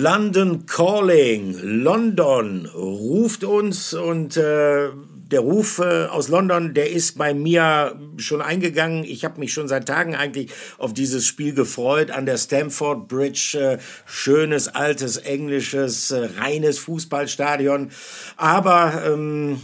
London 0.00 0.64
Calling. 0.66 1.58
London 1.60 2.66
ruft 2.66 3.42
uns 3.42 3.94
und 3.94 4.36
äh, 4.36 4.90
der 5.32 5.40
Ruf 5.40 5.80
äh, 5.80 6.04
aus 6.04 6.28
London, 6.28 6.72
der 6.72 6.92
ist 6.92 7.18
bei 7.18 7.34
mir 7.34 7.98
schon 8.16 8.40
eingegangen. 8.40 9.02
Ich 9.02 9.24
habe 9.24 9.40
mich 9.40 9.52
schon 9.52 9.66
seit 9.66 9.88
Tagen 9.88 10.14
eigentlich 10.14 10.52
auf 10.78 10.94
dieses 10.94 11.26
Spiel 11.26 11.52
gefreut 11.52 12.12
an 12.12 12.26
der 12.26 12.38
Stamford 12.38 13.08
Bridge. 13.08 13.58
Äh, 13.58 13.78
schönes, 14.06 14.68
altes, 14.68 15.16
englisches, 15.16 16.12
äh, 16.12 16.28
reines 16.38 16.78
Fußballstadion. 16.78 17.90
Aber 18.36 19.02
ähm, 19.04 19.60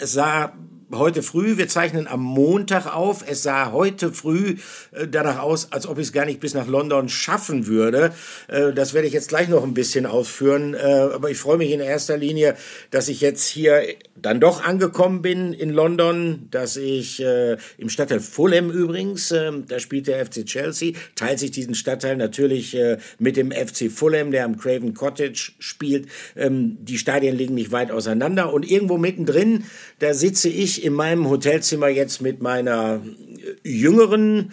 es 0.00 0.12
sah 0.12 0.52
heute 0.92 1.22
früh, 1.22 1.56
wir 1.58 1.68
zeichnen 1.68 2.06
am 2.06 2.22
Montag 2.22 2.86
auf. 2.86 3.24
Es 3.26 3.42
sah 3.42 3.72
heute 3.72 4.12
früh 4.12 4.56
äh, 4.92 5.06
danach 5.08 5.40
aus, 5.40 5.72
als 5.72 5.86
ob 5.86 5.98
ich 5.98 6.06
es 6.06 6.12
gar 6.12 6.24
nicht 6.24 6.40
bis 6.40 6.54
nach 6.54 6.66
London 6.66 7.08
schaffen 7.08 7.66
würde. 7.66 8.12
Äh, 8.48 8.72
das 8.72 8.94
werde 8.94 9.06
ich 9.06 9.12
jetzt 9.12 9.28
gleich 9.28 9.48
noch 9.48 9.64
ein 9.64 9.74
bisschen 9.74 10.06
ausführen. 10.06 10.74
Äh, 10.74 10.78
aber 10.78 11.30
ich 11.30 11.38
freue 11.38 11.58
mich 11.58 11.70
in 11.70 11.80
erster 11.80 12.16
Linie, 12.16 12.56
dass 12.90 13.08
ich 13.08 13.20
jetzt 13.20 13.46
hier 13.46 13.82
dann 14.16 14.40
doch 14.40 14.64
angekommen 14.64 15.22
bin 15.22 15.52
in 15.52 15.70
London, 15.70 16.48
dass 16.50 16.76
ich 16.76 17.20
äh, 17.22 17.56
im 17.76 17.88
Stadtteil 17.88 18.20
Fulham 18.20 18.70
übrigens, 18.70 19.30
äh, 19.30 19.52
da 19.66 19.78
spielt 19.78 20.06
der 20.06 20.24
FC 20.24 20.44
Chelsea, 20.44 20.94
teilt 21.14 21.38
sich 21.38 21.50
diesen 21.50 21.74
Stadtteil 21.74 22.16
natürlich 22.16 22.74
äh, 22.74 22.98
mit 23.18 23.36
dem 23.36 23.52
FC 23.52 23.90
Fulham, 23.90 24.30
der 24.30 24.44
am 24.44 24.56
Craven 24.56 24.94
Cottage 24.94 25.52
spielt. 25.58 26.08
Ähm, 26.36 26.78
die 26.80 26.98
Stadien 26.98 27.36
liegen 27.36 27.54
nicht 27.54 27.72
weit 27.72 27.90
auseinander 27.90 28.52
und 28.52 28.68
irgendwo 28.68 28.96
mittendrin, 28.96 29.64
da 29.98 30.14
sitze 30.14 30.48
ich 30.48 30.77
in 30.84 30.92
meinem 30.92 31.28
Hotelzimmer 31.28 31.88
jetzt 31.88 32.20
mit 32.20 32.40
meiner 32.40 33.00
jüngeren 33.62 34.52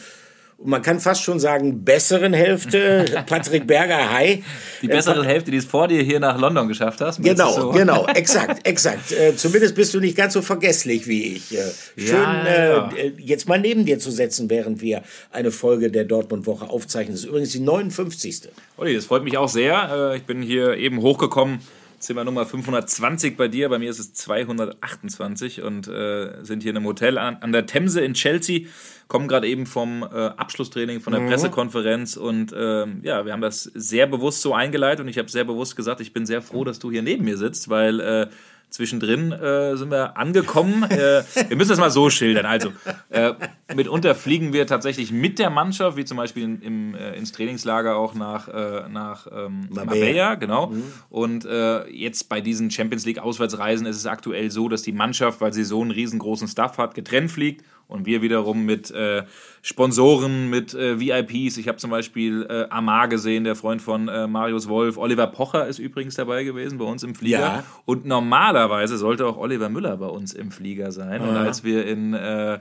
man 0.63 0.81
kann 0.81 0.99
fast 0.99 1.21
schon 1.21 1.39
sagen, 1.39 1.83
besseren 1.83 2.33
Hälfte, 2.33 3.05
Patrick 3.27 3.67
Berger, 3.67 4.11
hi. 4.11 4.43
Die 4.81 4.87
bessere 4.87 5.23
äh, 5.23 5.27
Hälfte, 5.27 5.51
die 5.51 5.57
es 5.57 5.65
vor 5.65 5.87
dir 5.87 6.01
hier 6.01 6.19
nach 6.19 6.39
London 6.39 6.67
geschafft 6.67 7.01
hast. 7.01 7.21
Genau, 7.21 7.51
so? 7.51 7.69
genau, 7.71 8.05
exakt, 8.15 8.65
exakt. 8.65 9.11
Äh, 9.11 9.35
zumindest 9.35 9.75
bist 9.75 9.93
du 9.93 9.99
nicht 9.99 10.15
ganz 10.15 10.33
so 10.33 10.41
vergesslich 10.41 11.07
wie 11.07 11.35
ich. 11.35 11.53
Äh, 11.53 11.63
schön, 11.97 12.15
ja, 12.15 12.45
ja. 12.45 12.89
Äh, 12.95 13.13
jetzt 13.17 13.47
mal 13.47 13.59
neben 13.59 13.85
dir 13.85 13.99
zu 13.99 14.11
setzen, 14.11 14.49
während 14.49 14.81
wir 14.81 15.03
eine 15.31 15.51
Folge 15.51 15.91
der 15.91 16.05
Dortmund-Woche 16.05 16.69
aufzeichnen. 16.69 17.15
Das 17.15 17.23
ist 17.23 17.29
übrigens 17.29 17.51
die 17.51 17.59
59. 17.59 18.49
Olli, 18.77 18.95
das 18.95 19.05
freut 19.05 19.23
mich 19.23 19.37
auch 19.37 19.49
sehr. 19.49 20.11
Äh, 20.13 20.17
ich 20.17 20.23
bin 20.23 20.41
hier 20.41 20.77
eben 20.77 21.01
hochgekommen 21.01 21.59
Zimmer 21.99 22.23
Nummer 22.23 22.45
520 22.45 23.38
bei 23.38 23.47
dir, 23.47 23.69
bei 23.69 23.79
mir 23.79 23.89
ist 23.89 23.99
es 23.99 24.13
228 24.13 25.61
und 25.61 25.88
äh, 25.88 26.43
sind 26.43 26.63
hier 26.63 26.71
in 26.71 26.77
einem 26.77 26.85
Hotel 26.85 27.17
an, 27.17 27.37
an 27.41 27.52
der 27.52 27.65
Themse 27.65 28.02
in 28.02 28.13
Chelsea, 28.13 28.67
kommen 29.07 29.27
gerade 29.27 29.47
eben 29.47 29.65
vom 29.65 30.03
äh, 30.03 30.05
Abschlusstraining, 30.05 31.02
von 31.02 31.13
der 31.13 31.21
mhm. 31.21 31.29
Pressekonferenz 31.29 32.17
und 32.17 32.53
äh, 32.53 32.85
ja, 33.02 33.25
wir 33.25 33.33
haben 33.33 33.41
das 33.41 33.63
sehr 33.63 34.07
bewusst 34.07 34.41
so 34.41 34.53
eingeleitet 34.53 35.02
und 35.02 35.07
ich 35.07 35.17
habe 35.17 35.29
sehr 35.29 35.45
bewusst 35.45 35.75
gesagt, 35.75 36.02
ich 36.02 36.13
bin 36.13 36.25
sehr 36.25 36.41
froh, 36.41 36.63
dass 36.63 36.79
du 36.79 36.91
hier 36.91 37.02
neben 37.02 37.25
mir 37.25 37.37
sitzt, 37.37 37.69
weil 37.69 37.99
äh, 37.99 38.27
Zwischendrin 38.75 39.31
äh, 39.31 39.75
sind 39.75 39.91
wir 39.91 40.17
angekommen. 40.17 40.83
Äh, 40.83 41.23
wir 41.49 41.57
müssen 41.57 41.69
das 41.69 41.79
mal 41.79 41.91
so 41.91 42.09
schildern. 42.09 42.45
Also, 42.45 42.71
äh, 43.09 43.33
mitunter 43.75 44.15
fliegen 44.15 44.53
wir 44.53 44.67
tatsächlich 44.67 45.11
mit 45.11 45.39
der 45.39 45.49
Mannschaft, 45.49 45.97
wie 45.97 46.05
zum 46.05 46.17
Beispiel 46.17 46.43
in, 46.43 46.61
im, 46.61 46.95
äh, 46.95 47.13
ins 47.15 47.31
Trainingslager 47.31 47.95
auch 47.97 48.13
nach, 48.13 48.47
äh, 48.47 48.87
nach 48.89 49.27
ähm, 49.31 49.67
Marbella. 49.69 50.35
genau. 50.35 50.67
Mhm. 50.67 50.83
Und 51.09 51.45
äh, 51.45 51.87
jetzt 51.89 52.29
bei 52.29 52.41
diesen 52.41 52.71
Champions 52.71 53.05
League 53.05 53.19
Auswärtsreisen 53.19 53.87
ist 53.87 53.97
es 53.97 54.05
aktuell 54.05 54.51
so, 54.51 54.69
dass 54.69 54.83
die 54.83 54.91
Mannschaft, 54.91 55.41
weil 55.41 55.53
sie 55.53 55.63
so 55.63 55.81
einen 55.81 55.91
riesengroßen 55.91 56.47
Staff 56.47 56.77
hat, 56.77 56.93
getrennt 56.93 57.31
fliegt 57.31 57.63
und 57.88 58.05
wir 58.05 58.22
wiederum 58.22 58.66
mit 58.66 58.89
äh, 58.91 59.23
Sponsoren, 59.61 60.49
mit 60.49 60.73
äh, 60.73 60.99
VIPs. 60.99 61.58
Ich 61.58 61.67
habe 61.67 61.77
zum 61.77 61.92
Beispiel 61.92 62.45
äh, 62.49 62.65
Amar 62.70 63.08
gesehen, 63.08 63.43
der 63.43 63.55
Freund 63.55 63.82
von 63.82 64.08
äh, 64.08 64.27
Marius 64.27 64.67
Wolf. 64.67 64.98
Oliver 64.98 65.27
Pocher 65.27 65.67
ist 65.67 65.77
übrigens 65.77 66.15
dabei 66.15 66.43
gewesen 66.43 66.80
bei 66.80 66.86
uns 66.86 67.04
im 67.04 67.14
Flieger. 67.14 67.39
Ja. 67.39 67.64
Und 67.86 68.05
normalerweise 68.05 68.98
sollte 68.98 69.27
auch 69.27 69.37
Oliver 69.37 69.70
Müller 69.70 69.98
bei 69.98 70.08
uns 70.08 70.33
im 70.33 70.52
Flieger 70.52 70.92
sein. 70.92 71.21
Ja. 71.21 71.30
Und 71.30 71.36
als 71.36 71.64
wir 71.64 71.86
in, 71.86 72.15
äh, 72.15 72.59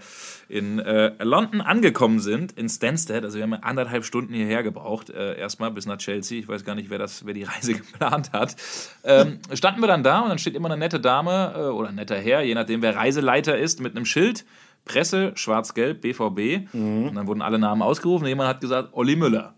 in 0.48 0.78
äh, 0.78 1.12
London 1.22 1.62
angekommen 1.62 2.21
sind, 2.21 2.53
in 2.53 2.69
Stansted, 2.69 3.25
also 3.25 3.38
wir 3.38 3.44
haben 3.44 3.54
anderthalb 3.54 4.04
Stunden 4.04 4.34
hierher 4.34 4.62
gebraucht, 4.62 5.09
äh, 5.09 5.38
erstmal 5.38 5.71
bis 5.71 5.87
nach 5.87 5.98
Chelsea. 5.98 6.38
Ich 6.38 6.48
weiß 6.48 6.65
gar 6.65 6.75
nicht, 6.75 6.91
wer, 6.91 6.98
das, 6.98 7.25
wer 7.25 7.32
die 7.32 7.44
Reise 7.44 7.75
geplant 7.75 8.32
hat. 8.32 8.56
Ähm, 9.04 9.38
standen 9.54 9.81
wir 9.81 9.88
dann 9.88 10.03
da 10.03 10.21
und 10.21 10.28
dann 10.28 10.38
steht 10.38 10.54
immer 10.54 10.69
eine 10.69 10.77
nette 10.77 11.00
Dame 11.00 11.72
oder 11.72 11.88
ein 11.88 11.94
netter 11.94 12.16
Herr, 12.16 12.43
je 12.43 12.54
nachdem, 12.54 12.82
wer 12.82 12.94
Reiseleiter 12.94 13.56
ist, 13.56 13.81
mit 13.81 13.97
einem 13.97 14.04
Schild 14.04 14.44
Presse, 14.84 15.33
Schwarz-Gelb, 15.34 16.00
BVB. 16.03 16.72
Mhm. 16.75 17.09
Und 17.09 17.15
dann 17.15 17.27
wurden 17.27 17.43
alle 17.43 17.59
Namen 17.59 17.83
ausgerufen. 17.83 18.27
Jemand 18.27 18.49
hat 18.49 18.61
gesagt, 18.61 18.91
Olli 18.93 19.17
Müller. 19.17 19.55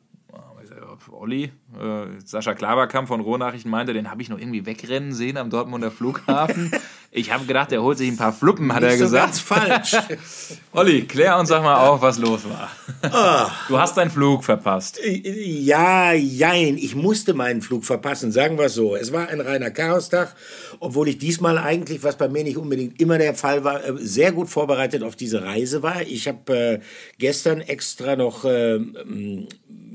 Olli, 1.19 1.45
äh, 1.45 2.07
Sascha 2.25 2.55
Klaverkamp 2.55 3.09
von 3.09 3.21
Rohnachrichten 3.21 3.71
meinte, 3.71 3.93
den 3.93 4.11
habe 4.11 4.21
ich 4.23 4.29
noch 4.29 4.39
irgendwie 4.39 4.67
wegrennen 4.67 5.13
sehen 5.13 5.37
am 5.37 5.51
Dortmunder 5.51 5.91
Flughafen. 5.91 6.71
Ich 7.13 7.33
habe 7.33 7.47
gedacht, 7.47 7.73
er 7.73 7.83
holt 7.83 7.97
sich 7.97 8.11
ein 8.11 8.19
paar 8.19 8.33
Fluppen, 8.33 8.75
hat 8.75 8.83
Nicht 8.83 8.93
er 8.93 8.99
gesagt. 8.99 9.35
So 9.37 9.55
ganz 9.55 9.89
falsch. 9.89 10.19
Olli, 10.73 11.07
klär 11.07 11.39
uns 11.39 11.49
doch 11.49 11.63
mal 11.63 11.89
auf, 11.89 12.03
was 12.03 12.19
los 12.19 12.43
war. 12.45 12.71
Oh. 13.05 13.51
Du 13.69 13.79
hast 13.79 13.97
deinen 13.97 14.11
Flug 14.11 14.45
verpasst. 14.45 15.01
Ja, 15.03 16.13
jein. 16.13 16.77
Ich 16.77 16.95
musste 16.95 17.33
meinen 17.33 17.63
Flug 17.63 17.87
verpassen, 17.87 18.33
sagen 18.33 18.59
wir 18.59 18.67
es 18.67 18.75
so. 18.75 18.97
Es 18.97 19.15
war 19.15 19.29
ein 19.29 19.41
reiner 19.41 19.71
Chaostag, 19.71 20.37
obwohl 20.79 21.09
ich 21.09 21.17
diesmal 21.17 21.57
eigentlich, 21.57 22.03
was 22.03 22.19
bei 22.19 22.29
mir 22.29 22.45
nicht 22.45 22.59
unbedingt 22.59 23.01
immer 23.01 23.17
der 23.17 23.35
Fall 23.35 23.65
war, 23.65 23.83
äh, 23.83 23.95
sehr 23.97 24.33
gut 24.33 24.51
vorbereitet 24.51 25.03
auf 25.03 25.17
diese 25.17 25.43
Reise 25.43 25.83
war. 25.83 26.03
Ich 26.03 26.29
habe 26.29 26.55
äh, 26.55 26.81
gestern 27.17 27.63
extra 27.63 28.17
noch 28.17 28.45
äh, 28.45 28.79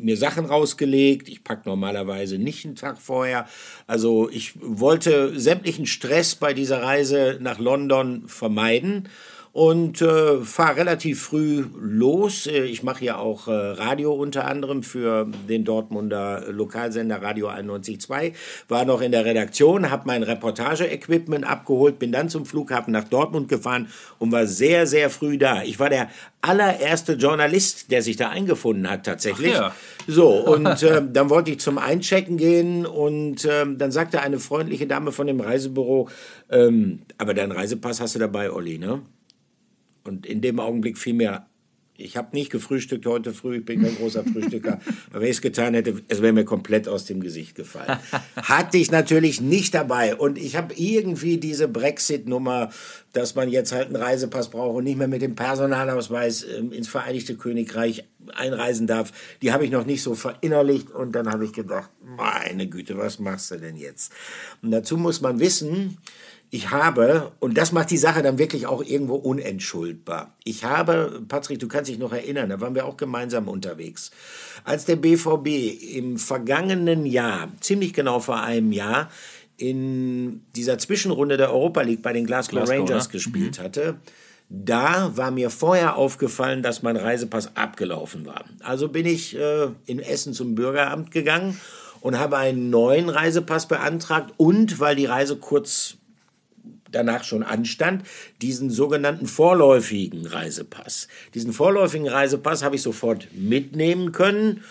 mir 0.04 0.18
Sachen 0.18 0.46
rausgelegt. 0.46 1.30
Ich 1.30 1.44
packe 1.44 1.68
normalerweise 1.68 2.38
nicht 2.38 2.66
einen 2.66 2.76
Tag 2.76 3.00
vorher. 3.00 3.48
Also 3.88 4.30
ich 4.30 4.54
wollte 4.62 5.40
sämtlichen 5.40 5.86
Stress 5.86 6.36
bei 6.36 6.54
dieser 6.54 6.82
Reise 6.82 7.38
nach 7.42 7.60
London 7.60 8.28
vermeiden 8.28 9.08
und 9.54 10.02
äh, 10.02 10.38
fahre 10.44 10.78
relativ 10.78 11.24
früh 11.24 11.66
los. 11.78 12.48
Äh, 12.48 12.64
ich 12.64 12.84
mache 12.84 13.04
ja 13.04 13.18
auch 13.18 13.50
äh, 13.50 13.52
Radio 13.52 14.14
unter 14.14 14.46
anderem 14.46 14.82
für 14.82 15.28
den 15.50 15.66
Dortmunder 15.66 16.46
Lokalsender 16.50 17.22
Radio 17.22 17.50
91.2. 17.50 18.34
War 18.70 18.86
noch 18.86 19.02
in 19.02 19.12
der 19.12 19.26
Redaktion, 19.26 19.92
habe 19.92 20.04
mein 20.06 20.24
Reportage-Equipment 20.24 21.46
abgeholt, 21.46 22.00
bin 22.00 22.14
dann 22.14 22.30
zum 22.30 22.46
Flughafen 22.46 22.94
nach 22.94 23.04
Dortmund 23.04 23.50
gefahren 23.50 23.90
und 24.20 24.32
war 24.32 24.48
sehr, 24.48 24.88
sehr 24.88 25.10
früh 25.10 25.38
da. 25.38 25.64
Ich 25.64 25.80
war 25.80 25.90
der 25.90 26.10
allererste 26.42 27.14
Journalist, 27.14 27.92
der 27.92 28.02
sich 28.02 28.16
da 28.16 28.30
eingefunden 28.30 28.90
hat 28.90 29.06
tatsächlich. 29.06 29.54
Ja. 29.54 29.76
So, 30.08 30.30
und 30.30 30.82
äh, 30.82 31.02
dann 31.12 31.30
wollte 31.30 31.52
ich 31.52 31.60
zum 31.60 31.78
Einchecken 31.78 32.38
gehen 32.38 32.86
und 32.86 33.44
äh, 33.44 33.66
dann 33.76 33.92
sagte 33.92 34.22
eine 34.22 34.40
freundliche 34.40 34.88
Dame 34.88 35.12
von 35.12 35.28
dem 35.28 35.42
Reisebüro, 35.42 36.08
ähm, 36.50 37.02
aber 37.18 37.34
deinen 37.34 37.52
Reisepass 37.52 38.00
hast 38.00 38.16
du 38.16 38.20
dabei, 38.20 38.50
Olli, 38.52 38.78
ne? 38.78 39.02
Und 40.04 40.26
in 40.26 40.42
dem 40.42 40.60
Augenblick 40.60 40.98
fiel 40.98 41.14
mir, 41.14 41.46
ich 42.02 42.18
habe 42.18 42.36
nicht 42.36 42.52
gefrühstückt 42.52 43.06
heute 43.06 43.34
früh, 43.34 43.58
ich 43.58 43.66
bin 43.66 43.82
kein 43.82 43.96
großer 43.96 44.24
Frühstücker, 44.24 44.80
aber 45.10 45.22
wenn 45.22 45.30
ich 45.30 45.38
es 45.38 45.42
getan 45.42 45.74
hätte, 45.74 46.02
es 46.08 46.22
wäre 46.22 46.34
mir 46.34 46.46
komplett 46.46 46.88
aus 46.88 47.06
dem 47.06 47.22
Gesicht 47.22 47.56
gefallen. 47.56 48.00
Hatte 48.36 48.78
ich 48.78 48.92
natürlich 48.92 49.42
nicht 49.42 49.74
dabei 49.74 50.16
und 50.16 50.38
ich 50.38 50.56
habe 50.56 50.74
irgendwie 50.76 51.38
diese 51.38 51.68
Brexit-Nummer, 51.68 52.70
dass 53.14 53.36
man 53.36 53.50
jetzt 53.50 53.72
halt 53.72 53.88
einen 53.88 53.98
Reisepass 53.98 54.50
braucht 54.50 54.78
und 54.78 54.84
nicht 54.86 54.98
mehr 54.98 55.08
mit 55.08 55.22
dem 55.22 55.36
Personalausweis 55.36 56.46
ähm, 56.58 56.72
ins 56.72 56.88
Vereinigte 56.88 57.36
Königreich 57.36 58.06
einreisen 58.36 58.88
darf, 58.88 59.12
die 59.42 59.52
habe 59.52 59.66
ich 59.66 59.72
noch 59.72 59.86
nicht 59.86 60.04
so 60.04 60.16
verinnerlicht 60.16 60.92
und 60.92 61.14
dann 61.14 61.30
habe 61.32 61.46
ich 61.46 61.54
gedacht, 61.54 61.90
meine 62.04 62.68
Güte, 62.68 62.98
was 62.98 63.20
machst 63.20 63.52
du 63.52 63.58
denn 63.58 63.78
jetzt? 63.78 64.12
Und 64.62 64.72
dazu 64.72 64.98
muss 64.98 65.22
man 65.22 65.40
wissen, 65.40 65.98
ich 66.54 66.70
habe, 66.70 67.32
und 67.40 67.58
das 67.58 67.72
macht 67.72 67.92
die 67.92 67.98
Sache 67.98 68.22
dann 68.22 68.38
wirklich 68.38 68.68
auch 68.68 68.84
irgendwo 68.84 69.16
unentschuldbar. 69.16 70.36
Ich 70.44 70.66
habe, 70.66 71.24
Patrick, 71.30 71.60
du 71.60 71.70
kannst 71.70 71.90
dich 71.90 71.98
noch 71.98 72.12
erinnern, 72.12 72.50
da 72.50 72.60
waren 72.60 72.76
wir 72.76 72.86
auch 72.86 72.98
gemeinsam 72.98 73.48
unterwegs. 73.48 74.12
Als 74.66 74.84
der 74.84 74.98
BVB 74.98 75.48
im 75.96 76.18
vergangenen 76.18 77.06
Jahr, 77.06 77.50
ziemlich 77.62 77.94
genau 77.94 78.20
vor 78.20 78.42
einem 78.42 78.74
Jahr, 78.74 79.10
in 79.56 80.42
dieser 80.56 80.78
Zwischenrunde 80.78 81.38
der 81.38 81.54
Europa 81.54 81.82
League 81.84 82.02
bei 82.02 82.12
den 82.12 82.26
Glasgow, 82.26 82.64
Glasgow 82.64 82.80
Rangers 82.80 83.08
ne? 83.08 83.12
gespielt 83.14 83.60
mhm. 83.60 83.64
hatte, 83.64 83.96
da 84.54 85.16
war 85.16 85.32
mir 85.32 85.50
vorher 85.50 85.96
aufgefallen, 85.96 86.62
dass 86.62 86.84
mein 86.84 86.98
Reisepass 86.98 87.56
abgelaufen 87.56 88.26
war. 88.26 88.44
Also 88.62 88.90
bin 88.90 89.06
ich 89.06 89.38
äh, 89.38 89.68
in 89.86 90.00
Essen 90.00 90.34
zum 90.34 90.56
Bürgeramt 90.56 91.12
gegangen 91.12 91.60
und 92.02 92.20
habe 92.20 92.38
einen 92.38 92.70
neuen 92.70 93.08
Reisepass 93.08 93.70
beantragt 93.70 94.34
und 94.36 94.82
weil 94.82 94.98
die 94.98 95.06
Reise 95.06 95.38
kurz 95.38 95.96
danach 96.92 97.24
schon 97.24 97.44
anstand, 97.44 98.04
diesen 98.42 98.70
sogenannten 98.70 99.26
vorläufigen 99.26 100.26
Reisepass. 100.26 101.08
Diesen 101.34 101.54
vorläufigen 101.54 102.10
Reisepass 102.10 102.62
habe 102.62 102.76
ich 102.76 102.82
sofort 102.82 103.30
mitnehmen 103.34 104.12
können. 104.12 104.66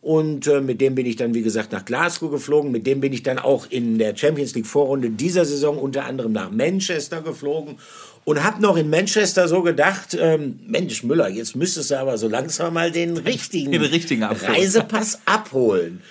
Und 0.00 0.46
äh, 0.46 0.60
mit 0.60 0.80
dem 0.80 0.94
bin 0.94 1.04
ich 1.04 1.16
dann, 1.16 1.34
wie 1.34 1.42
gesagt, 1.42 1.72
nach 1.72 1.84
Glasgow 1.84 2.30
geflogen. 2.30 2.70
Mit 2.70 2.86
dem 2.86 3.00
bin 3.00 3.12
ich 3.12 3.22
dann 3.22 3.38
auch 3.38 3.66
in 3.68 3.98
der 3.98 4.16
Champions 4.16 4.54
League 4.54 4.66
Vorrunde 4.66 5.10
dieser 5.10 5.44
Saison 5.44 5.78
unter 5.78 6.04
anderem 6.04 6.32
nach 6.32 6.50
Manchester 6.50 7.20
geflogen. 7.20 7.76
Und 8.26 8.44
habe 8.44 8.60
noch 8.60 8.76
in 8.76 8.90
Manchester 8.90 9.48
so 9.48 9.62
gedacht, 9.62 10.14
ähm, 10.20 10.60
Mensch 10.66 11.02
Müller, 11.02 11.28
jetzt 11.28 11.56
müsstest 11.56 11.92
du 11.92 11.98
aber 11.98 12.18
so 12.18 12.28
langsam 12.28 12.74
mal 12.74 12.90
den 12.90 13.16
richtigen, 13.16 13.72
den 13.72 13.82
richtigen 13.82 14.24
Reisepass 14.24 15.20
abholen. 15.24 16.02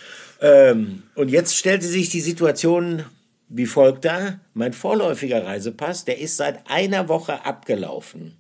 Ähm, 0.41 1.03
und 1.13 1.29
jetzt 1.29 1.55
stellte 1.55 1.85
sich 1.85 2.09
die 2.09 2.21
Situation 2.21 3.03
wie 3.49 3.65
folgt 3.65 4.05
da. 4.05 4.39
Mein 4.53 4.73
vorläufiger 4.73 5.45
Reisepass, 5.45 6.05
der 6.05 6.19
ist 6.19 6.37
seit 6.37 6.69
einer 6.69 7.07
Woche 7.07 7.45
abgelaufen. 7.45 8.33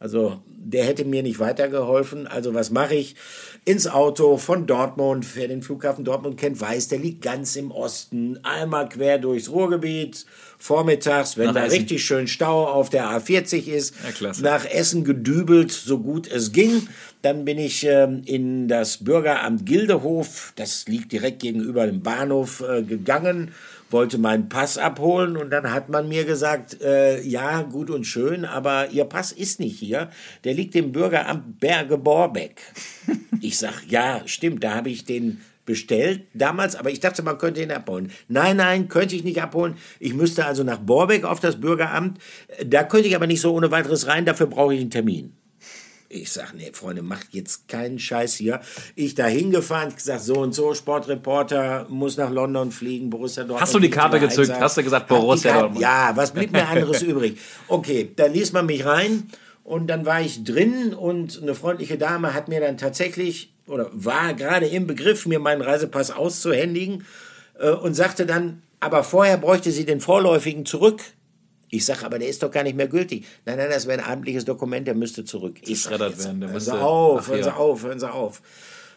Also 0.00 0.40
der 0.46 0.84
hätte 0.84 1.04
mir 1.04 1.22
nicht 1.22 1.40
weitergeholfen. 1.40 2.26
Also 2.26 2.54
was 2.54 2.70
mache 2.70 2.94
ich? 2.94 3.16
Ins 3.64 3.88
Auto 3.88 4.36
von 4.36 4.66
Dortmund. 4.66 5.26
Wer 5.34 5.48
den 5.48 5.62
Flughafen 5.62 6.04
Dortmund 6.04 6.38
kennt, 6.38 6.60
weiß, 6.60 6.88
der 6.88 6.98
liegt 6.98 7.22
ganz 7.22 7.56
im 7.56 7.70
Osten. 7.70 8.38
Einmal 8.44 8.88
quer 8.88 9.18
durchs 9.18 9.50
Ruhrgebiet. 9.50 10.24
Vormittags, 10.58 11.36
wenn 11.36 11.46
nach 11.46 11.54
da 11.54 11.64
Essen. 11.66 11.78
richtig 11.78 12.04
schön 12.04 12.26
Stau 12.26 12.66
auf 12.66 12.90
der 12.90 13.04
A40 13.04 13.68
ist. 13.68 13.94
Ja, 14.20 14.32
nach 14.42 14.64
Essen 14.66 15.04
gedübelt, 15.04 15.70
so 15.70 15.98
gut 15.98 16.30
es 16.30 16.52
ging. 16.52 16.88
Dann 17.22 17.44
bin 17.44 17.58
ich 17.58 17.84
ähm, 17.84 18.22
in 18.24 18.68
das 18.68 18.98
Bürgeramt 18.98 19.66
Gildehof. 19.66 20.52
Das 20.56 20.86
liegt 20.86 21.12
direkt 21.12 21.40
gegenüber 21.40 21.86
dem 21.86 22.02
Bahnhof 22.02 22.62
äh, 22.68 22.82
gegangen 22.82 23.52
wollte 23.90 24.18
meinen 24.18 24.48
Pass 24.48 24.78
abholen 24.78 25.36
und 25.36 25.50
dann 25.50 25.72
hat 25.72 25.88
man 25.88 26.08
mir 26.08 26.24
gesagt, 26.24 26.80
äh, 26.82 27.22
ja, 27.22 27.62
gut 27.62 27.90
und 27.90 28.04
schön, 28.04 28.44
aber 28.44 28.90
Ihr 28.90 29.04
Pass 29.04 29.32
ist 29.32 29.60
nicht 29.60 29.78
hier, 29.78 30.10
der 30.44 30.54
liegt 30.54 30.76
im 30.76 30.92
Bürgeramt 30.92 31.58
Berge-Borbeck. 31.60 32.60
ich 33.40 33.58
sag, 33.58 33.84
ja, 33.88 34.22
stimmt, 34.26 34.64
da 34.64 34.74
habe 34.74 34.90
ich 34.90 35.04
den 35.04 35.40
bestellt 35.68 36.22
damals, 36.32 36.76
aber 36.76 36.90
ich 36.90 36.98
dachte, 36.98 37.22
man 37.22 37.36
könnte 37.36 37.62
ihn 37.62 37.70
abholen. 37.70 38.10
Nein, 38.26 38.56
nein, 38.56 38.88
könnte 38.88 39.14
ich 39.14 39.22
nicht 39.22 39.42
abholen. 39.42 39.76
Ich 40.00 40.14
müsste 40.14 40.46
also 40.46 40.64
nach 40.64 40.78
Borbeck 40.78 41.24
auf 41.24 41.40
das 41.40 41.60
Bürgeramt. 41.60 42.18
Da 42.64 42.84
könnte 42.84 43.06
ich 43.06 43.14
aber 43.14 43.26
nicht 43.26 43.42
so 43.42 43.52
ohne 43.54 43.70
weiteres 43.70 44.06
rein, 44.06 44.24
dafür 44.24 44.46
brauche 44.46 44.74
ich 44.74 44.80
einen 44.80 44.90
Termin. 44.90 45.34
Ich 46.08 46.32
sag, 46.32 46.54
nee, 46.54 46.70
Freunde, 46.72 47.02
macht 47.02 47.26
jetzt 47.32 47.68
keinen 47.68 47.98
Scheiß 47.98 48.34
hier. 48.36 48.60
Ich 48.94 49.14
da 49.14 49.26
hingefahren, 49.26 49.94
gesagt, 49.94 50.22
so 50.22 50.36
und 50.36 50.54
so, 50.54 50.72
Sportreporter, 50.72 51.84
muss 51.90 52.16
nach 52.16 52.30
London 52.30 52.72
fliegen, 52.72 53.10
Borussia 53.10 53.42
Dortmund. 53.42 53.60
Hast 53.60 53.74
du 53.74 53.78
die 53.78 53.90
Karte 53.90 54.18
gezückt? 54.18 54.50
Hast 54.58 54.78
du 54.78 54.82
gesagt, 54.82 55.06
Borussia 55.06 55.52
Dortmund? 55.52 55.82
Ja, 55.82 56.12
was 56.14 56.32
blieb 56.32 56.50
mir 56.50 56.66
anderes 56.66 57.02
übrig? 57.02 57.38
Okay, 57.68 58.10
dann 58.16 58.32
ließ 58.32 58.54
man 58.54 58.64
mich 58.64 58.86
rein 58.86 59.24
und 59.68 59.86
dann 59.86 60.06
war 60.06 60.22
ich 60.22 60.44
drin 60.44 60.94
und 60.94 61.42
eine 61.42 61.54
freundliche 61.54 61.98
Dame 61.98 62.32
hat 62.32 62.48
mir 62.48 62.58
dann 62.58 62.78
tatsächlich, 62.78 63.52
oder 63.66 63.90
war 63.92 64.32
gerade 64.32 64.66
im 64.66 64.86
Begriff, 64.86 65.26
mir 65.26 65.40
meinen 65.40 65.60
Reisepass 65.60 66.10
auszuhändigen 66.10 67.04
äh, 67.58 67.68
und 67.68 67.92
sagte 67.92 68.24
dann, 68.24 68.62
aber 68.80 69.04
vorher 69.04 69.36
bräuchte 69.36 69.70
sie 69.70 69.84
den 69.84 70.00
vorläufigen 70.00 70.64
zurück. 70.64 71.02
Ich 71.68 71.84
sage, 71.84 72.06
aber 72.06 72.18
der 72.18 72.28
ist 72.28 72.42
doch 72.42 72.50
gar 72.50 72.62
nicht 72.62 72.76
mehr 72.76 72.88
gültig. 72.88 73.26
Nein, 73.44 73.58
nein, 73.58 73.68
das 73.68 73.86
wäre 73.86 74.02
ein 74.02 74.10
amtliches 74.10 74.46
Dokument, 74.46 74.86
der 74.86 74.94
müsste 74.94 75.26
zurück. 75.26 75.58
Ich 75.60 75.82
sage, 75.82 75.98
werden, 75.98 76.40
der 76.40 76.48
hören 76.48 76.60
Sie 76.60 76.72
auf, 76.72 77.20
Ach, 77.24 77.28
hören 77.28 77.42
Sie 77.42 77.48
ja. 77.50 77.56
auf, 77.56 77.82
hören 77.82 78.00
Sie 78.00 78.10
auf. 78.10 78.40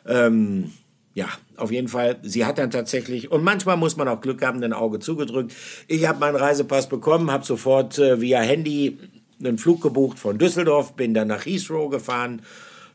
Ähm, 0.08 0.72
ja, 1.14 1.28
auf 1.58 1.74
jeden 1.74 1.90
Fall. 1.90 2.18
Sie 2.22 2.46
hat 2.46 2.58
dann 2.58 2.72
tatsächlich, 2.72 3.30
und 3.30 3.44
manchmal 3.44 3.76
muss 3.76 3.98
man 3.98 4.08
auch 4.08 4.22
Glück 4.22 4.42
haben, 4.42 4.64
ein 4.64 4.72
Auge 4.72 5.00
zugedrückt. 5.00 5.54
Ich 5.90 6.08
habe 6.08 6.20
meinen 6.20 6.38
Reisepass 6.38 6.88
bekommen, 6.88 7.30
habe 7.30 7.44
sofort 7.44 8.00
äh, 8.00 8.22
via 8.22 8.40
Handy 8.40 8.98
einen 9.46 9.58
Flug 9.58 9.82
gebucht 9.82 10.20
von 10.20 10.38
Düsseldorf, 10.38 10.94
bin 10.94 11.14
dann 11.14 11.28
nach 11.28 11.46
Heathrow 11.46 11.90
gefahren 11.90 12.42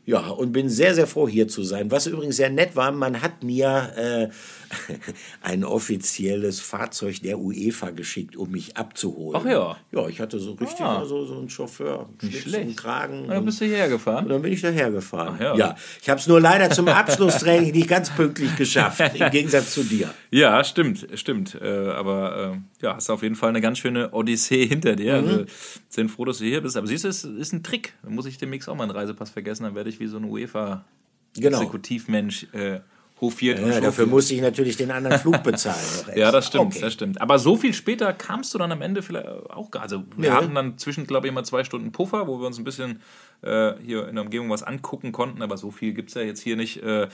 ja, 0.07 0.29
und 0.29 0.53
bin 0.53 0.69
sehr, 0.69 0.95
sehr 0.95 1.05
froh, 1.05 1.27
hier 1.27 1.49
zu 1.49 1.63
sein. 1.63 1.91
Was 1.91 2.07
übrigens 2.07 2.37
sehr 2.37 2.49
nett 2.49 2.77
war, 2.77 2.93
man 2.93 3.21
hat 3.21 3.43
mir 3.43 3.91
äh, 3.97 4.66
ein 5.41 5.63
offizielles 5.63 6.59
Fahrzeug 6.59 7.21
der 7.21 7.39
UEFA 7.39 7.91
geschickt, 7.91 8.35
um 8.35 8.51
mich 8.51 8.77
abzuholen. 8.77 9.41
Ach 9.41 9.49
ja. 9.49 9.77
Ja, 9.91 10.07
ich 10.07 10.19
hatte 10.19 10.39
so 10.39 10.53
richtig 10.53 10.81
ah. 10.81 11.05
so, 11.05 11.25
so 11.25 11.37
einen 11.37 11.49
Chauffeur, 11.49 12.09
schlecht. 12.21 12.77
Kragen. 12.77 13.23
Und 13.23 13.29
dann 13.29 13.45
bist 13.45 13.61
du 13.61 13.65
hierher 13.65 13.89
gefahren? 13.89 14.25
Und 14.25 14.31
dann 14.31 14.41
bin 14.41 14.53
ich 14.53 14.61
daher 14.61 14.91
gefahren. 14.91 15.37
Ja. 15.39 15.55
ja. 15.55 15.75
Ich 16.01 16.09
habe 16.09 16.19
es 16.19 16.27
nur 16.27 16.39
leider 16.39 16.69
zum 16.69 16.87
Abschlusstraining 16.87 17.71
nicht 17.71 17.87
ganz 17.87 18.09
pünktlich 18.09 18.55
geschafft, 18.55 19.01
im 19.15 19.29
Gegensatz 19.31 19.73
zu 19.73 19.83
dir. 19.83 20.13
Ja, 20.31 20.63
stimmt, 20.63 21.07
stimmt. 21.15 21.57
Äh, 21.61 21.89
aber 21.89 22.53
äh, 22.53 22.57
ja, 22.83 22.95
hast 22.95 23.09
auf 23.09 23.23
jeden 23.23 23.35
Fall 23.35 23.49
eine 23.49 23.61
ganz 23.61 23.79
schöne 23.79 24.11
Odyssee 24.11 24.67
hinter 24.67 24.95
dir. 24.95 25.21
Mhm. 25.21 25.27
Also, 25.27 25.45
sind 25.89 26.09
froh, 26.09 26.25
dass 26.25 26.39
du 26.39 26.45
hier 26.45 26.61
bist. 26.61 26.77
Aber 26.77 26.87
siehst 26.87 27.03
du, 27.03 27.09
es 27.09 27.23
ist 27.23 27.53
ein 27.53 27.63
Trick. 27.63 27.93
Da 28.03 28.09
muss 28.09 28.25
ich 28.25 28.37
demnächst 28.37 28.67
auch 28.69 28.75
mal 28.75 28.83
einen 28.83 28.91
Reisepass 28.91 29.29
vergessen, 29.29 29.63
dann 29.63 29.75
werde 29.75 29.89
ich 29.89 29.99
wie 29.99 30.07
so 30.07 30.17
ein 30.17 30.25
UEFA-Exekutivmensch 30.25 32.47
genau. 32.51 32.63
äh, 32.63 32.81
hofiert. 33.19 33.59
Ja, 33.59 33.81
dafür 33.81 34.05
musste 34.05 34.35
ich 34.35 34.41
natürlich 34.41 34.77
den 34.77 34.91
anderen 34.91 35.17
Flug 35.17 35.41
bezahlen. 35.41 35.77
ja, 36.15 36.31
das 36.31 36.47
stimmt, 36.47 36.67
okay. 36.67 36.81
das 36.81 36.93
stimmt. 36.93 37.19
Aber 37.19 37.39
so 37.39 37.55
viel 37.55 37.73
später 37.73 38.13
kamst 38.13 38.53
du 38.53 38.59
dann 38.59 38.71
am 38.71 38.81
Ende 38.81 39.01
vielleicht 39.01 39.27
auch 39.27 39.71
gar. 39.71 39.83
Also 39.83 40.03
wir 40.15 40.29
ja. 40.29 40.35
hatten 40.35 40.53
dann 40.53 40.77
zwischen, 40.77 41.07
glaube 41.07 41.27
ich, 41.27 41.31
immer 41.31 41.43
zwei 41.43 41.63
Stunden 41.63 41.91
Puffer, 41.91 42.27
wo 42.27 42.39
wir 42.39 42.45
uns 42.45 42.59
ein 42.59 42.63
bisschen 42.63 43.01
äh, 43.41 43.73
hier 43.83 44.07
in 44.07 44.15
der 44.15 44.23
Umgebung 44.23 44.49
was 44.49 44.61
angucken 44.61 45.11
konnten, 45.11 45.41
aber 45.41 45.57
so 45.57 45.71
viel 45.71 45.93
gibt 45.93 46.09
es 46.09 46.15
ja 46.15 46.21
jetzt 46.21 46.41
hier 46.41 46.55
nicht. 46.55 46.83
Äh, 46.83 47.07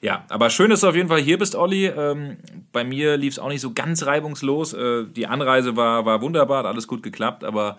ja, 0.00 0.24
aber 0.28 0.50
schön, 0.50 0.70
dass 0.70 0.80
du 0.80 0.88
auf 0.88 0.96
jeden 0.96 1.08
Fall 1.08 1.20
hier 1.20 1.38
bist, 1.38 1.56
Olli. 1.56 1.86
Ähm, 1.86 2.36
bei 2.72 2.84
mir 2.84 3.16
lief 3.16 3.34
es 3.34 3.38
auch 3.40 3.48
nicht 3.48 3.60
so 3.60 3.72
ganz 3.72 4.06
reibungslos. 4.06 4.74
Äh, 4.74 5.06
die 5.06 5.26
Anreise 5.26 5.76
war, 5.76 6.04
war 6.04 6.22
wunderbar, 6.22 6.58
hat 6.58 6.66
alles 6.66 6.86
gut 6.86 7.02
geklappt, 7.02 7.42
aber 7.42 7.78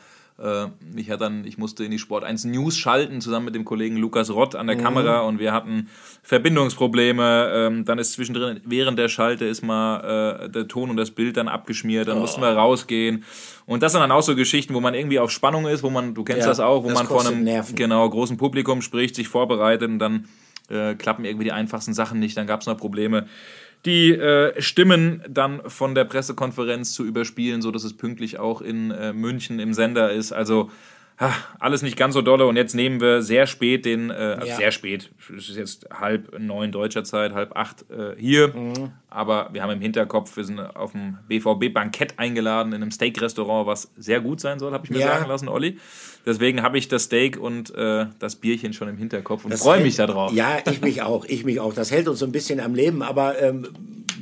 ich, 0.95 1.09
hatte 1.09 1.25
dann, 1.25 1.45
ich 1.45 1.57
musste 1.57 1.83
in 1.83 1.91
die 1.91 1.99
Sport 1.99 2.23
1 2.23 2.45
News 2.45 2.77
schalten, 2.77 3.19
zusammen 3.21 3.45
mit 3.45 3.55
dem 3.55 3.65
Kollegen 3.65 3.97
Lukas 3.97 4.29
Rott 4.29 4.55
an 4.55 4.67
der 4.67 4.77
mhm. 4.77 4.81
Kamera 4.81 5.19
und 5.21 5.39
wir 5.39 5.51
hatten 5.51 5.89
Verbindungsprobleme. 6.23 7.51
Ähm, 7.53 7.85
dann 7.85 7.99
ist 7.99 8.13
zwischendrin, 8.13 8.61
während 8.65 8.97
der 8.97 9.09
Schalte 9.09 9.45
ist 9.45 9.61
mal 9.61 10.45
äh, 10.45 10.49
der 10.49 10.67
Ton 10.67 10.89
und 10.89 10.97
das 10.97 11.11
Bild 11.11 11.37
dann 11.37 11.47
abgeschmiert, 11.47 12.07
dann 12.07 12.17
oh. 12.17 12.21
mussten 12.21 12.41
wir 12.41 12.49
rausgehen. 12.49 13.23
Und 13.65 13.83
das 13.83 13.91
sind 13.91 14.01
dann 14.01 14.11
auch 14.11 14.23
so 14.23 14.35
Geschichten, 14.35 14.73
wo 14.73 14.79
man 14.79 14.93
irgendwie 14.93 15.19
auf 15.19 15.31
Spannung 15.31 15.67
ist, 15.67 15.83
wo 15.83 15.89
man, 15.89 16.13
du 16.13 16.23
kennst 16.23 16.41
ja, 16.41 16.47
das 16.47 16.59
auch, 16.59 16.83
wo 16.83 16.89
das 16.89 16.97
man 16.97 17.07
vor 17.07 17.27
einem 17.27 17.45
genau, 17.75 18.09
großen 18.09 18.37
Publikum 18.37 18.81
spricht, 18.81 19.15
sich 19.15 19.27
vorbereitet 19.27 19.89
und 19.89 19.99
dann 19.99 20.25
äh, 20.69 20.95
klappen 20.95 21.25
irgendwie 21.25 21.45
die 21.45 21.51
einfachsten 21.51 21.93
Sachen 21.93 22.19
nicht, 22.19 22.37
dann 22.37 22.47
gab 22.47 22.61
es 22.61 22.67
noch 22.67 22.77
Probleme 22.77 23.27
die 23.85 24.11
äh, 24.11 24.61
Stimmen 24.61 25.23
dann 25.29 25.61
von 25.69 25.95
der 25.95 26.05
Pressekonferenz 26.05 26.93
zu 26.93 27.05
überspielen, 27.05 27.61
so 27.61 27.71
dass 27.71 27.83
es 27.83 27.95
pünktlich 27.95 28.37
auch 28.37 28.61
in 28.61 28.91
äh, 28.91 29.13
München 29.13 29.59
im 29.59 29.73
Sender 29.73 30.11
ist. 30.11 30.31
Also 30.31 30.69
alles 31.59 31.81
nicht 31.81 31.97
ganz 31.97 32.13
so 32.13 32.21
dolle. 32.21 32.47
Und 32.47 32.55
jetzt 32.55 32.75
nehmen 32.75 33.01
wir 33.01 33.21
sehr 33.21 33.45
spät 33.45 33.85
den, 33.85 34.09
äh, 34.09 34.13
also 34.13 34.47
ja. 34.47 34.55
sehr 34.55 34.71
spät, 34.71 35.11
es 35.37 35.49
ist 35.49 35.57
jetzt 35.57 35.87
halb 35.91 36.39
neun 36.39 36.71
deutscher 36.71 37.03
Zeit, 37.03 37.33
halb 37.33 37.55
acht 37.55 37.85
äh, 37.91 38.15
hier. 38.17 38.55
Mhm. 38.55 38.91
Aber 39.09 39.49
wir 39.51 39.61
haben 39.61 39.71
im 39.71 39.81
Hinterkopf, 39.81 40.37
wir 40.37 40.43
sind 40.43 40.59
auf 40.59 40.93
dem 40.93 41.17
BVB-Bankett 41.27 42.17
eingeladen 42.17 42.73
in 42.73 42.81
einem 42.81 42.91
Steak-Restaurant, 42.91 43.67
was 43.67 43.91
sehr 43.97 44.21
gut 44.21 44.39
sein 44.39 44.59
soll, 44.59 44.71
habe 44.71 44.85
ich 44.85 44.91
mir 44.91 44.99
ja. 44.99 45.07
sagen 45.07 45.27
lassen, 45.27 45.49
Olli. 45.49 45.77
Deswegen 46.25 46.61
habe 46.61 46.77
ich 46.77 46.87
das 46.87 47.03
Steak 47.03 47.37
und 47.37 47.73
äh, 47.75 48.05
das 48.19 48.35
Bierchen 48.35 48.71
schon 48.71 48.87
im 48.87 48.97
Hinterkopf 48.97 49.45
und 49.45 49.53
freue 49.55 49.81
mich 49.81 49.95
darauf. 49.95 50.31
Ja, 50.31 50.59
ich 50.69 50.81
mich 50.81 51.01
auch, 51.01 51.25
ich 51.25 51.43
mich 51.43 51.59
auch. 51.59 51.73
Das 51.73 51.91
hält 51.91 52.07
uns 52.07 52.19
so 52.19 52.25
ein 52.25 52.31
bisschen 52.31 52.59
am 52.59 52.75
Leben, 52.75 53.01
aber 53.01 53.41
ähm, 53.41 53.67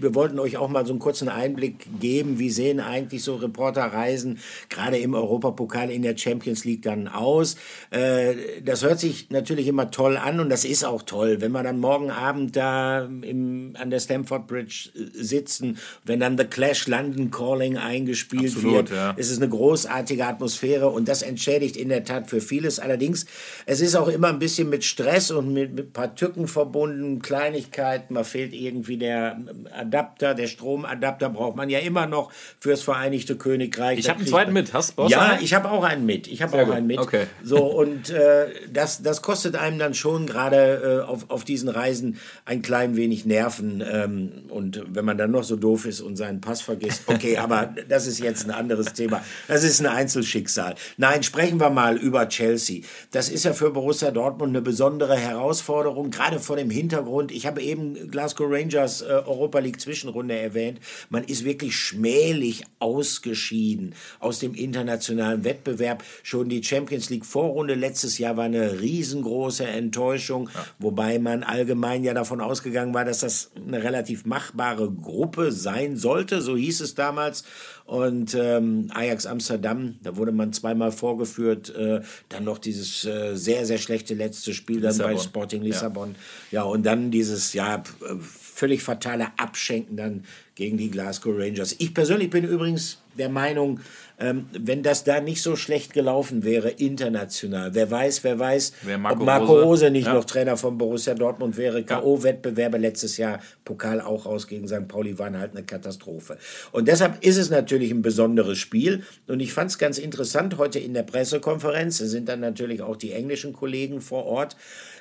wir 0.02 0.16
wollten 0.16 0.40
euch 0.40 0.58
auch 0.58 0.70
mal 0.70 0.86
so 0.86 0.94
einen 0.94 1.00
kurzen 1.00 1.28
Einblick 1.30 2.00
geben, 2.00 2.40
wie 2.40 2.50
sehen 2.50 2.80
eigentlich 2.80 3.24
so 3.24 3.36
Reporterreisen 3.36 4.40
gerade 4.70 4.98
im 4.98 5.14
Europapokal 5.14 5.92
in 5.92 6.02
der 6.02 6.18
Champions 6.18 6.64
League 6.64 6.84
dann 6.84 7.08
aus. 7.08 7.58
Äh, 7.92 8.62
das 8.64 8.84
hört 8.84 9.00
sich 9.00 9.30
natürlich 9.30 9.68
immer 9.68 9.92
toll 9.92 10.16
an 10.16 10.40
und 10.40 10.50
das 10.50 10.64
ist 10.64 10.86
auch 10.86 11.02
toll, 11.02 11.42
wenn 11.42 11.52
wir 11.52 11.64
dann 11.64 11.80
morgen 11.80 12.10
Abend 12.10 12.56
da 12.56 13.04
im, 13.04 13.76
an 13.78 13.90
der 13.90 14.00
Stamford 14.00 14.48
Bridge 14.48 14.90
äh, 14.96 15.22
sitzen, 15.22 15.78
wenn 16.06 16.22
dann 16.22 16.38
The 16.38 16.46
Clash 16.46 16.88
London 16.88 17.32
Calling 17.32 17.78
eingespielt 17.78 18.56
Absolut, 18.56 18.74
wird. 18.74 18.90
Ja. 18.92 19.14
Es 19.18 19.30
ist 19.30 19.42
eine 19.42 19.50
großartige 19.50 20.26
Atmosphäre 20.26 20.88
und 20.90 21.10
das 21.10 21.22
entschädigt 21.22 21.76
in 21.76 21.90
der 21.90 21.98
der 21.98 22.06
Tat 22.06 22.30
für 22.30 22.42
vieles. 22.42 22.80
Allerdings, 22.80 23.26
es 23.66 23.82
ist 23.82 23.96
auch 23.96 24.08
immer 24.08 24.30
ein 24.30 24.40
bisschen 24.40 24.70
mit 24.70 24.84
Stress 24.84 25.32
und 25.32 25.54
mit, 25.54 25.74
mit 25.74 25.88
ein 25.88 25.94
paar 25.94 26.16
Tücken 26.16 26.48
verbunden, 26.48 27.22
Kleinigkeiten. 27.22 28.14
Man 28.14 28.26
fehlt 28.26 28.54
irgendwie 28.54 28.98
der 28.98 29.40
Adapter, 29.88 30.36
der 30.36 30.48
Stromadapter 30.48 31.30
braucht 31.30 31.56
man 31.56 31.70
ja 31.70 31.80
immer 31.80 32.06
noch 32.06 32.32
fürs 32.60 32.82
Vereinigte 32.84 33.36
Königreich. 33.36 34.00
Ich 34.00 34.10
habe 34.10 34.20
einen 34.20 34.28
zweiten 34.28 34.54
mit. 34.54 34.74
Hast 34.74 34.98
du 34.98 35.08
Ja, 35.08 35.40
ich 35.42 35.54
habe 35.54 35.72
auch 35.72 35.84
einen 35.84 36.06
mit. 36.06 36.28
Ich 36.28 36.42
habe 36.42 36.62
auch 36.62 36.66
gut. 36.66 36.76
einen 36.76 36.88
mit. 36.88 37.00
Okay. 37.00 37.26
So, 37.44 37.66
und 37.66 38.10
äh, 38.10 38.48
das, 38.72 39.02
das 39.02 39.22
kostet 39.22 39.56
einem 39.56 39.80
dann 39.80 39.94
schon 39.96 40.28
gerade 40.28 41.02
äh, 41.06 41.10
auf, 41.10 41.30
auf 41.30 41.44
diesen 41.44 41.70
Reisen 41.70 42.20
ein 42.46 42.62
klein 42.62 42.96
wenig 42.96 43.26
Nerven. 43.26 43.84
Ähm, 43.90 44.32
und 44.50 44.84
wenn 44.88 45.06
man 45.06 45.18
dann 45.18 45.32
noch 45.32 45.44
so 45.44 45.56
doof 45.56 45.86
ist 45.86 46.02
und 46.02 46.16
seinen 46.16 46.42
Pass 46.42 46.62
vergisst, 46.62 47.04
okay, 47.08 47.38
aber 47.40 47.74
das 47.90 48.06
ist 48.06 48.20
jetzt 48.20 48.46
ein 48.46 48.52
anderes 48.52 48.94
Thema. 48.94 49.24
Das 49.48 49.64
ist 49.64 49.80
ein 49.80 49.88
Einzelschicksal. 49.88 50.76
Nein, 50.98 51.24
sprechen 51.24 51.60
wir 51.60 51.70
mal 51.70 51.88
mal 51.88 51.96
über 51.96 52.28
Chelsea. 52.28 52.82
Das 53.12 53.30
ist 53.30 53.46
ja 53.46 53.54
für 53.54 53.72
Borussia 53.72 54.12
Dortmund 54.12 54.50
eine 54.50 54.62
besondere 54.62 55.16
Herausforderung, 55.16 56.12
gerade 56.12 56.40
vor 56.40 56.58
dem 56.58 56.70
Hintergrund. 56.70 57.32
Ich 57.32 57.46
habe 57.46 57.62
eben 57.62 58.10
Glasgow 58.12 58.48
Rangers 58.50 59.02
äh, 59.02 59.06
Europa 59.06 59.60
League 59.60 59.77
Zwischenrunde 59.78 60.38
erwähnt. 60.38 60.80
Man 61.10 61.24
ist 61.24 61.44
wirklich 61.44 61.76
schmählich 61.76 62.64
ausgeschieden 62.80 63.94
aus 64.20 64.40
dem 64.40 64.54
internationalen 64.54 65.44
Wettbewerb. 65.44 66.04
Schon 66.24 66.50
die 66.50 66.64
Champions 66.64 67.10
League 67.10 67.26
Vorrunde 67.26 67.76
letztes 67.76 68.18
Jahr 68.18 68.38
war 68.38 68.46
eine 68.46 68.80
riesengroße 68.80 69.66
Enttäuschung, 69.66 70.50
ja. 70.54 70.66
wobei 70.80 71.20
man 71.20 71.44
allgemein 71.44 72.04
ja 72.04 72.14
davon 72.14 72.42
ausgegangen 72.42 72.94
war, 72.94 73.06
dass 73.06 73.20
das 73.20 73.52
eine 73.56 73.84
relativ 73.84 74.26
machbare 74.26 74.92
Gruppe 74.92 75.52
sein 75.52 75.98
sollte. 75.98 76.42
So 76.42 76.56
hieß 76.56 76.82
es 76.82 76.96
damals. 76.96 77.44
Und 77.88 78.36
ähm, 78.40 78.90
Ajax 78.94 79.26
Amsterdam, 79.26 79.96
da 80.04 80.16
wurde 80.16 80.32
man 80.32 80.54
zweimal 80.54 80.92
vorgeführt. 80.92 81.76
Äh, 81.76 82.02
dann 82.30 82.44
noch 82.46 82.58
dieses 82.58 83.04
äh, 83.06 83.36
sehr, 83.36 83.66
sehr 83.66 83.80
schlechte 83.80 84.14
letzte 84.14 84.54
Spiel 84.54 84.82
dann 84.82 84.92
Lissabon. 84.92 85.16
bei 85.16 85.22
Sporting 85.22 85.62
Lissabon. 85.62 86.16
Ja. 86.52 86.62
ja, 86.62 86.64
und 86.64 86.86
dann 86.86 87.12
dieses, 87.12 87.54
ja, 87.54 87.84
völlig 88.20 88.82
fatale 88.82 89.28
Absch 89.38 89.58
abschenken 89.58 89.98
dann 89.98 90.24
gegen 90.56 90.78
die 90.78 90.90
Glasgow 90.90 91.34
Rangers. 91.36 91.76
Ich 91.80 91.94
persönlich 91.94 92.30
bin 92.30 92.44
übrigens 92.44 93.00
der 93.18 93.30
Meinung, 93.30 93.80
ähm, 94.20 94.48
wenn 94.52 94.82
das 94.82 95.04
da 95.04 95.22
nicht 95.22 95.42
so 95.42 95.56
schlecht 95.56 95.94
gelaufen 95.94 96.44
wäre 96.44 96.70
international, 96.70 97.76
wer 97.76 97.90
weiß, 97.92 98.24
wer 98.24 98.40
weiß, 98.40 98.74
wer 98.82 98.98
Marco 98.98 99.20
ob 99.20 99.26
Marco 99.26 99.54
Rose, 99.54 99.64
Rose 99.64 99.92
nicht 99.92 100.08
ja. 100.08 100.14
noch 100.14 100.26
Trainer 100.26 100.58
von 100.58 100.78
Borussia 100.78 101.14
Dortmund 101.14 101.58
wäre. 101.58 101.84
K.O.-Wettbewerbe 101.84 102.78
letztes 102.78 103.18
Jahr, 103.18 103.40
Pokal 103.64 104.02
auch 104.02 104.26
aus 104.26 104.48
gegen 104.48 104.68
St. 104.68 104.88
Pauli 104.88 105.20
waren 105.20 105.38
halt 105.38 105.52
eine 105.52 105.64
Katastrophe. 105.64 106.38
Und 106.72 106.88
deshalb 106.88 107.24
ist 107.24 107.38
es 107.38 107.50
natürlich 107.50 107.92
ein 107.92 108.02
besonderes 108.02 108.58
Spiel. 108.58 109.04
Und 109.28 109.40
ich 109.40 109.54
fand 109.54 109.70
es 109.70 109.78
ganz 109.78 109.98
interessant 109.98 110.58
heute 110.58 110.80
in 110.80 110.94
der 110.94 111.04
Pressekonferenz, 111.04 111.98
sind 111.98 112.28
dann 112.28 112.40
natürlich 112.40 112.82
auch 112.82 112.96
die 112.96 113.12
englischen 113.12 113.54
Kollegen 113.54 114.02
vor 114.02 114.26
Ort, 114.26 114.56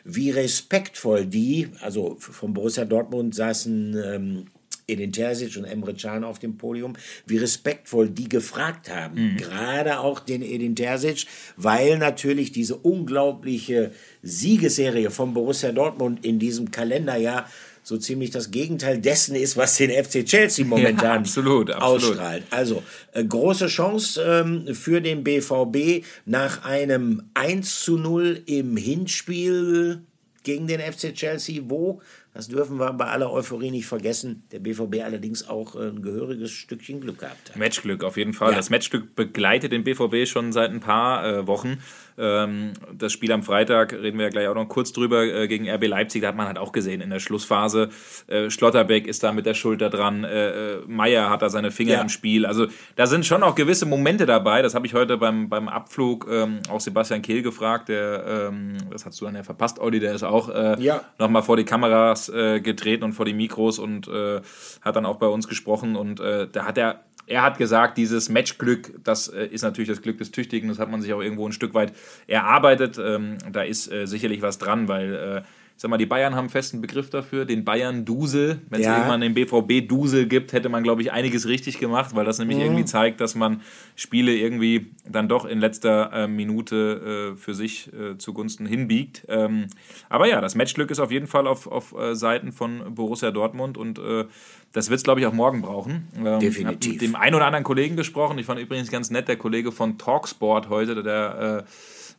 wie 0.05 0.31
respektvoll 0.31 1.27
die, 1.27 1.69
also 1.81 2.17
von 2.19 2.53
Borussia 2.53 2.85
Dortmund 2.85 3.35
saßen 3.35 3.97
ähm, 4.05 4.47
Edin 4.89 5.13
Terzic 5.13 5.57
und 5.57 5.65
Emre 5.65 5.95
Can 5.95 6.25
auf 6.25 6.39
dem 6.39 6.57
Podium, 6.57 6.95
wie 7.27 7.39
respektvoll 7.39 8.09
die 8.09 8.29
gefragt 8.29 8.89
haben. 8.89 9.33
Mhm. 9.33 9.37
Gerade 9.37 10.01
auch 10.01 10.21
den 10.21 10.43
Edin 10.43 10.77
Terzic, 10.77 11.27
weil 11.57 11.99
natürlich 11.99 12.53
diese 12.53 12.77
unglaubliche 12.77 13.93
Siegesserie 14.23 15.11
von 15.11 15.35
Borussia 15.35 15.73
Dortmund 15.73 16.25
in 16.25 16.39
diesem 16.39 16.71
Kalenderjahr 16.71 17.49
so 17.87 17.97
ziemlich 17.99 18.31
das 18.31 18.51
Gegenteil 18.51 18.99
dessen 18.99 19.37
ist, 19.37 19.57
was 19.57 19.77
den 19.77 19.91
FC 19.91 20.25
Chelsea 20.25 20.65
momentan 20.65 21.05
ja, 21.05 21.21
absolut, 21.21 21.71
absolut. 21.71 22.03
ausstrahlt. 22.03 22.43
Also 22.51 22.83
äh, 23.13 23.25
große 23.25 23.69
Chance 23.69 24.21
ähm, 24.21 24.75
für 24.75 25.01
den 25.01 25.23
BVB 25.23 26.05
nach 26.25 26.65
einem 26.65 27.23
1 27.35 27.83
zu 27.83 27.97
0 27.97 28.43
im 28.47 28.77
Hinspiel 28.77 30.03
gegen 30.43 30.67
den 30.67 30.81
FC 30.81 31.15
Chelsea, 31.15 31.63
wo 31.69 32.01
das 32.37 32.49
dürfen 32.49 32.79
wir 32.79 32.93
bei 32.93 33.07
aller 33.07 33.33
Euphorie 33.33 33.71
nicht 33.71 33.87
vergessen. 33.87 34.43
Der 34.53 34.59
BVB 34.59 35.03
allerdings 35.03 35.49
auch 35.49 35.75
ein 35.75 36.03
gehöriges 36.03 36.51
Stückchen 36.51 37.01
Glück 37.01 37.21
gehabt 37.21 37.49
hat. 37.49 37.57
Matchglück 37.57 38.05
auf 38.05 38.19
jeden 38.19 38.35
Fall. 38.35 38.51
Ja. 38.51 38.57
Das 38.57 38.69
Matchglück 38.69 39.17
begleitet 39.17 39.73
den 39.73 39.85
BVB 39.85 40.29
schon 40.29 40.53
seit 40.53 40.71
ein 40.71 40.81
paar 40.81 41.25
äh, 41.25 41.47
Wochen. 41.47 41.79
Ähm, 42.19 42.73
das 42.93 43.13
Spiel 43.13 43.31
am 43.33 43.43
Freitag, 43.43 43.93
reden 43.93 44.19
wir 44.19 44.27
ja 44.27 44.31
gleich 44.31 44.49
auch 44.49 44.55
noch 44.55 44.69
kurz 44.69 44.93
drüber, 44.93 45.25
äh, 45.25 45.49
gegen 45.49 45.69
RB 45.69 45.87
Leipzig, 45.87 46.23
da 46.23 46.29
hat 46.29 46.37
man 46.37 46.47
halt 46.47 46.59
auch 46.59 46.73
gesehen 46.73 47.01
in 47.01 47.11
der 47.11 47.21
Schlussphase. 47.21 47.91
Äh, 48.27 48.51
Schlotterbeck 48.51 49.07
ist 49.07 49.23
da 49.23 49.33
mit 49.33 49.47
der 49.47 49.55
Schulter 49.55 49.91
dran, 49.91 50.25
äh, 50.25 50.79
Meier 50.87 51.31
hat 51.31 51.43
da 51.43 51.51
seine 51.51 51.71
Finger 51.71 51.95
ja. 51.95 52.01
im 52.01 52.09
Spiel. 52.09 52.47
Also 52.47 52.67
da 52.97 53.07
sind 53.07 53.27
schon 53.27 53.43
auch 53.43 53.55
gewisse 53.55 53.87
Momente 53.87 54.27
dabei. 54.27 54.63
Das 54.63 54.75
habe 54.75 54.87
ich 54.87 54.95
heute 54.95 55.19
beim, 55.19 55.49
beim 55.49 55.69
Abflug 55.69 56.27
ähm, 56.31 56.61
auch 56.71 56.81
Sebastian 56.81 57.23
Kehl 57.23 57.43
gefragt, 57.43 57.89
der, 57.89 58.49
ähm, 58.49 58.77
das 58.91 59.05
hast 59.05 59.21
du 59.21 59.27
dann 59.27 59.35
ja 59.35 59.43
verpasst, 59.43 59.79
Olli, 59.79 60.01
der 60.01 60.15
ist 60.15 60.23
auch 60.23 60.49
äh, 60.49 60.81
ja. 60.83 61.03
nochmal 61.19 61.43
vor 61.43 61.57
die 61.57 61.65
Kameras 61.65 62.27
getreten 62.27 63.05
und 63.05 63.13
vor 63.13 63.25
die 63.25 63.33
Mikros 63.33 63.79
und 63.79 64.09
hat 64.09 64.97
dann 64.97 65.07
auch 65.07 65.17
bei 65.17 65.27
uns 65.27 65.49
gesprochen 65.49 65.97
und 65.97 66.21
da 66.21 66.65
hat 66.65 66.79
er 66.79 67.01
er 67.27 67.43
hat 67.43 67.59
gesagt, 67.59 67.99
dieses 67.99 68.29
Matchglück, 68.29 69.03
das 69.03 69.29
ist 69.29 69.63
natürlich 69.63 69.89
das 69.89 70.01
Glück 70.01 70.19
des 70.19 70.31
Tüchtigen, 70.31 70.69
das 70.69 70.79
hat 70.79 70.91
man 70.91 71.03
sich 71.03 71.13
auch 71.13 71.21
irgendwo 71.21 71.47
ein 71.47 71.53
Stück 71.53 71.75
weit 71.75 71.93
erarbeitet. 72.27 72.99
Ähm, 72.99 73.39
da 73.51 73.63
ist 73.63 73.91
äh, 73.91 74.07
sicherlich 74.07 74.43
was 74.43 74.59
dran, 74.59 74.89
weil 74.89 75.15
äh, 75.15 75.43
ich 75.77 75.83
sag 75.83 75.91
mal, 75.91 75.99
die 75.99 76.07
Bayern 76.07 76.35
haben 76.35 76.45
einen 76.45 76.49
festen 76.49 76.81
Begriff 76.81 77.11
dafür, 77.11 77.45
den 77.45 77.63
Bayern-Dusel. 77.63 78.63
Wenn 78.71 78.81
es 78.81 78.87
ja. 78.87 78.97
irgendwann 78.97 79.21
den 79.21 79.35
BVB-Dusel 79.35 80.25
gibt, 80.25 80.55
hätte 80.55 80.71
man, 80.71 80.83
glaube 80.83 81.03
ich, 81.03 81.13
einiges 81.13 81.47
richtig 81.47 81.79
gemacht, 81.79 82.17
weil 82.17 82.25
das 82.25 82.39
nämlich 82.39 82.57
mhm. 82.57 82.65
irgendwie 82.65 82.87
zeigt, 82.87 83.21
dass 83.21 83.35
man 83.35 83.61
Spiele 83.95 84.35
irgendwie 84.35 84.87
dann 85.07 85.29
doch 85.29 85.45
in 85.45 85.61
letzter 85.61 86.11
äh, 86.15 86.29
Minute 86.29 87.35
äh, 87.35 87.37
für 87.37 87.53
sich 87.53 87.93
äh, 87.93 88.17
zugunsten 88.17 88.65
hinbiegt. 88.65 89.27
Ähm, 89.29 89.67
aber 90.09 90.27
ja, 90.27 90.41
das 90.41 90.55
Matchglück 90.55 90.91
ist 90.91 90.99
auf 90.99 91.11
jeden 91.11 91.27
Fall 91.27 91.47
auf, 91.47 91.67
auf 91.67 91.95
äh, 91.95 92.15
Seiten 92.15 92.53
von 92.53 92.95
Borussia 92.95 93.31
Dortmund 93.31 93.77
und 93.77 93.99
äh, 93.99 94.25
das 94.73 94.89
wird 94.89 94.97
es, 94.97 95.05
glaube 95.05 95.21
ich, 95.21 95.27
auch 95.27 95.35
morgen 95.35 95.61
brauchen. 95.61 96.09
Ähm, 96.17 96.41
Definitiv. 96.41 96.57
Ich 96.57 96.65
habe 96.65 96.79
mit 96.93 97.03
dem 97.03 97.17
einen 97.17 97.35
oder 97.35 97.45
anderen 97.45 97.65
Kollegen 97.65 97.97
gesprochen. 97.97 98.39
Ich 98.39 98.47
fand 98.47 98.61
übrigens 98.61 98.91
ganz 98.91 99.11
nett, 99.11 99.29
der 99.29 99.37
Kollege 99.37 99.73
von 99.73 99.99
Talksport 99.99 100.71
heute, 100.71 101.03
der 101.03 101.65
äh, 101.67 101.71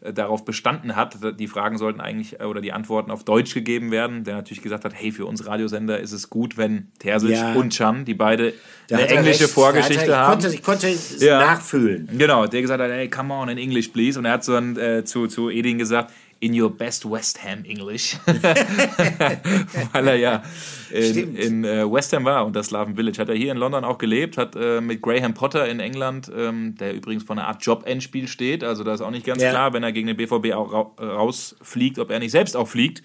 darauf 0.02 0.46
bestanden 0.46 0.96
hat, 0.96 1.18
die 1.40 1.48
Fragen 1.48 1.78
sollten 1.78 2.02
eigentlich 2.02 2.40
äh, 2.40 2.44
oder 2.44 2.62
die 2.62 2.72
Antworten 2.72 3.10
auf 3.10 3.24
Deutsch 3.24 3.54
gegeben 3.54 3.92
werden, 3.92 4.24
der 4.24 4.36
natürlich 4.36 4.62
gesagt 4.62 4.86
hat, 4.86 4.94
hey, 4.96 5.12
für 5.12 5.26
uns 5.26 5.46
Radiosender 5.48 6.00
ist 6.00 6.12
es 6.12 6.30
gut, 6.30 6.58
wenn 6.58 6.92
Terzic 7.00 7.32
ja. 7.32 7.54
und 7.54 7.72
Chan, 7.72 8.06
die 8.06 8.14
beide 8.14 8.54
da 8.88 8.98
eine 8.98 9.08
englische 9.08 9.44
recht. 9.44 9.54
Vorgeschichte 9.54 10.06
er, 10.06 10.10
ich 10.10 10.16
haben. 10.16 10.54
ich 10.54 10.64
konnte 10.64 10.88
es 10.88 11.22
ja. 11.22 11.40
nachfühlen. 11.40 12.10
Genau, 12.18 12.46
der 12.46 12.62
gesagt 12.62 12.82
hat, 12.82 12.92
hey, 12.92 13.10
come 13.10 13.34
on 13.34 13.50
in 13.50 13.58
English, 13.58 13.90
please. 13.90 14.20
Und 14.20 14.26
er 14.26 14.34
hat 14.34 14.44
so 14.44 14.54
dann 14.54 14.78
äh, 14.78 15.04
zu, 15.04 15.28
zu 15.28 15.50
Edin 15.50 15.78
gesagt, 15.78 16.14
in 16.40 16.60
your 16.60 16.70
best 16.70 17.10
West 17.10 17.44
Ham 17.44 17.64
English. 17.66 18.18
Weil 19.92 20.08
er 20.08 20.16
ja 20.16 20.44
in, 20.92 21.36
in 21.36 21.64
äh, 21.64 21.92
West 21.92 22.14
Ham 22.14 22.26
war 22.26 22.46
und 22.46 22.56
das 22.56 22.68
Slaven 22.68 22.96
Village. 22.96 23.20
Hat 23.20 23.30
er 23.30 23.36
hier 23.36 23.52
in 23.52 23.58
London 23.58 23.84
auch 23.84 23.98
gelebt, 23.98 24.38
hat 24.38 24.56
äh, 24.56 24.82
mit 24.82 25.02
Graham 25.02 25.34
Potter 25.34 25.68
in 25.68 25.80
England, 25.80 26.32
ähm, 26.36 26.76
der 26.76 26.94
übrigens 26.94 27.24
vor 27.24 27.36
einer 27.36 27.48
Art 27.48 27.64
Job-Endspiel 27.66 28.28
steht. 28.28 28.64
Also 28.64 28.84
da 28.84 28.94
ist 28.94 29.02
auch 29.02 29.12
nicht 29.12 29.26
ganz 29.26 29.42
ja. 29.42 29.50
klar, 29.50 29.74
wenn 29.74 29.84
er 29.84 29.92
gegen 29.92 30.08
den 30.08 30.18
BVB 30.18 30.54
auch 30.54 30.72
ra 30.72 30.92
rausfliegt, 31.04 32.00
ob 32.00 32.12
er 32.12 32.20
nicht 32.20 32.32
selbst 32.32 32.56
auch 32.56 32.68
fliegt. 32.68 33.04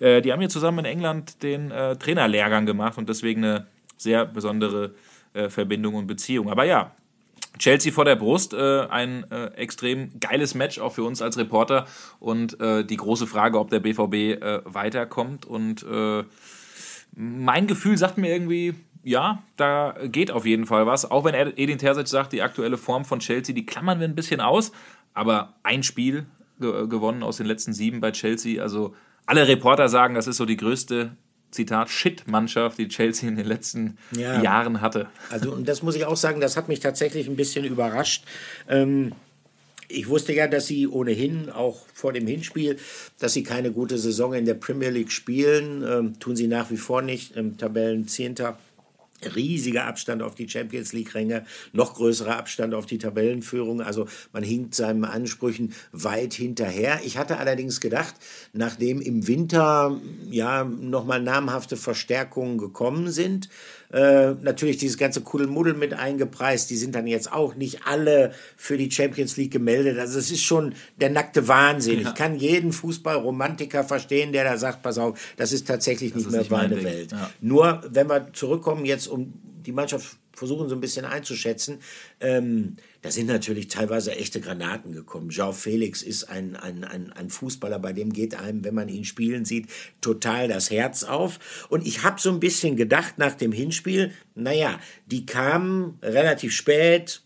Äh, 0.00 0.22
die 0.22 0.32
haben 0.32 0.40
hier 0.40 0.48
zusammen 0.48 0.80
in 0.80 0.84
England 0.84 1.42
den 1.42 1.70
äh, 1.70 1.96
Trainerlehrgang 1.96 2.66
gemacht 2.66 2.98
und 2.98 3.08
deswegen 3.08 3.44
eine 3.44 3.66
sehr 3.96 4.26
besondere 4.26 4.94
äh, 5.32 5.48
Verbindung 5.48 5.94
und 5.94 6.06
Beziehung. 6.06 6.50
Aber 6.50 6.64
ja, 6.64 6.92
Chelsea 7.58 7.92
vor 7.92 8.04
der 8.04 8.16
Brust, 8.16 8.52
äh, 8.52 8.86
ein 8.88 9.30
äh, 9.30 9.46
extrem 9.54 10.18
geiles 10.18 10.54
Match 10.54 10.78
auch 10.78 10.92
für 10.92 11.04
uns 11.04 11.22
als 11.22 11.38
Reporter 11.38 11.86
und 12.18 12.60
äh, 12.60 12.84
die 12.84 12.96
große 12.96 13.26
Frage, 13.26 13.58
ob 13.58 13.70
der 13.70 13.80
BVB 13.80 14.14
äh, 14.14 14.60
weiterkommt. 14.64 15.46
Und 15.46 15.84
äh, 15.84 16.24
mein 17.14 17.66
Gefühl 17.66 17.96
sagt 17.96 18.18
mir 18.18 18.30
irgendwie, 18.30 18.74
ja, 19.04 19.42
da 19.56 19.94
geht 20.04 20.30
auf 20.30 20.46
jeden 20.46 20.66
Fall 20.66 20.86
was. 20.86 21.10
Auch 21.10 21.24
wenn 21.24 21.34
Edin 21.34 21.78
Terzic 21.78 22.08
sagt, 22.08 22.32
die 22.32 22.42
aktuelle 22.42 22.78
Form 22.78 23.04
von 23.04 23.20
Chelsea, 23.20 23.54
die 23.54 23.66
klammern 23.66 24.00
wir 24.00 24.08
ein 24.08 24.14
bisschen 24.14 24.40
aus. 24.40 24.72
Aber 25.12 25.54
ein 25.62 25.82
Spiel 25.82 26.26
ge 26.60 26.88
gewonnen 26.88 27.22
aus 27.22 27.36
den 27.36 27.46
letzten 27.46 27.72
sieben 27.72 28.00
bei 28.00 28.10
Chelsea. 28.10 28.62
Also 28.62 28.94
alle 29.26 29.46
Reporter 29.46 29.88
sagen, 29.88 30.14
das 30.14 30.26
ist 30.26 30.38
so 30.38 30.46
die 30.46 30.56
größte 30.56 31.16
Zitat, 31.54 31.88
Shit-Mannschaft, 31.88 32.78
die 32.78 32.88
Chelsea 32.88 33.28
in 33.28 33.36
den 33.36 33.46
letzten 33.46 33.96
ja. 34.16 34.42
Jahren 34.42 34.80
hatte. 34.80 35.08
Also, 35.30 35.52
und 35.52 35.68
das 35.68 35.82
muss 35.82 35.96
ich 35.96 36.04
auch 36.04 36.16
sagen, 36.16 36.40
das 36.40 36.56
hat 36.56 36.68
mich 36.68 36.80
tatsächlich 36.80 37.28
ein 37.28 37.36
bisschen 37.36 37.64
überrascht. 37.64 38.24
Ähm, 38.68 39.12
ich 39.88 40.08
wusste 40.08 40.32
ja, 40.32 40.46
dass 40.46 40.66
sie 40.66 40.88
ohnehin 40.88 41.50
auch 41.50 41.86
vor 41.92 42.12
dem 42.12 42.26
Hinspiel, 42.26 42.78
dass 43.18 43.34
sie 43.34 43.42
keine 43.42 43.70
gute 43.70 43.98
Saison 43.98 44.34
in 44.34 44.44
der 44.44 44.54
Premier 44.54 44.90
League 44.90 45.12
spielen. 45.12 45.84
Ähm, 45.86 46.18
tun 46.18 46.36
sie 46.36 46.48
nach 46.48 46.70
wie 46.70 46.76
vor 46.76 47.02
nicht. 47.02 47.36
Ähm, 47.36 47.56
Tabellen 47.56 48.08
10 48.08 48.34
riesiger 49.34 49.84
Abstand 49.86 50.22
auf 50.22 50.34
die 50.34 50.48
Champions 50.48 50.92
League-Ränge, 50.92 51.44
noch 51.72 51.94
größerer 51.94 52.36
Abstand 52.36 52.74
auf 52.74 52.86
die 52.86 52.98
Tabellenführung. 52.98 53.80
Also 53.80 54.06
man 54.32 54.42
hinkt 54.42 54.74
seinen 54.74 55.04
Ansprüchen 55.04 55.72
weit 55.92 56.34
hinterher. 56.34 57.00
Ich 57.04 57.18
hatte 57.18 57.38
allerdings 57.38 57.80
gedacht, 57.80 58.14
nachdem 58.52 59.00
im 59.00 59.26
Winter 59.26 60.00
ja 60.30 60.64
nochmal 60.64 61.22
namhafte 61.22 61.76
Verstärkungen 61.76 62.58
gekommen 62.58 63.10
sind, 63.10 63.48
äh, 63.92 64.32
natürlich 64.42 64.78
dieses 64.78 64.98
ganze 64.98 65.20
Kuddelmuddel 65.20 65.74
mit 65.74 65.94
eingepreist. 65.94 66.70
Die 66.70 66.76
sind 66.76 66.94
dann 66.94 67.06
jetzt 67.06 67.32
auch 67.32 67.54
nicht 67.54 67.86
alle 67.86 68.32
für 68.56 68.76
die 68.76 68.90
Champions 68.90 69.36
League 69.36 69.52
gemeldet. 69.52 69.98
Also 69.98 70.18
es 70.18 70.30
ist 70.30 70.42
schon 70.42 70.74
der 71.00 71.10
nackte 71.10 71.48
Wahnsinn. 71.48 72.00
Ja. 72.00 72.08
Ich 72.08 72.14
kann 72.14 72.36
jeden 72.36 72.72
Fußballromantiker 72.72 73.84
verstehen, 73.84 74.32
der 74.32 74.44
da 74.44 74.56
sagt, 74.56 74.82
pass 74.82 74.98
auf, 74.98 75.18
das 75.36 75.52
ist 75.52 75.66
tatsächlich 75.66 76.12
das 76.12 76.18
nicht 76.18 76.26
ist 76.26 76.32
mehr 76.32 76.40
nicht 76.40 76.50
meine 76.50 76.82
Welt. 76.82 77.12
Ja. 77.12 77.30
Nur, 77.40 77.82
wenn 77.88 78.08
wir 78.08 78.32
zurückkommen 78.32 78.84
jetzt 78.84 79.06
um 79.06 79.32
die 79.64 79.72
Mannschaft 79.72 80.16
versuchen 80.36 80.68
so 80.68 80.74
ein 80.74 80.80
bisschen 80.80 81.04
einzuschätzen. 81.04 81.78
Ähm, 82.20 82.76
da 83.04 83.10
sind 83.10 83.26
natürlich 83.26 83.68
teilweise 83.68 84.16
echte 84.16 84.40
Granaten 84.40 84.92
gekommen. 84.92 85.28
João 85.28 85.52
Felix 85.52 86.02
ist 86.02 86.24
ein, 86.24 86.56
ein, 86.56 86.84
ein, 86.84 87.12
ein 87.12 87.28
Fußballer, 87.28 87.78
bei 87.78 87.92
dem 87.92 88.14
geht 88.14 88.34
einem, 88.34 88.64
wenn 88.64 88.74
man 88.74 88.88
ihn 88.88 89.04
spielen 89.04 89.44
sieht, 89.44 89.68
total 90.00 90.48
das 90.48 90.70
Herz 90.70 91.04
auf. 91.04 91.66
Und 91.68 91.86
ich 91.86 92.02
habe 92.02 92.18
so 92.18 92.30
ein 92.30 92.40
bisschen 92.40 92.76
gedacht 92.76 93.18
nach 93.18 93.34
dem 93.34 93.52
Hinspiel, 93.52 94.12
naja, 94.34 94.80
die 95.06 95.26
kamen 95.26 95.98
relativ 96.02 96.54
spät, 96.54 97.22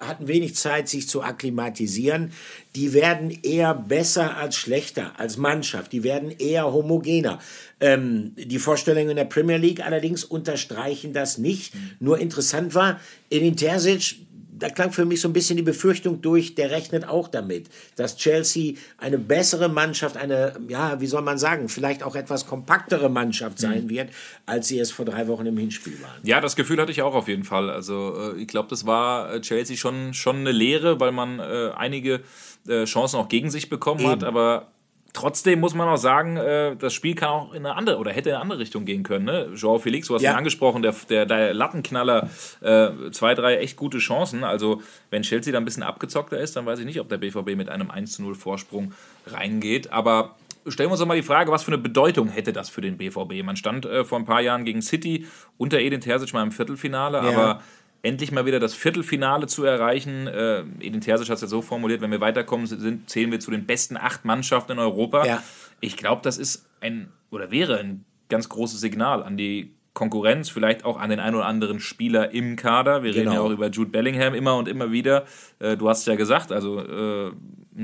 hatten 0.00 0.26
wenig 0.26 0.56
Zeit, 0.56 0.88
sich 0.88 1.08
zu 1.08 1.22
akklimatisieren. 1.22 2.32
Die 2.74 2.92
werden 2.92 3.30
eher 3.30 3.72
besser 3.74 4.36
als 4.36 4.56
schlechter 4.56 5.18
als 5.18 5.36
Mannschaft. 5.36 5.92
Die 5.92 6.02
werden 6.02 6.30
eher 6.30 6.72
homogener. 6.72 7.38
Ähm, 7.80 8.32
die 8.36 8.58
Vorstellungen 8.58 9.10
in 9.10 9.16
der 9.16 9.24
Premier 9.24 9.56
League 9.56 9.84
allerdings 9.84 10.24
unterstreichen 10.24 11.12
das 11.12 11.38
nicht. 11.38 11.72
Nur 11.98 12.18
interessant 12.18 12.49
war, 12.74 13.00
Edin 13.30 13.56
Terzic, 13.56 14.16
da 14.60 14.68
klang 14.68 14.92
für 14.92 15.04
mich 15.04 15.20
so 15.20 15.28
ein 15.28 15.32
bisschen 15.32 15.56
die 15.56 15.62
Befürchtung 15.62 16.20
durch, 16.20 16.54
der 16.54 16.70
rechnet 16.70 17.08
auch 17.08 17.28
damit, 17.28 17.68
dass 17.96 18.16
Chelsea 18.16 18.74
eine 18.98 19.18
bessere 19.18 19.68
Mannschaft, 19.68 20.16
eine, 20.16 20.54
ja, 20.68 21.00
wie 21.00 21.06
soll 21.06 21.22
man 21.22 21.38
sagen, 21.38 21.68
vielleicht 21.68 22.02
auch 22.02 22.14
etwas 22.14 22.46
kompaktere 22.46 23.08
Mannschaft 23.08 23.58
sein 23.58 23.84
mhm. 23.84 23.90
wird, 23.90 24.10
als 24.46 24.68
sie 24.68 24.78
es 24.78 24.92
vor 24.92 25.04
drei 25.04 25.26
Wochen 25.28 25.46
im 25.46 25.56
Hinspiel 25.56 26.00
waren. 26.02 26.20
Ja, 26.22 26.40
das 26.40 26.56
Gefühl 26.56 26.78
hatte 26.80 26.92
ich 26.92 27.02
auch 27.02 27.14
auf 27.14 27.28
jeden 27.28 27.44
Fall. 27.44 27.70
Also 27.70 28.34
äh, 28.34 28.40
ich 28.40 28.48
glaube, 28.48 28.68
das 28.68 28.86
war 28.86 29.34
äh, 29.34 29.40
Chelsea 29.40 29.76
schon, 29.76 30.14
schon 30.14 30.36
eine 30.36 30.52
Lehre, 30.52 31.00
weil 31.00 31.12
man 31.12 31.38
äh, 31.38 31.70
einige 31.76 32.20
äh, 32.68 32.84
Chancen 32.84 33.16
auch 33.16 33.28
gegen 33.28 33.50
sich 33.50 33.70
bekommen 33.70 34.00
Eben. 34.00 34.10
hat, 34.10 34.24
aber 34.24 34.68
Trotzdem 35.12 35.58
muss 35.58 35.74
man 35.74 35.88
auch 35.88 35.96
sagen, 35.96 36.36
äh, 36.36 36.76
das 36.76 36.94
Spiel 36.94 37.14
kann 37.14 37.28
auch 37.28 37.52
in 37.52 37.66
eine 37.66 37.74
andere 37.74 37.98
oder 37.98 38.12
hätte 38.12 38.30
in 38.30 38.36
eine 38.36 38.42
andere 38.42 38.58
Richtung 38.60 38.84
gehen 38.84 39.02
können. 39.02 39.24
Ne? 39.24 39.48
Joao 39.54 39.78
Felix, 39.78 40.06
du 40.06 40.14
hast 40.14 40.22
ja. 40.22 40.32
ihn 40.32 40.36
angesprochen, 40.36 40.82
der, 40.82 40.94
der, 41.08 41.26
der 41.26 41.52
Lattenknaller, 41.52 42.30
äh, 42.60 43.10
zwei, 43.10 43.34
drei 43.34 43.56
echt 43.56 43.76
gute 43.76 43.98
Chancen. 43.98 44.44
Also, 44.44 44.82
wenn 45.10 45.22
Chelsea 45.22 45.52
da 45.52 45.58
ein 45.58 45.64
bisschen 45.64 45.82
abgezockter 45.82 46.38
ist, 46.38 46.56
dann 46.56 46.64
weiß 46.64 46.78
ich 46.78 46.84
nicht, 46.84 47.00
ob 47.00 47.08
der 47.08 47.18
BVB 47.18 47.56
mit 47.56 47.68
einem 47.68 47.90
1 47.90 48.20
0 48.20 48.34
Vorsprung 48.34 48.92
reingeht. 49.26 49.92
Aber 49.92 50.36
stellen 50.68 50.88
wir 50.88 50.92
uns 50.92 51.00
doch 51.00 51.06
mal 51.06 51.16
die 51.16 51.22
Frage, 51.22 51.50
was 51.50 51.64
für 51.64 51.72
eine 51.72 51.78
Bedeutung 51.78 52.28
hätte 52.28 52.52
das 52.52 52.68
für 52.68 52.80
den 52.80 52.96
BVB? 52.96 53.42
Man 53.42 53.56
stand 53.56 53.86
äh, 53.86 54.04
vor 54.04 54.18
ein 54.18 54.24
paar 54.24 54.40
Jahren 54.40 54.64
gegen 54.64 54.82
City 54.82 55.26
unter 55.58 55.80
Edin 55.80 56.00
Terzic 56.00 56.32
mal 56.32 56.42
im 56.42 56.52
Viertelfinale, 56.52 57.18
ja. 57.18 57.28
aber 57.28 57.62
endlich 58.02 58.32
mal 58.32 58.46
wieder 58.46 58.60
das 58.60 58.74
Viertelfinale 58.74 59.46
zu 59.46 59.64
erreichen. 59.64 60.26
Äh, 60.26 60.60
Edin 60.80 61.00
Terzic 61.00 61.28
hat 61.28 61.36
es 61.36 61.42
ja 61.42 61.48
so 61.48 61.62
formuliert, 61.62 62.00
wenn 62.00 62.10
wir 62.10 62.20
weiterkommen, 62.20 62.66
sind, 62.66 63.08
zählen 63.10 63.30
wir 63.30 63.40
zu 63.40 63.50
den 63.50 63.66
besten 63.66 63.96
acht 63.96 64.24
Mannschaften 64.24 64.72
in 64.72 64.78
Europa. 64.78 65.26
Ja. 65.26 65.42
Ich 65.80 65.96
glaube, 65.96 66.22
das 66.22 66.38
ist 66.38 66.66
ein 66.80 67.10
oder 67.30 67.50
wäre 67.50 67.78
ein 67.78 68.04
ganz 68.28 68.48
großes 68.48 68.80
Signal 68.80 69.22
an 69.22 69.36
die 69.36 69.74
Konkurrenz, 69.92 70.48
vielleicht 70.48 70.84
auch 70.84 70.98
an 70.98 71.10
den 71.10 71.18
ein 71.20 71.34
oder 71.34 71.46
anderen 71.46 71.80
Spieler 71.80 72.32
im 72.32 72.56
Kader. 72.56 73.02
Wir 73.02 73.12
genau. 73.12 73.30
reden 73.30 73.32
ja 73.32 73.40
auch 73.40 73.50
über 73.50 73.68
Jude 73.68 73.90
Bellingham 73.90 74.34
immer 74.34 74.56
und 74.56 74.68
immer 74.68 74.92
wieder. 74.92 75.24
Äh, 75.58 75.76
du 75.76 75.88
hast 75.88 76.06
ja 76.06 76.14
gesagt, 76.14 76.52
also 76.52 76.80
äh, 76.80 77.32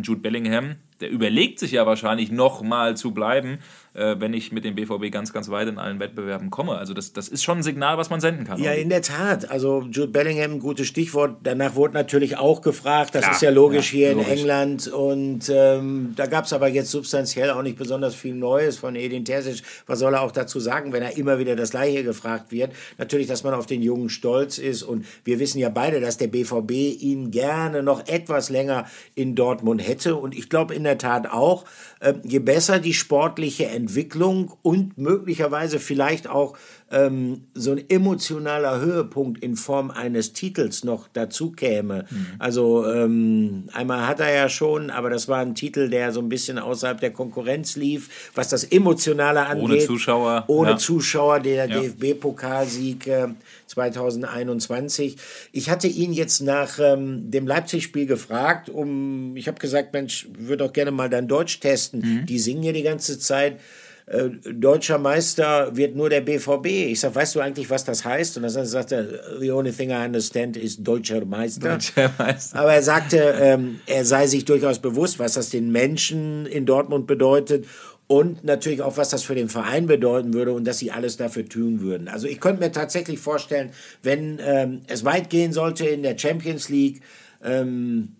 Jude 0.02 0.20
Bellingham, 0.20 0.76
der 1.00 1.10
überlegt 1.10 1.58
sich 1.58 1.72
ja 1.72 1.86
wahrscheinlich 1.86 2.30
nochmal 2.30 2.96
zu 2.96 3.12
bleiben 3.12 3.58
äh, 3.96 4.16
wenn 4.18 4.34
ich 4.34 4.52
mit 4.52 4.64
dem 4.64 4.74
BVB 4.74 5.10
ganz, 5.10 5.32
ganz 5.32 5.48
weit 5.50 5.68
in 5.68 5.78
allen 5.78 5.98
Wettbewerben 5.98 6.50
komme. 6.50 6.76
Also 6.76 6.92
das, 6.92 7.12
das 7.12 7.28
ist 7.28 7.42
schon 7.42 7.58
ein 7.58 7.62
Signal, 7.62 7.96
was 7.96 8.10
man 8.10 8.20
senden 8.20 8.44
kann. 8.44 8.62
Ja, 8.62 8.72
in 8.72 8.90
der 8.90 9.02
Tat. 9.02 9.50
Also 9.50 9.82
Jude 9.90 10.08
Bellingham, 10.08 10.60
gutes 10.60 10.86
Stichwort. 10.86 11.38
Danach 11.42 11.74
wurde 11.74 11.94
natürlich 11.94 12.36
auch 12.36 12.60
gefragt. 12.60 13.14
Das 13.14 13.22
Klar, 13.22 13.34
ist 13.34 13.42
ja 13.42 13.50
logisch 13.50 13.92
ja, 13.92 13.98
hier 13.98 14.14
logisch. 14.14 14.28
in 14.28 14.38
England. 14.38 14.88
Und 14.88 15.50
ähm, 15.52 16.12
da 16.14 16.26
gab 16.26 16.44
es 16.44 16.52
aber 16.52 16.68
jetzt 16.68 16.90
substanziell 16.90 17.50
auch 17.50 17.62
nicht 17.62 17.78
besonders 17.78 18.14
viel 18.14 18.34
Neues 18.34 18.76
von 18.76 18.96
Edin 18.96 19.24
Terzic. 19.24 19.62
Was 19.86 19.98
soll 19.98 20.14
er 20.14 20.22
auch 20.22 20.32
dazu 20.32 20.60
sagen, 20.60 20.92
wenn 20.92 21.02
er 21.02 21.16
immer 21.16 21.38
wieder 21.38 21.56
das 21.56 21.70
Gleiche 21.70 22.04
gefragt 22.04 22.52
wird? 22.52 22.72
Natürlich, 22.98 23.26
dass 23.26 23.44
man 23.44 23.54
auf 23.54 23.66
den 23.66 23.82
Jungen 23.82 24.10
stolz 24.10 24.58
ist. 24.58 24.82
Und 24.82 25.06
wir 25.24 25.38
wissen 25.38 25.58
ja 25.58 25.70
beide, 25.70 26.00
dass 26.00 26.18
der 26.18 26.28
BVB 26.28 26.70
ihn 27.00 27.30
gerne 27.30 27.82
noch 27.82 28.06
etwas 28.06 28.50
länger 28.50 28.86
in 29.14 29.34
Dortmund 29.34 29.85
hätte. 29.86 30.16
Und 30.16 30.36
ich 30.36 30.48
glaube 30.48 30.74
in 30.74 30.84
der 30.84 30.98
Tat 30.98 31.30
auch, 31.30 31.64
äh, 32.00 32.14
je 32.22 32.38
besser 32.38 32.78
die 32.78 32.94
sportliche 32.94 33.66
Entwicklung 33.66 34.52
und 34.62 34.98
möglicherweise 34.98 35.78
vielleicht 35.78 36.28
auch 36.28 36.56
ähm, 36.90 37.46
so 37.54 37.72
ein 37.72 37.82
emotionaler 37.88 38.80
Höhepunkt 38.80 39.42
in 39.42 39.56
Form 39.56 39.90
eines 39.90 40.32
Titels 40.32 40.84
noch 40.84 41.08
dazu 41.12 41.50
käme. 41.50 42.06
Mhm. 42.08 42.26
Also 42.38 42.86
ähm, 42.86 43.64
einmal 43.72 44.06
hat 44.06 44.20
er 44.20 44.32
ja 44.32 44.48
schon, 44.48 44.90
aber 44.90 45.10
das 45.10 45.26
war 45.26 45.38
ein 45.38 45.54
Titel, 45.54 45.88
der 45.88 46.12
so 46.12 46.20
ein 46.20 46.28
bisschen 46.28 46.58
außerhalb 46.58 47.00
der 47.00 47.12
Konkurrenz 47.12 47.76
lief, 47.76 48.30
was 48.34 48.48
das 48.48 48.62
Emotionale 48.64 49.46
angeht. 49.46 49.64
Ohne 49.64 49.78
Zuschauer. 49.78 50.44
Ohne 50.46 50.70
ja. 50.70 50.76
Zuschauer, 50.76 51.40
der 51.40 51.68
ja. 51.68 51.80
DFB-Pokalsieg 51.80 53.06
äh, 53.08 53.28
2021. 53.76 55.16
Ich 55.52 55.68
hatte 55.68 55.86
ihn 55.86 56.14
jetzt 56.14 56.40
nach 56.40 56.78
ähm, 56.78 57.30
dem 57.30 57.46
Leipzig-Spiel 57.46 58.06
gefragt, 58.06 58.70
um, 58.70 59.36
ich 59.36 59.48
habe 59.48 59.58
gesagt, 59.58 59.92
Mensch, 59.92 60.28
würde 60.38 60.64
auch 60.64 60.72
gerne 60.72 60.92
mal 60.92 61.10
dein 61.10 61.28
Deutsch 61.28 61.60
testen. 61.60 62.00
Mhm. 62.00 62.26
Die 62.26 62.38
singen 62.38 62.62
ja 62.62 62.72
die 62.72 62.82
ganze 62.82 63.18
Zeit. 63.18 63.60
Äh, 64.06 64.30
deutscher 64.50 64.98
Meister 64.98 65.76
wird 65.76 65.94
nur 65.94 66.08
der 66.08 66.22
BVB. 66.22 66.66
Ich 66.66 67.00
sage, 67.00 67.16
weißt 67.16 67.34
du 67.34 67.40
eigentlich, 67.40 67.68
was 67.68 67.84
das 67.84 68.04
heißt? 68.04 68.38
Und 68.38 68.44
dann 68.44 68.64
sagt 68.64 68.92
er, 68.92 69.04
the 69.40 69.50
only 69.50 69.72
thing 69.72 69.90
I 69.90 70.06
understand 70.06 70.56
is 70.56 70.82
deutscher 70.82 71.26
Meister. 71.26 71.72
Deutscher 71.72 72.10
Meister. 72.16 72.58
Aber 72.58 72.72
er 72.72 72.82
sagte, 72.82 73.34
ähm, 73.38 73.80
er 73.84 74.06
sei 74.06 74.26
sich 74.26 74.46
durchaus 74.46 74.78
bewusst, 74.78 75.18
was 75.18 75.34
das 75.34 75.50
den 75.50 75.70
Menschen 75.70 76.46
in 76.46 76.64
Dortmund 76.64 77.06
bedeutet 77.06 77.66
und 78.08 78.44
natürlich 78.44 78.82
auch, 78.82 78.96
was 78.96 79.08
das 79.08 79.24
für 79.24 79.34
den 79.34 79.48
Verein 79.48 79.86
bedeuten 79.86 80.32
würde 80.32 80.52
und 80.52 80.64
dass 80.64 80.78
sie 80.78 80.92
alles 80.92 81.16
dafür 81.16 81.48
tun 81.48 81.80
würden. 81.80 82.08
Also 82.08 82.28
ich 82.28 82.40
könnte 82.40 82.62
mir 82.62 82.72
tatsächlich 82.72 83.18
vorstellen, 83.18 83.70
wenn 84.02 84.40
ähm, 84.40 84.82
es 84.86 85.04
weit 85.04 85.28
gehen 85.28 85.52
sollte 85.52 85.86
in 85.86 86.02
der 86.02 86.16
Champions 86.16 86.68
League, 86.68 87.02
ähm, 87.42 88.16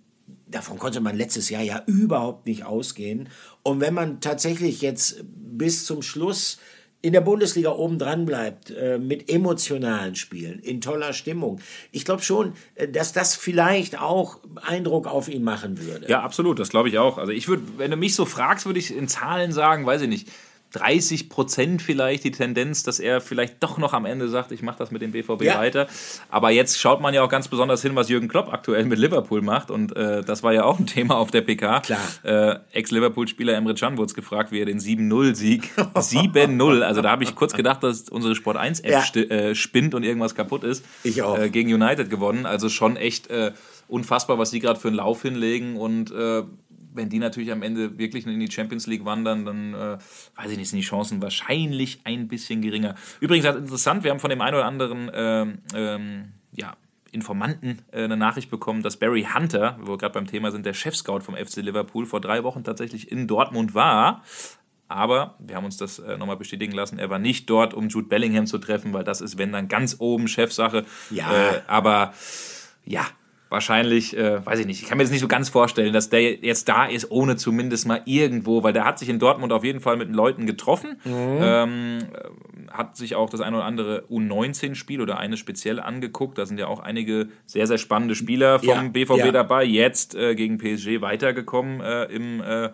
davon 0.49 0.79
konnte 0.79 1.01
man 1.01 1.17
letztes 1.17 1.51
Jahr 1.51 1.63
ja 1.63 1.83
überhaupt 1.87 2.47
nicht 2.47 2.65
ausgehen. 2.65 3.29
Und 3.63 3.81
wenn 3.81 3.95
man 3.95 4.21
tatsächlich 4.21 4.81
jetzt 4.81 5.25
bis 5.25 5.85
zum 5.85 6.03
Schluss 6.03 6.59
in 7.07 7.13
der 7.13 7.21
Bundesliga 7.21 7.71
oben 7.71 8.01
dran 8.01 8.27
bleibt, 8.27 8.73
äh, 8.73 8.99
mit 8.99 9.31
emotionalen 9.31 10.17
Spielen, 10.17 10.59
in 10.59 10.81
toller 10.81 11.13
Stimmung. 11.13 11.61
Ich 11.93 12.05
glaube 12.05 12.23
schon, 12.23 12.55
äh, 12.75 12.89
dass 12.89 13.13
das 13.13 13.37
vielleicht 13.37 14.01
auch 14.01 14.41
Eindruck 14.61 15.07
auf 15.07 15.29
ihn 15.29 15.45
machen 15.45 15.81
würde. 15.81 16.09
Ja, 16.09 16.23
absolut, 16.23 16.59
das 16.59 16.69
glaube 16.69 16.89
ich 16.89 16.99
auch. 16.99 17.17
Also 17.17 17.31
ich 17.31 17.47
würde, 17.47 17.63
wenn 17.77 17.93
du 17.93 17.97
mich 17.97 18.17
so 18.17 18.25
fragst, 18.25 18.67
würde 18.67 18.81
ich 18.81 18.93
in 18.93 19.07
Zahlen 19.07 19.53
sagen, 19.53 19.87
weiß 19.87 20.03
ich 20.03 20.09
nicht, 20.09 20.29
30 20.73 21.29
Prozent 21.29 21.83
vielleicht 21.83 22.25
die 22.25 22.31
Tendenz, 22.31 22.83
dass 22.83 22.99
er 22.99 23.21
vielleicht 23.21 23.63
doch 23.63 23.79
noch 23.79 23.93
am 23.93 24.05
Ende 24.05 24.29
sagt, 24.29 24.53
ich 24.53 24.63
mache 24.63 24.79
das 24.79 24.91
mit 24.91 25.03
dem 25.03 25.13
BVB 25.13 25.43
ja. 25.43 25.59
weiter. 25.59 25.87
Aber 26.29 26.51
jetzt 26.51 26.79
schaut 26.79 27.01
man 27.01 27.15
ja 27.15 27.23
auch 27.23 27.29
ganz 27.29 27.49
besonders 27.49 27.83
hin, 27.83 27.95
was 27.95 28.09
Jürgen 28.09 28.29
Klopp 28.29 28.53
aktuell 28.53 28.85
mit 28.85 28.99
Liverpool 28.99 29.43
macht. 29.43 29.71
Und 29.71 29.97
äh, 29.97 30.23
das 30.23 30.43
war 30.43 30.53
ja 30.53 30.65
auch 30.65 30.79
ein 30.79 30.87
Thema 30.87 31.17
auf 31.17 31.31
der 31.31 31.43
PK. 31.43 31.83
Äh, 32.23 32.57
Ex-Liverpool-Spieler 32.73 33.55
Emre 33.55 33.75
Can 33.75 33.97
wurde 33.97 34.13
gefragt, 34.15 34.53
wie 34.53 34.61
er 34.61 34.67
den 34.67 34.79
7-0-Sieg, 34.79 35.71
7-0, 35.77 36.81
also 36.83 37.03
da 37.03 37.11
habe 37.11 37.25
ich 37.25 37.35
kurz 37.35 37.55
gedacht, 37.55 37.83
dass 37.83 38.09
unsere 38.09 38.35
Sport 38.35 38.57
1-App 38.57 39.15
ja. 39.15 39.23
äh, 39.23 39.55
spinnt 39.55 39.95
und 39.95 40.03
irgendwas 40.03 40.35
kaputt 40.35 40.65
ist. 40.65 40.85
Ich 41.03 41.23
auch. 41.23 41.39
Äh, 41.39 41.51
gegen 41.51 41.73
United 41.73 42.11
gewonnen. 42.11 42.47
Also 42.47 42.69
schon 42.69 42.97
echt 42.97 43.29
äh, 43.29 43.53
unfassbar, 43.89 44.39
was 44.39 44.51
sie 44.51 44.61
gerade 44.61 44.79
für 44.79 44.89
einen 44.89 44.97
Lauf 44.97 45.23
hinlegen 45.23 45.77
und 45.77 46.11
äh, 46.11 46.43
wenn 46.97 47.09
die 47.09 47.19
natürlich 47.19 47.53
am 47.53 47.63
Ende 47.63 47.99
wirklich 47.99 48.27
in 48.27 48.41
die 48.41 48.51
Champions 48.51 48.87
League 48.87 49.05
wandern, 49.05 49.45
dann 49.45 49.75
äh, 49.75 49.99
weiß 50.37 50.51
ich 50.51 50.59
nicht, 50.59 50.71
sind 50.71 50.79
die 50.79 50.85
Chancen 50.85 51.23
wahrscheinlich 51.23 52.01
ein 52.05 52.29
bisschen 52.29 52.63
geringer. 52.63 52.95
Übrigens, 53.21 53.45
das 53.45 53.57
ist 53.57 53.63
interessant, 53.63 54.05
wir 54.05 54.11
haben 54.11 54.21
von 54.21 54.31
dem 54.31 54.41
einen 54.41 54.57
oder 54.57 54.65
anderen 54.65 55.11
ähm, 55.15 55.59
ähm, 55.75 56.33
ja, 56.53 56.77
Informanten 57.13 57.83
äh, 57.93 58.05
eine 58.05 58.17
Nachricht 58.17 58.51
bekommen, 58.51 58.83
dass 58.83 58.97
Barry 58.97 59.27
Hunter, 59.33 59.79
wo 59.81 59.93
wir 59.93 59.99
gerade 59.99 60.15
beim 60.15 60.27
Thema 60.27 60.51
sind, 60.51 60.67
der 60.67 60.75
Chefscout 60.75 61.21
vom 61.21 61.37
FC 61.37 61.57
Liverpool, 61.57 62.07
vor 62.07 62.21
drei 62.21 62.45
Wochen 62.45 62.65
tatsächlich 62.65 63.11
in 63.11 63.27
Dortmund 63.27 63.75
war. 63.75 64.23
Aber 64.89 65.35
wir 65.41 65.57
haben 65.57 65.65
uns 65.65 65.77
das 65.77 65.99
äh, 65.99 66.17
nochmal 66.17 66.37
bestätigen 66.37 66.73
lassen, 66.73 66.99
er 66.99 67.11
war 67.11 67.19
nicht 67.19 67.51
dort, 67.51 67.75
um 67.75 67.89
Jude 67.89 68.07
Bellingham 68.07 68.47
zu 68.47 68.59
treffen, 68.59 68.93
weil 68.93 69.03
das 69.03 69.21
ist, 69.21 69.37
wenn 69.37 69.51
dann 69.51 69.67
ganz 69.67 69.97
oben 69.99 70.29
Chefsache. 70.29 70.85
Ja. 71.11 71.33
Äh, 71.33 71.63
aber 71.67 72.15
ja, 72.85 73.05
wahrscheinlich, 73.49 74.17
äh, 74.17 74.45
weiß 74.45 74.61
ich 74.61 74.67
nicht, 74.67 74.83
ich 74.83 74.89
kann 74.89 74.99
mir 74.99 75.05
das 75.05 75.11
nicht 75.11 75.21
so 75.21 75.29
ganz 75.29 75.49
vorstellen, 75.49 75.93
dass 75.93 76.09
der 76.09 76.35
jetzt 76.35 76.69
da 76.69 76.87
ist, 76.87 77.11
ohne 77.11 77.37
zumindest 77.37 77.87
mal 77.87 78.03
irgendwo, 78.05 78.63
weil 78.63 78.73
der 78.73 78.85
hat 78.85 78.99
sich 78.99 79.09
in 79.09 79.19
Dortmund 79.19 79.53
auf 79.53 79.65
jeden 79.65 79.81
Fall 79.81 79.97
mit 79.97 80.15
Leuten 80.15 80.47
getroffen, 80.47 81.01
mhm. 81.05 81.39
ähm, 81.41 81.99
hat 82.71 82.97
sich 82.97 83.15
auch 83.15 83.31
das 83.31 83.41
eine 83.41 83.57
oder 83.57 83.65
andere 83.65 84.05
U19-Spiel 84.11 85.01
oder 85.01 85.19
eines 85.19 85.39
speziell 85.39 85.81
angeguckt. 85.81 86.39
Da 86.39 86.47
sind 86.47 86.59
ja 86.59 86.67
auch 86.67 86.81
einige 86.81 87.29
sehr, 87.47 87.67
sehr 87.67 87.79
spannende 87.79 88.15
Spieler 88.15 88.59
vom 88.59 88.69
ja, 88.69 88.89
BVB 88.89 89.19
ja. 89.19 89.33
dabei, 89.33 89.65
jetzt 89.65 90.15
äh, 90.15 90.35
gegen 90.35 90.59
PSG 90.59 91.01
weitergekommen 91.01 91.81
äh, 91.81 92.05
im, 92.05 92.41
äh, 92.41 92.71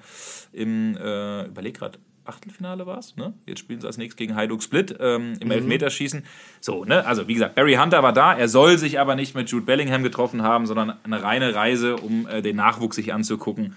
im 0.52 0.96
äh, 0.96 1.46
überleg 1.46 1.78
grad, 1.78 1.98
Achtelfinale 2.24 2.86
war 2.86 2.98
es, 2.98 3.16
ne? 3.16 3.34
Jetzt 3.46 3.58
spielen 3.58 3.80
sie 3.80 3.86
als 3.86 3.98
nächstes 3.98 4.16
gegen 4.16 4.36
Hajduk 4.36 4.62
Split 4.62 4.96
ähm, 5.00 5.34
im 5.40 5.48
mhm. 5.48 5.52
Elfmeterschießen. 5.52 6.24
So, 6.60 6.84
ne? 6.84 7.04
Also, 7.04 7.28
wie 7.28 7.34
gesagt, 7.34 7.54
Barry 7.54 7.74
Hunter 7.74 8.02
war 8.02 8.12
da. 8.12 8.34
Er 8.34 8.48
soll 8.48 8.78
sich 8.78 9.00
aber 9.00 9.14
nicht 9.14 9.34
mit 9.34 9.50
Jude 9.50 9.66
Bellingham 9.66 10.02
getroffen 10.02 10.42
haben, 10.42 10.66
sondern 10.66 10.94
eine 11.02 11.22
reine 11.22 11.54
Reise, 11.54 11.96
um 11.96 12.26
äh, 12.28 12.42
den 12.42 12.56
Nachwuchs 12.56 12.96
sich 12.96 13.12
anzugucken. 13.12 13.74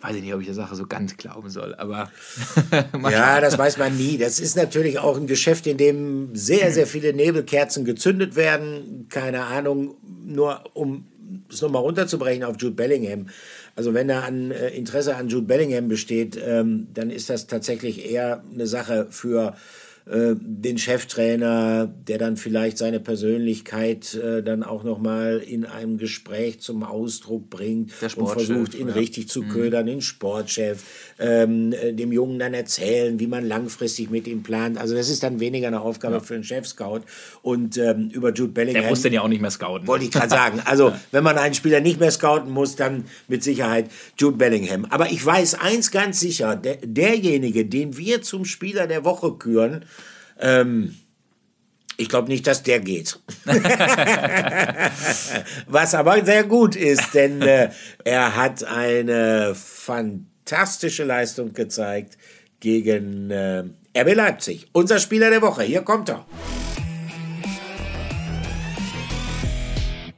Weiß 0.00 0.14
ich 0.14 0.22
nicht, 0.22 0.32
ob 0.32 0.40
ich 0.40 0.46
der 0.46 0.54
Sache 0.54 0.76
so 0.76 0.86
ganz 0.86 1.16
glauben 1.16 1.50
soll, 1.50 1.74
aber. 1.74 2.10
ja, 3.10 3.40
das 3.40 3.58
weiß 3.58 3.78
man 3.78 3.96
nie. 3.96 4.16
Das 4.16 4.38
ist 4.38 4.56
natürlich 4.56 5.00
auch 5.00 5.16
ein 5.16 5.26
Geschäft, 5.26 5.66
in 5.66 5.76
dem 5.76 6.36
sehr, 6.36 6.70
sehr 6.70 6.86
viele 6.86 7.12
Nebelkerzen 7.12 7.84
gezündet 7.84 8.36
werden. 8.36 9.06
Keine 9.08 9.44
Ahnung, 9.46 9.96
nur 10.24 10.64
um 10.74 11.08
es 11.50 11.62
nochmal 11.62 11.82
runterzubrechen 11.82 12.44
auf 12.44 12.56
Jude 12.58 12.76
Bellingham. 12.76 13.26
Also 13.78 13.94
wenn 13.94 14.08
da 14.08 14.22
an 14.22 14.50
äh, 14.50 14.70
Interesse 14.70 15.14
an 15.14 15.28
Jude 15.28 15.46
Bellingham 15.46 15.86
besteht, 15.86 16.36
ähm, 16.44 16.88
dann 16.94 17.10
ist 17.10 17.30
das 17.30 17.46
tatsächlich 17.46 18.10
eher 18.10 18.42
eine 18.52 18.66
Sache 18.66 19.06
für 19.08 19.54
äh, 20.10 20.34
den 20.40 20.78
Cheftrainer, 20.78 21.86
der 21.86 22.16
dann 22.16 22.38
vielleicht 22.38 22.78
seine 22.78 22.98
Persönlichkeit 22.98 24.14
äh, 24.14 24.42
dann 24.42 24.62
auch 24.62 24.82
nochmal 24.82 25.42
in 25.46 25.66
einem 25.66 25.98
Gespräch 25.98 26.60
zum 26.60 26.82
Ausdruck 26.82 27.50
bringt 27.50 27.92
und 28.16 28.28
versucht, 28.28 28.74
ihn 28.74 28.88
ja. 28.88 28.94
richtig 28.94 29.28
zu 29.28 29.42
mhm. 29.42 29.48
ködern, 29.50 29.86
den 29.86 30.00
Sportchef, 30.00 30.82
ähm, 31.18 31.74
äh, 31.74 31.92
dem 31.92 32.10
Jungen 32.10 32.38
dann 32.38 32.54
erzählen, 32.54 33.20
wie 33.20 33.26
man 33.26 33.46
langfristig 33.46 34.10
mit 34.10 34.26
ihm 34.26 34.42
plant. 34.42 34.78
Also 34.78 34.94
das 34.94 35.10
ist 35.10 35.22
dann 35.22 35.40
weniger 35.40 35.66
eine 35.66 35.82
Aufgabe 35.82 36.14
ja. 36.14 36.20
für 36.20 36.34
einen 36.34 36.44
Chef-Scout. 36.44 37.00
Und 37.42 37.76
ähm, 37.76 38.08
über 38.10 38.32
Jude 38.32 38.52
Bellingham... 38.52 38.82
Der 38.82 38.90
muss 38.90 39.02
den 39.02 39.12
ja 39.12 39.20
auch 39.20 39.28
nicht 39.28 39.42
mehr 39.42 39.50
scouten. 39.50 39.86
Wollte 39.86 40.06
ich 40.06 40.10
gerade 40.10 40.30
sagen. 40.30 40.62
Also 40.64 40.92
wenn 41.10 41.22
man 41.22 41.36
einen 41.36 41.54
Spieler 41.54 41.80
nicht 41.80 42.00
mehr 42.00 42.10
scouten 42.10 42.50
muss, 42.50 42.76
dann 42.76 43.04
mit 43.26 43.42
Sicherheit 43.42 43.90
Jude 44.16 44.38
Bellingham. 44.38 44.86
Aber 44.86 45.10
ich 45.10 45.24
weiß 45.24 45.56
eins 45.56 45.90
ganz 45.90 46.18
sicher, 46.18 46.56
der, 46.56 46.78
derjenige, 46.82 47.66
den 47.66 47.98
wir 47.98 48.22
zum 48.22 48.46
Spieler 48.46 48.86
der 48.86 49.04
Woche 49.04 49.32
küren, 49.32 49.84
ähm, 50.40 50.94
ich 51.96 52.08
glaube 52.08 52.28
nicht, 52.28 52.46
dass 52.46 52.62
der 52.62 52.78
geht. 52.78 53.18
Was 55.66 55.94
aber 55.94 56.24
sehr 56.24 56.44
gut 56.44 56.76
ist, 56.76 57.12
denn 57.12 57.42
äh, 57.42 57.70
er 58.04 58.36
hat 58.36 58.62
eine 58.62 59.56
fantastische 59.56 61.02
Leistung 61.04 61.52
gezeigt 61.52 62.16
gegen 62.60 63.30
äh, 63.30 63.64
RB 63.96 64.14
Leipzig. 64.14 64.68
Unser 64.72 65.00
Spieler 65.00 65.30
der 65.30 65.42
Woche, 65.42 65.64
hier 65.64 65.82
kommt 65.82 66.08
er. 66.08 66.24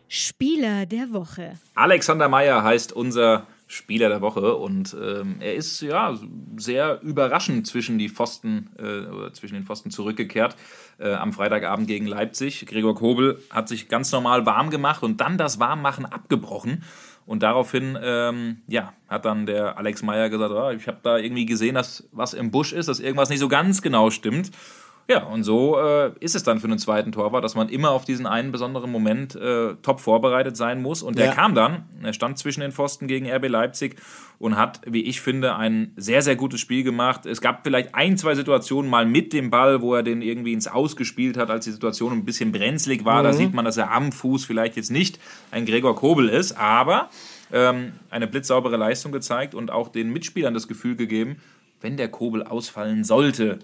Spieler 0.09 0.85
der 0.87 1.13
Woche. 1.13 1.53
Alexander 1.75 2.29
Meyer 2.29 2.63
heißt 2.63 2.93
unser 2.93 3.47
Spieler 3.71 4.09
der 4.09 4.21
Woche 4.21 4.57
und 4.57 4.97
ähm, 5.01 5.37
er 5.39 5.55
ist 5.55 5.81
ja 5.81 6.19
sehr 6.57 7.01
überraschend 7.03 7.69
zwischen 7.69 7.99
die 7.99 8.09
Pfosten 8.09 8.71
äh, 8.77 9.07
oder 9.07 9.33
zwischen 9.33 9.55
den 9.55 9.65
Pfosten 9.65 9.93
zurückgekehrt 9.93 10.57
äh, 10.99 11.13
am 11.13 11.33
Freitagabend 11.33 11.87
gegen 11.87 12.07
Leipzig. 12.07 12.67
Gregor 12.67 12.97
Kobel 12.97 13.41
hat 13.49 13.69
sich 13.69 13.89
ganz 13.89 14.11
normal 14.11 14.45
warm 14.45 14.71
gemacht 14.71 15.05
und 15.05 15.21
dann 15.21 15.39
das 15.39 15.61
Warmmachen 15.61 16.05
abgebrochen. 16.05 16.83
Und 17.27 17.45
daraufhin, 17.45 17.97
ähm, 18.03 18.63
ja, 18.67 18.93
hat 19.09 19.25
dann 19.25 19.47
der 19.47 19.79
Alex 19.79 20.03
Meyer 20.03 20.31
gesagt, 20.31 20.53
oh, 20.53 20.71
ich 20.71 20.89
habe 20.89 20.99
da 21.05 21.17
irgendwie 21.17 21.47
gesehen, 21.47 21.77
dass 21.77 22.09
was 22.11 22.35
im 22.35 22.51
Busch 22.51 22.73
ist, 22.73 22.89
dass 22.89 22.99
irgendwas 22.99 23.29
nicht 23.29 23.39
so 23.39 23.47
ganz 23.47 23.83
genau 23.83 24.11
stimmt. 24.11 24.51
Ja, 25.11 25.25
und 25.25 25.43
so 25.43 25.77
äh, 25.77 26.13
ist 26.21 26.37
es 26.37 26.45
dann 26.45 26.61
für 26.61 26.69
einen 26.69 26.79
zweiten 26.79 27.11
Torwart, 27.11 27.43
dass 27.43 27.57
man 27.57 27.69
immer 27.69 27.91
auf 27.91 28.05
diesen 28.05 28.27
einen 28.27 28.53
besonderen 28.53 28.93
Moment 28.93 29.35
äh, 29.35 29.75
top 29.83 29.99
vorbereitet 29.99 30.57
sein 30.57 30.81
muss. 30.81 31.03
Und 31.03 31.19
der 31.19 31.27
ja. 31.27 31.33
kam 31.33 31.57
dann, 31.57 31.83
er 32.01 32.13
stand 32.13 32.39
zwischen 32.39 32.61
den 32.61 32.71
Pfosten 32.71 33.09
gegen 33.09 33.29
RB 33.29 33.49
Leipzig 33.49 33.97
und 34.39 34.57
hat, 34.57 34.83
wie 34.87 35.03
ich 35.03 35.21
finde, 35.21 35.57
ein 35.57 35.91
sehr, 35.97 36.23
sehr 36.23 36.37
gutes 36.37 36.61
Spiel 36.61 36.85
gemacht. 36.85 37.27
Es 37.27 37.41
gab 37.41 37.65
vielleicht 37.65 37.93
ein, 37.93 38.19
zwei 38.19 38.37
Situationen 38.37 38.89
mal 38.89 39.05
mit 39.05 39.33
dem 39.33 39.51
Ball, 39.51 39.83
wo 39.83 39.97
er 39.97 40.05
den 40.05 40.23
irgendwie 40.23 40.53
ins 40.53 40.69
Ausgespielt 40.69 41.37
hat, 41.37 41.51
als 41.51 41.65
die 41.65 41.73
Situation 41.73 42.13
ein 42.13 42.25
bisschen 42.25 42.53
brenzlig 42.53 43.05
war. 43.05 43.23
Mhm. 43.23 43.25
Da 43.25 43.33
sieht 43.33 43.53
man, 43.53 43.65
dass 43.65 43.79
er 43.79 43.91
am 43.91 44.13
Fuß 44.13 44.45
vielleicht 44.45 44.77
jetzt 44.77 44.93
nicht 44.93 45.19
ein 45.51 45.67
Gregor 45.67 45.97
Kobel 45.97 46.29
ist, 46.29 46.57
aber 46.57 47.11
ähm, 47.53 47.95
eine 48.11 48.29
blitzsaubere 48.29 48.77
Leistung 48.77 49.11
gezeigt 49.11 49.57
und 49.57 49.73
auch 49.73 49.89
den 49.89 50.13
Mitspielern 50.13 50.55
das 50.55 50.69
Gefühl 50.69 50.95
gegeben, 50.95 51.39
wenn 51.81 51.97
der 51.97 52.07
Kobel 52.07 52.45
ausfallen 52.45 53.03
sollte, 53.03 53.59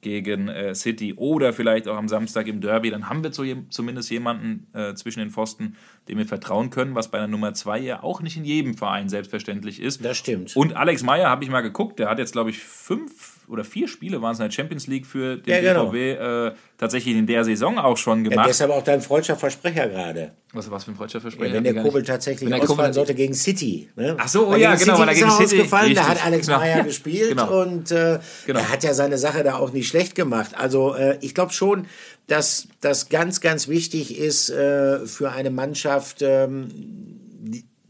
gegen 0.00 0.48
äh, 0.48 0.74
City 0.74 1.14
oder 1.14 1.52
vielleicht 1.52 1.88
auch 1.88 1.96
am 1.96 2.08
Samstag 2.08 2.46
im 2.46 2.60
Derby, 2.60 2.90
dann 2.90 3.08
haben 3.08 3.22
wir 3.22 3.32
zu, 3.32 3.44
zumindest 3.68 4.10
jemanden 4.10 4.66
äh, 4.72 4.94
zwischen 4.94 5.20
den 5.20 5.30
Pfosten, 5.30 5.76
dem 6.08 6.18
wir 6.18 6.26
vertrauen 6.26 6.70
können, 6.70 6.94
was 6.94 7.10
bei 7.10 7.18
der 7.18 7.28
Nummer 7.28 7.54
2 7.54 7.78
ja 7.80 8.02
auch 8.02 8.22
nicht 8.22 8.36
in 8.36 8.44
jedem 8.44 8.74
Verein 8.74 9.08
selbstverständlich 9.08 9.80
ist. 9.80 10.04
Das 10.04 10.16
stimmt. 10.16 10.56
Und 10.56 10.76
Alex 10.76 11.02
Meyer 11.02 11.28
habe 11.28 11.44
ich 11.44 11.50
mal 11.50 11.60
geguckt, 11.60 11.98
der 11.98 12.08
hat 12.08 12.18
jetzt, 12.18 12.32
glaube 12.32 12.50
ich, 12.50 12.58
fünf 12.58 13.39
oder 13.50 13.64
vier 13.64 13.88
Spiele 13.88 14.22
waren 14.22 14.32
es 14.32 14.38
in 14.38 14.44
der 14.46 14.52
Champions 14.52 14.86
League 14.86 15.04
für 15.04 15.36
den 15.36 15.64
ja, 15.64 15.72
genau. 15.72 15.90
BVB 15.90 16.20
äh, 16.20 16.52
tatsächlich 16.78 17.16
in 17.16 17.26
der 17.26 17.44
Saison 17.44 17.78
auch 17.78 17.96
schon 17.96 18.22
gemacht. 18.24 18.46
Ja, 18.46 18.46
deshalb 18.46 18.70
auch 18.70 18.82
dein 18.82 19.00
freudscher 19.00 19.36
Versprecher 19.36 19.88
gerade. 19.88 20.32
Was, 20.52 20.70
was 20.70 20.84
für 20.84 20.92
ein 20.92 20.96
freudscher 20.96 21.20
Versprecher? 21.20 21.56
Ja, 21.56 21.64
wenn 21.64 21.74
der 21.74 21.82
Kobel 21.82 22.02
tatsächlich 22.02 22.48
wenn 22.48 22.56
der 22.56 22.62
ausfallen 22.62 22.78
Kobel 22.78 22.94
sollte 22.94 23.14
gegen 23.14 23.34
City. 23.34 23.88
Ne? 23.96 24.16
Ach 24.18 24.28
so, 24.28 24.48
oh 24.48 24.56
ja, 24.56 24.74
genau, 24.74 24.98
weil 24.98 25.08
er 25.08 25.14
gegen 25.14 25.30
City 25.30 25.56
ausgefallen, 25.56 25.94
da 25.94 26.08
hat 26.08 26.24
Alex 26.24 26.46
genau. 26.46 26.58
Meyer 26.58 26.84
gespielt 26.84 27.30
genau. 27.30 27.62
und 27.62 27.90
äh, 27.90 28.20
genau. 28.46 28.60
er 28.60 28.68
hat 28.70 28.84
ja 28.84 28.94
seine 28.94 29.18
Sache 29.18 29.42
da 29.42 29.56
auch 29.56 29.72
nicht 29.72 29.88
schlecht 29.88 30.14
gemacht. 30.14 30.52
Also 30.56 30.94
äh, 30.94 31.18
ich 31.20 31.34
glaube 31.34 31.52
schon, 31.52 31.86
dass 32.26 32.68
das 32.80 33.08
ganz, 33.08 33.40
ganz 33.40 33.68
wichtig 33.68 34.16
ist 34.16 34.50
äh, 34.50 35.06
für 35.06 35.32
eine 35.32 35.50
Mannschaft, 35.50 36.22
ähm, 36.22 36.68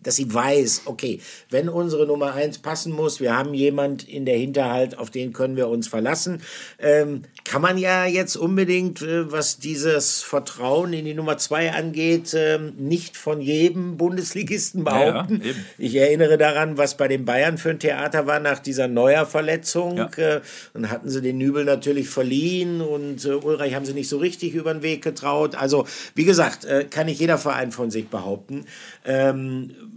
dass 0.02 0.16
sie 0.16 0.32
weiß, 0.32 0.82
okay, 0.86 1.20
wenn 1.50 1.68
unsere 1.68 2.06
Nummer 2.06 2.34
eins 2.34 2.58
passen 2.58 2.92
muss, 2.92 3.20
wir 3.20 3.36
haben 3.36 3.54
jemand 3.54 4.08
in 4.08 4.24
der 4.24 4.36
Hinterhalt, 4.36 4.98
auf 4.98 5.10
den 5.10 5.32
können 5.32 5.56
wir 5.56 5.68
uns 5.68 5.88
verlassen, 5.88 6.42
ähm, 6.78 7.22
kann 7.44 7.62
man 7.62 7.78
ja 7.78 8.06
jetzt 8.06 8.36
unbedingt, 8.36 9.02
äh, 9.02 9.30
was 9.30 9.58
dieses 9.58 10.22
Vertrauen 10.22 10.92
in 10.92 11.04
die 11.04 11.14
Nummer 11.14 11.38
zwei 11.38 11.72
angeht, 11.72 12.34
ähm, 12.34 12.74
nicht 12.78 13.16
von 13.16 13.40
jedem 13.40 13.96
Bundesligisten 13.96 14.84
behaupten. 14.84 15.40
Ja, 15.42 15.50
ja, 15.50 15.54
ich 15.78 15.96
erinnere 15.96 16.38
daran, 16.38 16.78
was 16.78 16.96
bei 16.96 17.08
den 17.08 17.24
Bayern 17.24 17.58
für 17.58 17.70
ein 17.70 17.78
Theater 17.78 18.26
war 18.26 18.40
nach 18.40 18.58
dieser 18.58 18.88
Neuer-Verletzung. 18.88 19.96
Ja. 19.96 20.10
Äh, 20.16 20.40
dann 20.74 20.90
hatten 20.90 21.08
sie 21.08 21.22
den 21.22 21.38
Nübel 21.38 21.64
natürlich 21.64 22.08
verliehen 22.08 22.80
und 22.80 23.24
äh, 23.24 23.30
Ulreich 23.30 23.74
haben 23.74 23.84
sie 23.84 23.94
nicht 23.94 24.08
so 24.08 24.18
richtig 24.18 24.54
über 24.54 24.72
den 24.72 24.82
Weg 24.82 25.02
getraut. 25.02 25.54
Also, 25.54 25.86
wie 26.14 26.24
gesagt, 26.24 26.64
äh, 26.64 26.84
kann 26.88 27.06
nicht 27.06 27.20
jeder 27.20 27.38
Verein 27.38 27.72
von 27.72 27.90
sich 27.90 28.08
behaupten. 28.08 28.64
Ähm, 29.04 29.89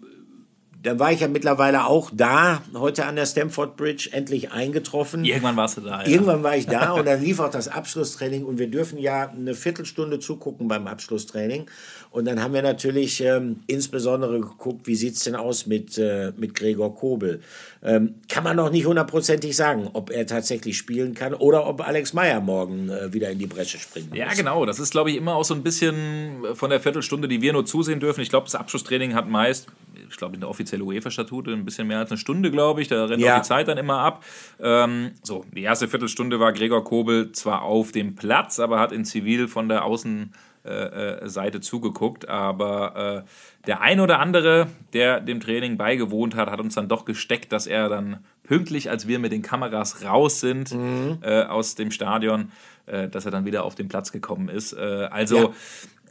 da 0.84 1.00
war 1.00 1.14
ich 1.14 1.22
ja 1.22 1.30
mittlerweile 1.30 1.86
auch 1.86 2.12
da, 2.14 2.62
heute 2.74 3.06
an 3.06 3.16
der 3.16 3.26
Stamford 3.26 3.78
Bridge, 3.78 4.10
endlich 4.12 4.52
eingetroffen. 4.52 5.24
Irgendwann 5.24 5.56
warst 5.56 5.78
du 5.78 5.82
da. 5.82 6.04
Ja. 6.04 6.08
Irgendwann 6.08 6.44
war 6.44 6.58
ich 6.58 6.68
da 6.68 6.92
und 6.94 7.06
dann 7.06 7.22
lief 7.22 7.40
auch 7.40 7.50
das 7.50 7.70
Abschlusstraining 7.70 8.44
und 8.44 8.60
wir 8.60 8.68
dürfen 8.68 8.98
ja 8.98 9.30
eine 9.30 9.56
Viertelstunde 9.56 10.20
zugucken 10.20 10.68
beim 10.68 10.88
Abschlusstraining. 10.88 11.68
Und 12.12 12.26
dann 12.26 12.44
haben 12.44 12.54
wir 12.54 12.62
natürlich 12.62 13.22
ähm, 13.22 13.62
insbesondere 13.66 14.40
geguckt, 14.42 14.86
wie 14.86 14.96
sieht's 14.96 15.24
denn 15.24 15.36
aus 15.36 15.66
mit, 15.66 15.98
äh, 15.98 16.34
mit 16.38 16.54
Gregor 16.54 16.96
Kobel. 16.96 17.42
Ähm, 17.82 18.16
kann 18.28 18.44
man 18.44 18.58
noch 18.58 18.70
nicht 18.70 18.86
hundertprozentig 18.86 19.56
sagen, 19.56 19.90
ob 19.94 20.12
er 20.12 20.28
tatsächlich 20.28 20.78
spielen 20.78 21.16
kann 21.16 21.34
oder 21.34 21.66
ob 21.66 21.88
Alex 21.88 22.14
Meyer 22.14 22.42
morgen 22.42 22.90
äh, 22.90 23.14
wieder 23.14 23.32
in 23.32 23.40
die 23.40 23.48
Bresche 23.48 23.80
springen 23.80 24.10
muss. 24.10 24.18
Ja, 24.18 24.34
genau. 24.34 24.66
Das 24.66 24.80
ist, 24.80 24.92
glaube 24.92 25.12
ich, 25.12 25.18
immer 25.18 25.36
auch 25.36 25.46
so 25.46 25.56
ein 25.56 25.64
bisschen 25.64 26.44
von 26.54 26.70
der 26.70 26.82
Viertelstunde, 26.82 27.28
die 27.28 27.42
wir 27.42 27.54
nur 27.54 27.66
zusehen 27.66 28.02
dürfen. 28.02 28.22
Ich 28.22 28.30
glaube, 28.30 28.46
das 28.46 28.56
Abschlusstraining 28.56 29.16
hat 29.16 29.28
meist, 29.28 29.68
ich 30.14 30.18
glaube, 30.18 30.36
in 30.36 30.42
der 30.42 30.50
offiziellen 30.50 30.86
UEFA-Statute 30.86 31.52
ein 31.52 31.66
bisschen 31.66 31.88
mehr 31.88 32.00
als 32.00 32.12
eine 32.12 32.18
Stunde, 32.18 32.52
glaube 32.52 32.82
ich. 32.82 32.88
Da 32.88 33.06
rennt 33.06 33.22
ja. 33.22 33.36
auch 33.36 33.42
die 33.42 33.48
Zeit 33.48 33.68
dann 33.68 33.78
immer 33.78 34.00
ab. 34.00 34.24
Ähm, 34.62 35.12
so, 35.24 35.46
die 35.52 35.64
erste 35.64 35.88
Viertelstunde 35.88 36.40
war 36.40 36.54
Gregor 36.54 36.84
Kobel 36.84 37.32
zwar 37.32 37.64
auf 37.64 37.92
dem 37.92 38.16
Platz, 38.16 38.60
aber 38.60 38.80
hat 38.80 38.92
in 38.92 39.06
Zivil 39.06 39.48
von 39.48 39.68
der 39.68 39.84
Außen 39.84 40.34
äh, 40.66 41.26
äh, 41.26 41.62
zugeguckt, 41.62 42.30
aber 42.30 43.26
äh, 43.26 43.68
der 43.68 43.82
ein 43.82 44.00
oder 44.00 44.20
andere, 44.20 44.68
der 44.94 45.20
dem 45.20 45.42
Training 45.42 45.78
beigewohnt 45.78 46.36
hat, 46.36 46.50
hat 46.50 46.62
uns 46.62 46.76
dann 46.76 46.88
doch 46.88 47.06
gesteckt, 47.06 47.52
dass 47.52 47.68
er 47.68 47.90
dann 47.90 48.24
pünktlich, 48.44 48.90
als 48.90 49.08
wir 49.08 49.20
mit 49.20 49.32
den 49.32 49.42
Kameras 49.42 50.06
raus 50.06 50.40
sind 50.40 50.74
mhm. 50.74 51.18
äh, 51.22 51.44
aus 51.44 51.76
dem 51.76 51.92
Stadion, 51.92 52.52
äh, 52.86 53.10
dass 53.10 53.26
er 53.26 53.32
dann 53.32 53.46
wieder 53.46 53.66
auf 53.66 53.76
den 53.76 53.88
Platz 53.90 54.12
gekommen 54.12 54.48
ist. 54.48 54.74
Äh, 54.74 55.10
also 55.12 55.38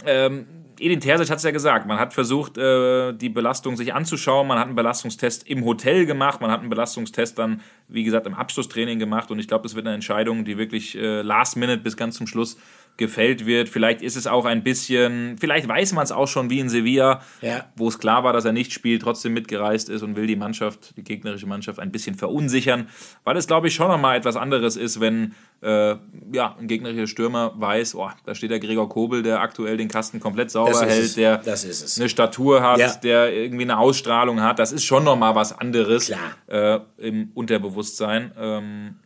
ja. 0.05 0.27
ähm, 0.27 0.47
Edin 0.79 1.01
Terzic 1.01 1.31
hat 1.31 1.39
es 1.39 1.45
ja 1.45 1.51
gesagt, 1.51 1.87
man 1.87 1.99
hat 1.99 2.13
versucht, 2.13 2.59
äh, 2.59 3.13
die 3.13 3.29
Belastung 3.29 3.77
sich 3.77 3.95
anzuschauen, 3.95 4.47
man 4.47 4.59
hat 4.59 4.67
einen 4.67 4.77
Belastungstest 4.77 5.49
im 5.49 5.65
Hotel 5.65 6.07
gemacht, 6.07 6.41
man 6.41 6.51
hat 6.51 6.61
einen 6.61 6.71
Belastungstest 6.71 7.39
dann, 7.39 7.61
wie 7.89 8.05
gesagt, 8.05 8.27
im 8.27 8.35
Abschlusstraining 8.35 8.99
gemacht 8.99 9.31
und 9.31 9.39
ich 9.39 9.49
glaube, 9.49 9.63
das 9.63 9.75
wird 9.75 9.87
eine 9.87 9.95
Entscheidung, 9.95 10.45
die 10.45 10.59
wirklich 10.59 10.97
äh, 10.97 11.23
last 11.23 11.57
minute 11.57 11.83
bis 11.83 11.97
ganz 11.97 12.17
zum 12.17 12.27
Schluss 12.27 12.57
gefällt 12.97 13.47
wird. 13.47 13.69
Vielleicht 13.69 14.03
ist 14.03 14.17
es 14.17 14.27
auch 14.27 14.45
ein 14.45 14.63
bisschen, 14.63 15.37
vielleicht 15.39 15.67
weiß 15.67 15.93
man 15.93 16.05
es 16.05 16.13
auch 16.13 16.29
schon 16.29 16.51
wie 16.51 16.61
in 16.61 16.69
Sevilla, 16.69 17.23
ja. 17.41 17.67
wo 17.77 17.89
es 17.89 17.99
klar 17.99 18.25
war, 18.25 18.33
dass 18.33 18.45
er 18.45 18.53
nicht 18.53 18.73
spielt, 18.73 19.03
trotzdem 19.03 19.33
mitgereist 19.33 19.89
ist 19.89 20.03
und 20.03 20.17
will 20.17 20.27
die 20.27 20.37
Mannschaft, 20.37 20.97
die 20.97 21.03
gegnerische 21.03 21.47
Mannschaft 21.47 21.79
ein 21.79 21.91
bisschen 21.91 22.15
verunsichern, 22.15 22.89
weil 23.25 23.37
es 23.37 23.47
glaube 23.47 23.69
ich 23.69 23.75
schon 23.75 23.89
nochmal 23.89 24.17
etwas 24.17 24.37
anderes 24.37 24.77
ist, 24.77 25.01
wenn 25.01 25.35
äh, 25.63 25.97
ja, 26.33 26.57
ein 26.59 26.67
gegnerischer 26.67 27.07
Stürmer 27.07 27.53
weiß, 27.57 27.95
oh, 27.95 28.11
da 28.27 28.35
steht 28.35 28.51
der 28.51 28.61
Gregor 28.61 28.89
Kobel, 28.89 29.23
der 29.23 29.41
aktuell 29.41 29.77
den 29.77 29.89
Kasten 29.89 30.21
komplett 30.21 30.51
sauber 30.51 30.87
hält, 30.87 31.17
der 31.17 31.41
eine 31.45 32.09
Statur 32.09 32.63
hat, 32.63 32.79
ja. 32.79 32.93
der 32.95 33.33
irgendwie 33.33 33.63
eine 33.63 33.79
Ausstrahlung 33.79 34.43
hat. 34.43 34.59
Das 34.59 34.73
ist 34.73 34.85
schon 34.85 35.05
nochmal 35.05 35.35
was 35.35 35.57
anderes 35.57 36.13
äh, 36.49 36.81
im 36.99 37.31
Unterbewusstsein. 37.35 38.33
Ähm, 38.37 38.97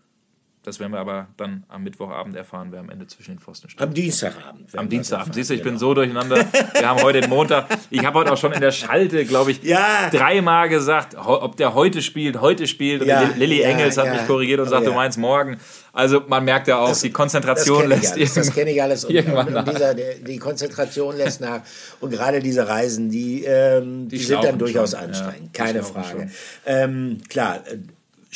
das 0.66 0.80
werden 0.80 0.90
wir 0.90 0.98
aber 0.98 1.28
dann 1.36 1.62
am 1.68 1.84
Mittwochabend 1.84 2.34
erfahren, 2.34 2.68
wer 2.72 2.80
am 2.80 2.90
Ende 2.90 3.06
zwischen 3.06 3.36
den 3.36 3.38
Pfosten 3.38 3.70
steht. 3.70 3.80
Am 3.80 3.94
Dienstagabend. 3.94 4.76
Am 4.76 4.88
Dienstagabend. 4.88 5.32
Siehst 5.32 5.50
du, 5.50 5.54
ich 5.54 5.60
genau. 5.60 5.70
bin 5.70 5.78
so 5.78 5.94
durcheinander. 5.94 6.44
Wir 6.74 6.88
haben 6.88 7.00
heute 7.04 7.20
den 7.20 7.30
Montag. 7.30 7.68
Ich 7.88 8.04
habe 8.04 8.18
heute 8.18 8.32
auch 8.32 8.36
schon 8.36 8.50
in 8.52 8.60
der 8.60 8.72
Schalte, 8.72 9.24
glaube 9.26 9.52
ich, 9.52 9.62
ja. 9.62 10.10
dreimal 10.10 10.68
gesagt, 10.68 11.14
ob 11.16 11.56
der 11.56 11.74
heute 11.74 12.02
spielt, 12.02 12.40
heute 12.40 12.66
spielt. 12.66 13.02
Und 13.02 13.06
ja, 13.06 13.30
Lilly 13.36 13.62
ja, 13.62 13.68
Engels 13.68 13.96
hat 13.96 14.10
mich 14.10 14.26
korrigiert 14.26 14.58
und 14.58 14.68
sagt, 14.68 14.84
du 14.88 14.92
meinst 14.92 15.18
morgen. 15.18 15.56
Also 15.92 16.24
man 16.26 16.44
merkt 16.44 16.66
ja 16.66 16.78
auch, 16.80 16.88
das, 16.88 17.00
die 17.00 17.10
Konzentration 17.10 17.86
lässt 17.86 18.14
alles, 18.14 18.34
Das 18.34 18.52
kenne 18.52 18.72
ich 18.72 18.82
alles. 18.82 19.04
Und, 19.04 19.16
und, 19.16 19.56
und 19.56 19.68
dieser, 19.68 19.94
die 19.94 20.38
Konzentration 20.38 21.16
lässt 21.16 21.40
nach. 21.40 21.60
Und 22.00 22.10
gerade 22.10 22.40
diese 22.40 22.66
Reisen, 22.66 23.08
die, 23.08 23.44
ähm, 23.44 24.08
die, 24.08 24.18
die 24.18 24.24
sind 24.24 24.42
dann 24.42 24.58
durchaus 24.58 24.90
schon. 24.90 25.00
anstrengend. 25.00 25.54
Keine 25.54 25.84
Frage. 25.84 26.28
Ähm, 26.66 27.20
klar, 27.28 27.60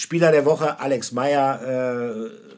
Spieler 0.01 0.33
der 0.33 0.47
Woche 0.47 0.81
Alex 0.81 1.13
Meyer. 1.13 1.61
Äh, 1.63 2.50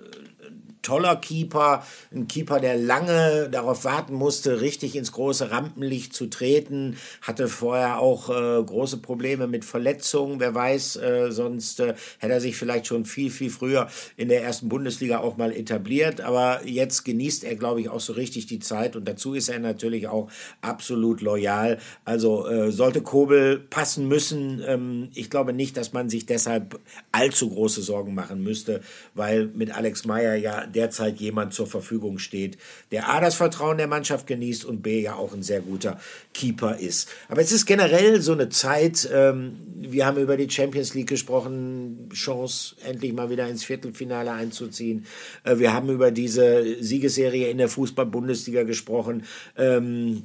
toller 0.83 1.16
Keeper, 1.16 1.85
ein 2.12 2.29
Keeper, 2.29 2.61
der 2.61 2.77
lange 2.77 3.49
darauf 3.51 3.85
warten 3.85 4.14
musste, 4.14 4.61
richtig 4.61 4.97
ins 4.97 5.12
große 5.12 5.51
Rampenlicht 5.51 6.12
zu 6.12 6.27
treten, 6.27 6.97
hatte 7.23 7.49
vorher 7.49 8.01
auch 8.01 8.29
äh, 8.29 8.62
große 8.62 8.99
Probleme 8.99 9.47
mit 9.47 9.64
Verletzungen, 9.64 10.40
wer 10.40 10.55
weiß, 10.55 10.97
äh, 10.97 11.31
sonst 11.31 11.81
äh, 11.81 11.95
hätte 12.18 12.35
er 12.35 12.40
sich 12.40 12.57
vielleicht 12.57 12.87
schon 12.87 13.05
viel, 13.05 13.31
viel 13.31 13.51
früher 13.51 13.88
in 14.16 14.29
der 14.29 14.42
ersten 14.42 14.68
Bundesliga 14.68 15.18
auch 15.18 15.37
mal 15.37 15.53
etabliert, 15.53 16.21
aber 16.21 16.66
jetzt 16.66 17.05
genießt 17.05 17.45
er, 17.45 17.57
glaube 17.57 17.81
ich, 17.81 17.88
auch 17.88 18.01
so 18.01 18.12
richtig 18.12 18.47
die 18.47 18.59
Zeit. 18.59 18.97
Und 18.97 19.07
dazu 19.07 19.35
ist 19.35 19.49
er 19.49 19.59
natürlich 19.59 20.09
auch 20.09 20.31
absolut 20.61 21.21
loyal, 21.21 21.79
also 22.05 22.47
äh, 22.47 22.73
sollte 22.73 23.03
Kobel 23.03 23.59
passen 23.59 24.09
müssen, 24.09 24.62
ähm, 24.66 25.09
ich 25.14 25.31
glaube 25.31 25.53
nicht, 25.53 25.77
dass 25.77 25.92
man 25.92 26.09
sich 26.09 26.27
deshalb 26.27 26.81
allzu 27.12 27.51
große 27.51 27.83
Sorgen 27.83 28.14
machen 28.14 28.42
müsste, 28.42 28.81
weil 29.14 29.47
mit 29.47 29.77
Alex 29.77 30.05
Meyer 30.05 30.35
ja 30.35 30.66
derzeit 30.74 31.18
jemand 31.20 31.54
zur 31.54 31.66
Verfügung 31.66 32.18
steht, 32.18 32.58
der 32.90 33.08
A, 33.08 33.20
das 33.20 33.35
Vertrauen 33.35 33.78
der 33.78 33.87
Mannschaft 33.87 34.26
genießt 34.26 34.64
und 34.64 34.82
B, 34.82 35.00
ja 35.00 35.14
auch 35.14 35.32
ein 35.32 35.42
sehr 35.42 35.61
guter 35.61 36.00
Keeper 36.35 36.78
ist. 36.78 37.08
Aber 37.28 37.40
es 37.40 37.52
ist 37.52 37.66
generell 37.66 38.20
so 38.20 38.32
eine 38.32 38.48
Zeit, 38.48 39.08
ähm, 39.12 39.56
wir 39.76 40.06
haben 40.06 40.18
über 40.18 40.37
die 40.37 40.50
Champions 40.50 40.94
League 40.94 41.08
gesprochen, 41.08 42.08
Chance, 42.12 42.76
endlich 42.85 43.12
mal 43.12 43.30
wieder 43.30 43.48
ins 43.48 43.64
Viertelfinale 43.64 44.32
einzuziehen. 44.32 45.06
Äh, 45.44 45.58
wir 45.58 45.72
haben 45.72 45.88
über 45.90 46.11
diese 46.11 46.82
Siegesserie 46.82 47.50
in 47.50 47.58
der 47.58 47.68
Fußball-Bundesliga 47.68 48.62
gesprochen. 48.62 49.24
Ähm, 49.56 50.22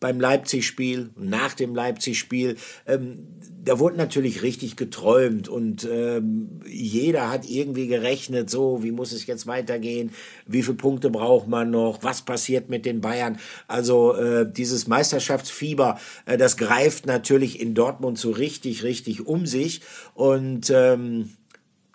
beim 0.00 0.18
Leipzig-Spiel, 0.18 1.10
nach 1.16 1.54
dem 1.54 1.74
Leipzig-Spiel, 1.74 2.56
ähm, 2.86 3.28
da 3.62 3.78
wurde 3.78 3.96
natürlich 3.96 4.42
richtig 4.42 4.76
geträumt 4.76 5.48
und 5.48 5.86
ähm, 5.90 6.60
jeder 6.66 7.30
hat 7.30 7.48
irgendwie 7.48 7.86
gerechnet, 7.86 8.48
so, 8.48 8.82
wie 8.82 8.90
muss 8.90 9.12
es 9.12 9.26
jetzt 9.26 9.46
weitergehen, 9.46 10.12
wie 10.46 10.62
viele 10.62 10.78
Punkte 10.78 11.10
braucht 11.10 11.46
man 11.46 11.70
noch, 11.70 12.02
was 12.02 12.22
passiert 12.22 12.70
mit 12.70 12.86
den 12.86 13.02
Bayern. 13.02 13.38
Also 13.68 14.14
äh, 14.14 14.50
dieses 14.50 14.86
Meisterschaftsfieber, 14.86 15.98
äh, 16.24 16.38
das 16.38 16.56
greift 16.56 17.04
natürlich 17.04 17.60
in 17.60 17.74
Dortmund 17.74 18.18
so 18.18 18.30
richtig, 18.30 18.82
richtig 18.82 19.26
um 19.26 19.44
sich. 19.44 19.82
Und 20.14 20.70
ähm, 20.74 21.30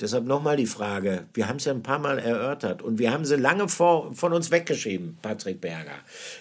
Deshalb 0.01 0.25
nochmal 0.25 0.57
die 0.57 0.65
Frage. 0.65 1.25
Wir 1.33 1.47
haben 1.47 1.55
es 1.55 1.65
ja 1.65 1.71
ein 1.71 1.81
paar 1.81 1.99
Mal 1.99 2.19
erörtert 2.19 2.81
und 2.81 2.99
wir 2.99 3.13
haben 3.13 3.23
sie 3.23 3.37
lange 3.37 3.69
vor, 3.69 4.13
von 4.13 4.33
uns 4.33 4.51
weggeschrieben, 4.51 5.17
Patrick 5.21 5.61
Berger. 5.61 5.95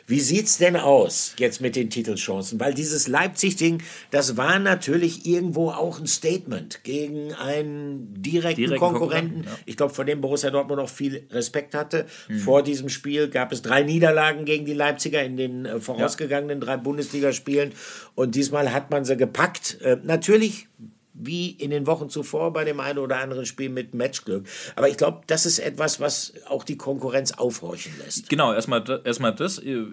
Wie 0.08 0.18
sieht's 0.18 0.58
denn 0.58 0.76
aus 0.76 1.34
jetzt 1.38 1.60
mit 1.60 1.76
den 1.76 1.88
Titelchancen? 1.88 2.58
Weil 2.58 2.74
dieses 2.74 3.06
Leipzig-Ding, 3.06 3.80
das 4.10 4.36
war 4.36 4.58
natürlich 4.58 5.24
irgendwo 5.24 5.70
auch 5.70 6.00
ein 6.00 6.08
Statement 6.08 6.82
gegen 6.82 7.32
einen 7.34 8.12
direkten, 8.14 8.62
direkten 8.62 8.78
Konkurrenten. 8.78 9.34
Konkurrenten 9.34 9.44
ja. 9.44 9.58
Ich 9.66 9.76
glaube, 9.76 9.94
vor 9.94 10.04
dem 10.04 10.20
Borussia 10.20 10.50
Dortmund 10.50 10.80
noch 10.80 10.88
viel 10.88 11.24
Respekt 11.30 11.74
hatte. 11.74 12.06
Mhm. 12.28 12.38
Vor 12.40 12.62
diesem 12.62 12.88
Spiel 12.88 13.28
gab 13.28 13.52
es 13.52 13.62
drei 13.62 13.82
Niederlagen 13.82 14.44
gegen 14.44 14.64
die 14.64 14.74
Leipziger 14.74 15.22
in 15.22 15.36
den 15.36 15.64
äh, 15.64 15.78
vorausgegangenen 15.78 16.58
ja. 16.58 16.64
drei 16.64 16.76
Bundesligaspielen. 16.76 17.72
Und 18.16 18.34
diesmal 18.34 18.72
hat 18.72 18.90
man 18.90 19.04
sie 19.04 19.16
gepackt. 19.16 19.80
Äh, 19.80 19.98
natürlich 20.02 20.66
wie 21.14 21.50
in 21.50 21.70
den 21.70 21.86
Wochen 21.86 22.10
zuvor 22.10 22.52
bei 22.52 22.64
dem 22.64 22.80
einen 22.80 22.98
oder 22.98 23.18
anderen 23.18 23.46
Spiel 23.46 23.70
mit 23.70 23.94
Matchglück. 23.94 24.46
Aber 24.74 24.88
ich 24.88 24.96
glaube, 24.96 25.22
das 25.28 25.46
ist 25.46 25.60
etwas, 25.60 26.00
was 26.00 26.34
auch 26.48 26.64
die 26.64 26.76
Konkurrenz 26.76 27.32
aufhorchen 27.32 27.92
lässt. 28.04 28.28
Genau, 28.28 28.52
erstmal 28.52 28.84
erstmal 29.04 29.34
das. 29.34 29.58
Äh, 29.58 29.84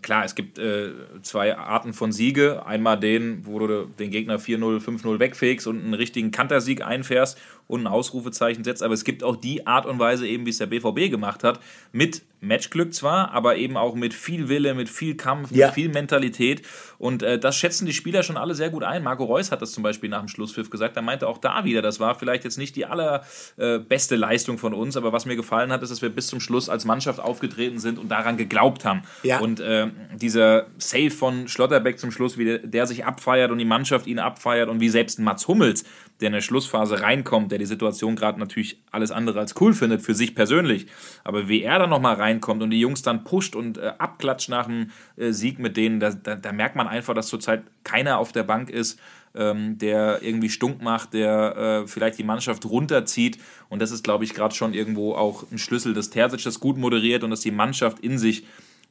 klar, 0.00 0.24
es 0.24 0.34
gibt 0.34 0.58
äh, 0.58 0.92
zwei 1.22 1.56
Arten 1.56 1.92
von 1.92 2.12
Siege. 2.12 2.64
Einmal 2.64 2.98
den, 2.98 3.44
wo 3.44 3.58
du 3.58 3.86
den 3.98 4.10
Gegner 4.10 4.38
4-0, 4.38 4.80
5-0 4.80 5.18
wegfegst 5.18 5.66
und 5.66 5.82
einen 5.82 5.94
richtigen 5.94 6.30
Kantersieg 6.30 6.82
einfährst 6.82 7.38
und 7.68 7.82
ein 7.82 7.86
Ausrufezeichen 7.86 8.64
setzt. 8.64 8.82
Aber 8.82 8.94
es 8.94 9.04
gibt 9.04 9.22
auch 9.22 9.36
die 9.36 9.66
Art 9.66 9.86
und 9.86 9.98
Weise, 10.00 10.26
eben 10.26 10.44
wie 10.46 10.50
es 10.50 10.58
der 10.58 10.66
BVB 10.66 11.10
gemacht 11.10 11.44
hat, 11.44 11.60
mit 11.92 12.22
Matchglück 12.40 12.94
zwar, 12.94 13.32
aber 13.32 13.56
eben 13.56 13.76
auch 13.76 13.94
mit 13.94 14.14
viel 14.14 14.48
Wille, 14.48 14.74
mit 14.74 14.88
viel 14.88 15.16
Kampf, 15.16 15.50
ja. 15.50 15.66
mit 15.66 15.74
viel 15.74 15.88
Mentalität. 15.88 16.62
Und 16.98 17.22
äh, 17.22 17.38
das 17.38 17.56
schätzen 17.56 17.84
die 17.86 17.92
Spieler 17.92 18.22
schon 18.22 18.36
alle 18.36 18.54
sehr 18.54 18.70
gut 18.70 18.84
ein. 18.84 19.02
Marco 19.02 19.24
Reus 19.24 19.50
hat 19.50 19.60
das 19.60 19.72
zum 19.72 19.82
Beispiel 19.82 20.08
nach 20.08 20.20
dem 20.20 20.28
Schlusspfiff 20.28 20.70
gesagt. 20.70 20.96
Er 20.96 21.02
meinte 21.02 21.26
auch 21.26 21.38
da 21.38 21.64
wieder, 21.64 21.82
das 21.82 22.00
war 22.00 22.14
vielleicht 22.14 22.44
jetzt 22.44 22.56
nicht 22.56 22.76
die 22.76 22.86
allerbeste 22.86 24.14
äh, 24.14 24.18
Leistung 24.18 24.58
von 24.58 24.72
uns, 24.72 24.96
aber 24.96 25.12
was 25.12 25.26
mir 25.26 25.36
gefallen 25.36 25.72
hat, 25.72 25.82
ist, 25.82 25.90
dass 25.90 26.00
wir 26.00 26.10
bis 26.10 26.28
zum 26.28 26.40
Schluss 26.40 26.68
als 26.68 26.84
Mannschaft 26.84 27.20
aufgetreten 27.20 27.78
sind 27.78 27.98
und 27.98 28.08
daran 28.08 28.36
geglaubt 28.36 28.84
haben. 28.84 29.02
Ja. 29.22 29.40
Und 29.40 29.60
äh, 29.60 29.88
dieser 30.14 30.66
Save 30.78 31.10
von 31.10 31.48
Schlotterbeck 31.48 31.98
zum 31.98 32.12
Schluss, 32.12 32.38
wie 32.38 32.44
der, 32.44 32.58
der 32.58 32.86
sich 32.86 33.04
abfeiert 33.04 33.50
und 33.50 33.58
die 33.58 33.64
Mannschaft 33.64 34.06
ihn 34.06 34.20
abfeiert 34.20 34.68
und 34.68 34.80
wie 34.80 34.88
selbst 34.88 35.18
Mats 35.18 35.48
Hummels, 35.48 35.84
der 36.20 36.28
in 36.28 36.32
der 36.32 36.40
Schlussphase 36.40 37.00
reinkommt, 37.00 37.52
der 37.52 37.58
die 37.58 37.66
Situation 37.66 38.16
gerade 38.16 38.38
natürlich 38.40 38.80
alles 38.90 39.10
andere 39.10 39.38
als 39.38 39.54
cool 39.60 39.72
findet 39.72 40.02
für 40.02 40.14
sich 40.14 40.34
persönlich, 40.34 40.86
aber 41.24 41.48
wie 41.48 41.62
er 41.62 41.78
dann 41.78 41.90
nochmal 41.90 42.16
reinkommt 42.16 42.62
und 42.62 42.70
die 42.70 42.80
Jungs 42.80 43.02
dann 43.02 43.24
pusht 43.24 43.54
und 43.54 43.78
äh, 43.78 43.92
abklatscht 43.98 44.48
nach 44.48 44.66
dem 44.66 44.90
äh, 45.16 45.32
Sieg 45.32 45.58
mit 45.58 45.76
denen, 45.76 46.00
da, 46.00 46.10
da, 46.10 46.34
da, 46.34 46.52
merkt 46.52 46.76
man 46.76 46.88
einfach, 46.88 47.14
dass 47.14 47.28
zurzeit 47.28 47.62
keiner 47.84 48.18
auf 48.18 48.32
der 48.32 48.42
Bank 48.42 48.70
ist, 48.70 48.98
ähm, 49.34 49.78
der 49.78 50.22
irgendwie 50.22 50.50
stunk 50.50 50.82
macht, 50.82 51.14
der 51.14 51.56
äh, 51.84 51.86
vielleicht 51.86 52.18
die 52.18 52.24
Mannschaft 52.24 52.64
runterzieht 52.66 53.38
und 53.68 53.80
das 53.80 53.92
ist, 53.92 54.02
glaube 54.02 54.24
ich, 54.24 54.34
gerade 54.34 54.54
schon 54.54 54.74
irgendwo 54.74 55.14
auch 55.14 55.44
ein 55.52 55.58
Schlüssel, 55.58 55.94
dass 55.94 56.10
Terzic 56.10 56.42
das 56.42 56.58
gut 56.58 56.78
moderiert 56.78 57.22
und 57.22 57.30
dass 57.30 57.40
die 57.40 57.52
Mannschaft 57.52 58.00
in 58.00 58.18
sich 58.18 58.44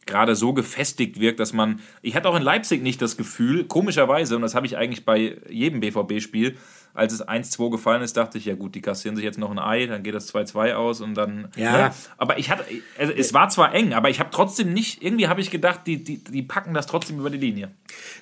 gerade 0.07 0.35
so 0.35 0.53
gefestigt 0.53 1.19
wirkt, 1.19 1.39
dass 1.39 1.53
man. 1.53 1.81
Ich 2.01 2.15
hatte 2.15 2.29
auch 2.29 2.35
in 2.35 2.41
Leipzig 2.41 2.81
nicht 2.81 3.01
das 3.01 3.17
Gefühl, 3.17 3.65
komischerweise, 3.65 4.35
und 4.35 4.41
das 4.41 4.55
habe 4.55 4.65
ich 4.65 4.77
eigentlich 4.77 5.05
bei 5.05 5.37
jedem 5.49 5.81
BVB-Spiel, 5.81 6.57
als 6.97 7.13
es 7.13 7.25
1-2 7.25 7.69
gefallen 7.69 8.01
ist, 8.01 8.17
dachte 8.17 8.39
ich, 8.39 8.45
ja 8.45 8.55
gut, 8.55 8.73
die 8.73 8.81
kassieren 8.81 9.15
sich 9.15 9.23
jetzt 9.23 9.38
noch 9.38 9.51
ein 9.51 9.60
Ei, 9.60 9.86
dann 9.86 10.01
geht 10.01 10.15
das 10.15 10.33
2-2 10.33 10.73
aus 10.73 10.99
und 10.99 11.13
dann. 11.13 11.49
Ja. 11.55 11.89
Ne? 11.89 11.93
Aber 12.17 12.39
ich 12.39 12.49
hatte, 12.49 12.63
also 12.97 13.13
es 13.13 13.36
war 13.36 13.49
zwar 13.49 13.73
eng, 13.75 13.93
aber 13.93 14.10
ich 14.10 14.19
habe 14.19 14.31
trotzdem 14.31 14.73
nicht, 14.73 15.03
irgendwie 15.03 15.27
habe 15.27 15.39
ich 15.39 15.51
gedacht, 15.51 15.81
die, 15.86 16.03
die, 16.03 16.17
die 16.17 16.41
packen 16.41 16.73
das 16.73 16.88
trotzdem 16.88 17.19
über 17.19 17.29
die 17.29 17.38
Linie. 17.38 17.69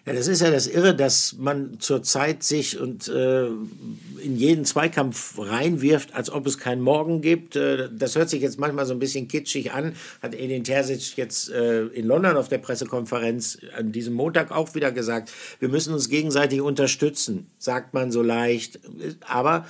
Ja, 0.06 0.12
das 0.12 0.28
ist 0.28 0.42
ja 0.42 0.52
das 0.52 0.68
Irre, 0.68 0.94
dass 0.94 1.38
man 1.40 1.80
zurzeit 1.80 2.44
sich 2.44 2.78
und 2.78 3.08
äh, 3.08 3.46
in 3.46 4.36
jeden 4.36 4.66
Zweikampf 4.66 5.40
reinwirft, 5.40 6.14
als 6.14 6.30
ob 6.30 6.46
es 6.46 6.58
keinen 6.58 6.82
Morgen 6.82 7.22
gibt. 7.22 7.56
Äh, 7.56 7.88
das 7.98 8.18
hört 8.18 8.30
sich 8.30 8.42
jetzt 8.42 8.60
manchmal 8.60 8.86
so 8.86 8.94
ein 8.94 9.00
bisschen 9.00 9.30
kitschig 9.30 9.72
an, 9.72 9.96
hat 10.22 10.36
Edin 10.36 10.66
Terzic 10.66 11.16
jetzt 11.16 11.50
äh, 11.50 11.86
in 11.86 12.06
London 12.06 12.36
auf 12.36 12.50
der 12.50 12.58
Pressekonferenz 12.58 13.58
an 13.78 13.94
diesem 13.94 14.16
Montag 14.16 14.52
auch 14.52 14.76
wieder 14.76 14.92
gesagt. 14.92 15.32
Wir 15.60 15.70
müssen 15.70 15.94
uns 15.94 16.10
gegenseitig 16.10 16.60
unterstützen, 16.60 17.48
sagt 17.58 17.94
man 17.94 18.12
so 18.12 18.22
leicht 18.22 18.65
nicht. 18.66 19.18
Aber 19.28 19.66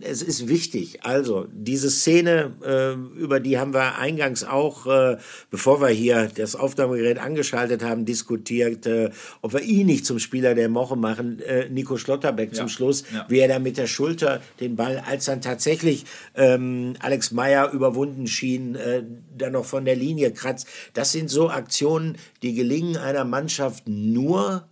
es 0.00 0.22
ist 0.22 0.48
wichtig. 0.48 1.04
Also, 1.04 1.46
diese 1.52 1.90
Szene, 1.90 2.52
äh, 2.64 3.18
über 3.18 3.40
die 3.40 3.58
haben 3.58 3.74
wir 3.74 3.98
eingangs 3.98 4.44
auch, 4.44 4.86
äh, 4.86 5.16
bevor 5.50 5.80
wir 5.80 5.88
hier 5.88 6.30
das 6.34 6.56
Aufnahmegerät 6.56 7.18
angeschaltet 7.18 7.82
haben, 7.82 8.04
diskutiert, 8.04 8.86
äh, 8.86 9.10
ob 9.42 9.52
wir 9.52 9.62
ihn 9.62 9.86
nicht 9.86 10.06
zum 10.06 10.18
Spieler 10.18 10.54
der 10.54 10.72
Woche 10.74 10.96
machen. 10.96 11.40
Äh, 11.40 11.68
Nico 11.68 11.96
Schlotterbeck 11.96 12.50
ja. 12.50 12.54
zum 12.54 12.68
Schluss, 12.68 13.04
ja. 13.12 13.26
wie 13.28 13.38
er 13.38 13.48
da 13.48 13.58
mit 13.58 13.76
der 13.76 13.86
Schulter 13.86 14.40
den 14.60 14.76
Ball, 14.76 15.02
als 15.06 15.26
dann 15.26 15.40
tatsächlich 15.40 16.04
ähm, 16.34 16.94
Alex 17.00 17.32
Meyer 17.32 17.70
überwunden 17.72 18.26
schien, 18.26 18.74
äh, 18.74 19.02
dann 19.36 19.52
noch 19.52 19.64
von 19.64 19.84
der 19.84 19.96
Linie 19.96 20.32
kratzt. 20.32 20.66
Das 20.94 21.12
sind 21.12 21.30
so 21.30 21.50
Aktionen, 21.50 22.16
die 22.42 22.54
gelingen 22.54 22.96
einer 22.96 23.24
Mannschaft 23.24 23.88
nur, 23.88 24.68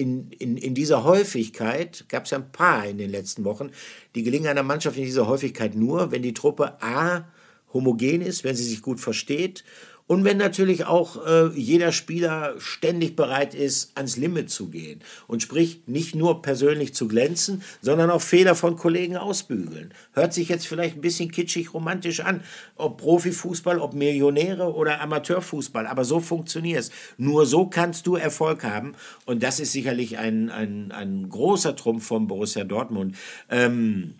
in, 0.00 0.30
in, 0.32 0.56
in 0.56 0.74
dieser 0.74 1.04
Häufigkeit, 1.04 2.06
gab 2.08 2.24
es 2.24 2.30
ja 2.30 2.38
ein 2.38 2.50
paar 2.50 2.86
in 2.86 2.96
den 2.96 3.10
letzten 3.10 3.44
Wochen, 3.44 3.70
die 4.14 4.22
gelingen 4.22 4.48
einer 4.48 4.62
Mannschaft 4.62 4.96
in 4.96 5.04
dieser 5.04 5.26
Häufigkeit 5.28 5.74
nur, 5.74 6.10
wenn 6.10 6.22
die 6.22 6.34
Truppe 6.34 6.82
A 6.82 7.26
homogen 7.72 8.22
ist, 8.22 8.42
wenn 8.42 8.56
sie 8.56 8.64
sich 8.64 8.82
gut 8.82 8.98
versteht 8.98 9.62
und 10.10 10.24
wenn 10.24 10.38
natürlich 10.38 10.86
auch 10.86 11.24
äh, 11.24 11.50
jeder 11.54 11.92
Spieler 11.92 12.56
ständig 12.58 13.14
bereit 13.14 13.54
ist, 13.54 13.92
ans 13.96 14.16
Limit 14.16 14.50
zu 14.50 14.68
gehen. 14.68 15.02
Und 15.28 15.40
sprich, 15.40 15.82
nicht 15.86 16.16
nur 16.16 16.42
persönlich 16.42 16.94
zu 16.94 17.06
glänzen, 17.06 17.62
sondern 17.80 18.10
auch 18.10 18.20
Fehler 18.20 18.56
von 18.56 18.74
Kollegen 18.74 19.16
ausbügeln. 19.16 19.94
Hört 20.12 20.34
sich 20.34 20.48
jetzt 20.48 20.66
vielleicht 20.66 20.96
ein 20.96 21.00
bisschen 21.00 21.30
kitschig 21.30 21.72
romantisch 21.74 22.18
an. 22.18 22.42
Ob 22.74 22.98
Profifußball, 22.98 23.78
ob 23.78 23.94
Millionäre 23.94 24.74
oder 24.74 25.00
Amateurfußball. 25.00 25.86
Aber 25.86 26.02
so 26.02 26.18
funktioniert 26.18 26.80
es. 26.80 26.90
Nur 27.16 27.46
so 27.46 27.68
kannst 27.68 28.08
du 28.08 28.16
Erfolg 28.16 28.64
haben. 28.64 28.96
Und 29.26 29.44
das 29.44 29.60
ist 29.60 29.70
sicherlich 29.70 30.18
ein, 30.18 30.50
ein, 30.50 30.90
ein 30.90 31.28
großer 31.28 31.76
Trumpf 31.76 32.04
von 32.04 32.26
Borussia 32.26 32.64
Dortmund. 32.64 33.14
Ähm, 33.48 34.14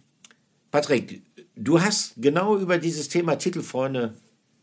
Patrick, 0.71 1.23
du 1.57 1.81
hast 1.81 2.13
genau 2.17 2.57
über 2.57 2.79
dieses 2.79 3.09
Thema 3.09 3.35
Titelfreunde 3.35 4.15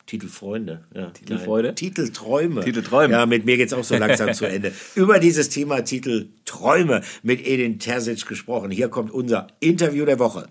Titelfreunde. 0.08 0.84
Ja, 0.96 1.12
Titelfreude? 1.12 1.76
Titelträume. 1.76 2.64
Titelträume. 2.64 3.14
Ja, 3.14 3.26
mit 3.26 3.44
mir 3.44 3.58
geht 3.58 3.68
es 3.68 3.74
auch 3.74 3.84
so 3.84 3.98
langsam 3.98 4.34
zu 4.34 4.46
Ende. 4.50 4.72
Über 4.96 5.20
dieses 5.20 5.50
Thema 5.50 5.82
Titelträume 5.82 7.02
mit 7.24 7.46
Edin 7.46 7.78
Terzic 7.78 8.26
gesprochen. 8.26 8.72
Hier 8.72 8.88
kommt 8.88 9.12
unser 9.12 9.48
Interview 9.60 10.06
der 10.06 10.18
Woche. 10.18 10.48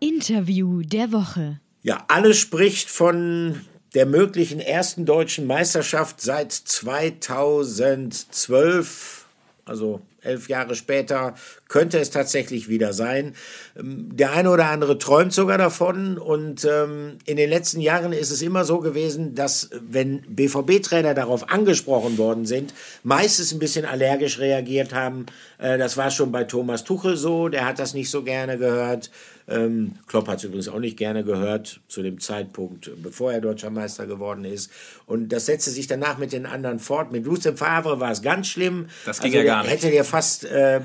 Interview 0.00 0.80
der 0.80 1.12
Woche. 1.12 1.60
Ja, 1.82 2.06
alles 2.08 2.38
spricht 2.38 2.88
von 2.88 3.60
der 3.94 4.06
möglichen 4.06 4.60
ersten 4.60 5.04
deutschen 5.04 5.46
Meisterschaft 5.46 6.22
seit 6.22 6.52
2012. 6.52 9.26
Also 9.66 10.00
elf 10.22 10.48
Jahre 10.48 10.74
später 10.74 11.34
könnte 11.68 11.98
es 11.98 12.10
tatsächlich 12.10 12.68
wieder 12.68 12.92
sein. 12.92 13.34
Ähm, 13.78 14.16
der 14.16 14.32
eine 14.32 14.50
oder 14.50 14.66
andere 14.66 14.98
träumt 14.98 15.32
sogar 15.32 15.58
davon 15.58 16.18
und 16.18 16.64
ähm, 16.64 17.18
in 17.26 17.36
den 17.36 17.50
letzten 17.50 17.80
Jahren 17.80 18.12
ist 18.12 18.30
es 18.30 18.42
immer 18.42 18.64
so 18.64 18.80
gewesen, 18.80 19.34
dass 19.34 19.70
wenn 19.80 20.22
BVB-Trainer 20.22 21.14
darauf 21.14 21.50
angesprochen 21.50 22.18
worden 22.18 22.46
sind, 22.46 22.74
meistens 23.02 23.52
ein 23.52 23.58
bisschen 23.58 23.84
allergisch 23.84 24.38
reagiert 24.38 24.94
haben. 24.94 25.26
Äh, 25.58 25.78
das 25.78 25.96
war 25.96 26.10
schon 26.10 26.32
bei 26.32 26.44
Thomas 26.44 26.84
Tuchel 26.84 27.16
so, 27.16 27.48
der 27.48 27.66
hat 27.66 27.78
das 27.78 27.94
nicht 27.94 28.10
so 28.10 28.22
gerne 28.22 28.58
gehört. 28.58 29.10
Ähm, 29.50 29.92
Klopp 30.06 30.28
hat 30.28 30.38
es 30.38 30.44
übrigens 30.44 30.68
auch 30.68 30.78
nicht 30.78 30.98
gerne 30.98 31.24
gehört 31.24 31.80
zu 31.88 32.02
dem 32.02 32.20
Zeitpunkt, 32.20 32.90
bevor 33.02 33.32
er 33.32 33.40
deutscher 33.40 33.70
Meister 33.70 34.06
geworden 34.06 34.44
ist. 34.44 34.70
Und 35.06 35.30
das 35.30 35.46
setzte 35.46 35.70
sich 35.70 35.86
danach 35.86 36.18
mit 36.18 36.32
den 36.32 36.44
anderen 36.44 36.78
fort. 36.78 37.12
Mit 37.12 37.24
Lucien 37.24 37.56
Favre 37.56 37.98
war 37.98 38.10
es 38.10 38.20
ganz 38.20 38.48
schlimm. 38.48 38.88
Das 39.06 39.20
ging 39.20 39.32
also, 39.32 39.38
ja 39.38 39.44
gar 39.44 39.62
nicht. 39.62 39.72
Hätte 39.72 39.90
der 39.90 40.04
fast 40.08 40.44
äh, 40.44 40.80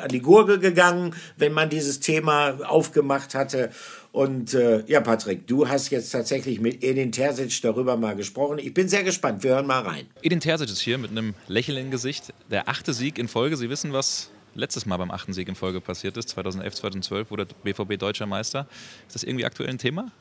an 0.00 0.08
die 0.08 0.20
Gurgel 0.20 0.58
gegangen, 0.58 1.14
wenn 1.36 1.52
man 1.52 1.70
dieses 1.70 2.00
Thema 2.00 2.58
aufgemacht 2.64 3.34
hatte. 3.34 3.70
Und 4.12 4.52
äh, 4.54 4.84
ja, 4.86 5.00
Patrick, 5.00 5.46
du 5.46 5.68
hast 5.68 5.90
jetzt 5.90 6.10
tatsächlich 6.10 6.60
mit 6.60 6.84
Edin 6.84 7.12
Terzic 7.12 7.62
darüber 7.62 7.96
mal 7.96 8.14
gesprochen. 8.14 8.58
Ich 8.58 8.74
bin 8.74 8.88
sehr 8.88 9.02
gespannt. 9.02 9.42
Wir 9.42 9.52
hören 9.52 9.66
mal 9.66 9.80
rein. 9.80 10.06
Edin 10.22 10.40
Terzic 10.40 10.68
ist 10.68 10.80
hier 10.80 10.98
mit 10.98 11.10
einem 11.10 11.34
Lächeln 11.48 11.78
im 11.78 11.90
Gesicht. 11.90 12.32
Der 12.50 12.68
achte 12.68 12.92
Sieg 12.92 13.18
in 13.18 13.26
Folge. 13.26 13.56
Sie 13.56 13.70
wissen, 13.70 13.92
was 13.92 14.30
letztes 14.54 14.86
Mal 14.86 14.98
beim 14.98 15.10
achten 15.10 15.32
Sieg 15.32 15.48
in 15.48 15.54
Folge 15.54 15.80
passiert 15.80 16.16
ist. 16.16 16.28
2011, 16.30 16.74
2012 16.74 17.30
wurde 17.30 17.46
BVB 17.64 17.98
deutscher 17.98 18.26
Meister. 18.26 18.66
Ist 19.06 19.14
das 19.14 19.22
irgendwie 19.22 19.46
aktuell 19.46 19.70
ein 19.70 19.78
Thema? 19.78 20.12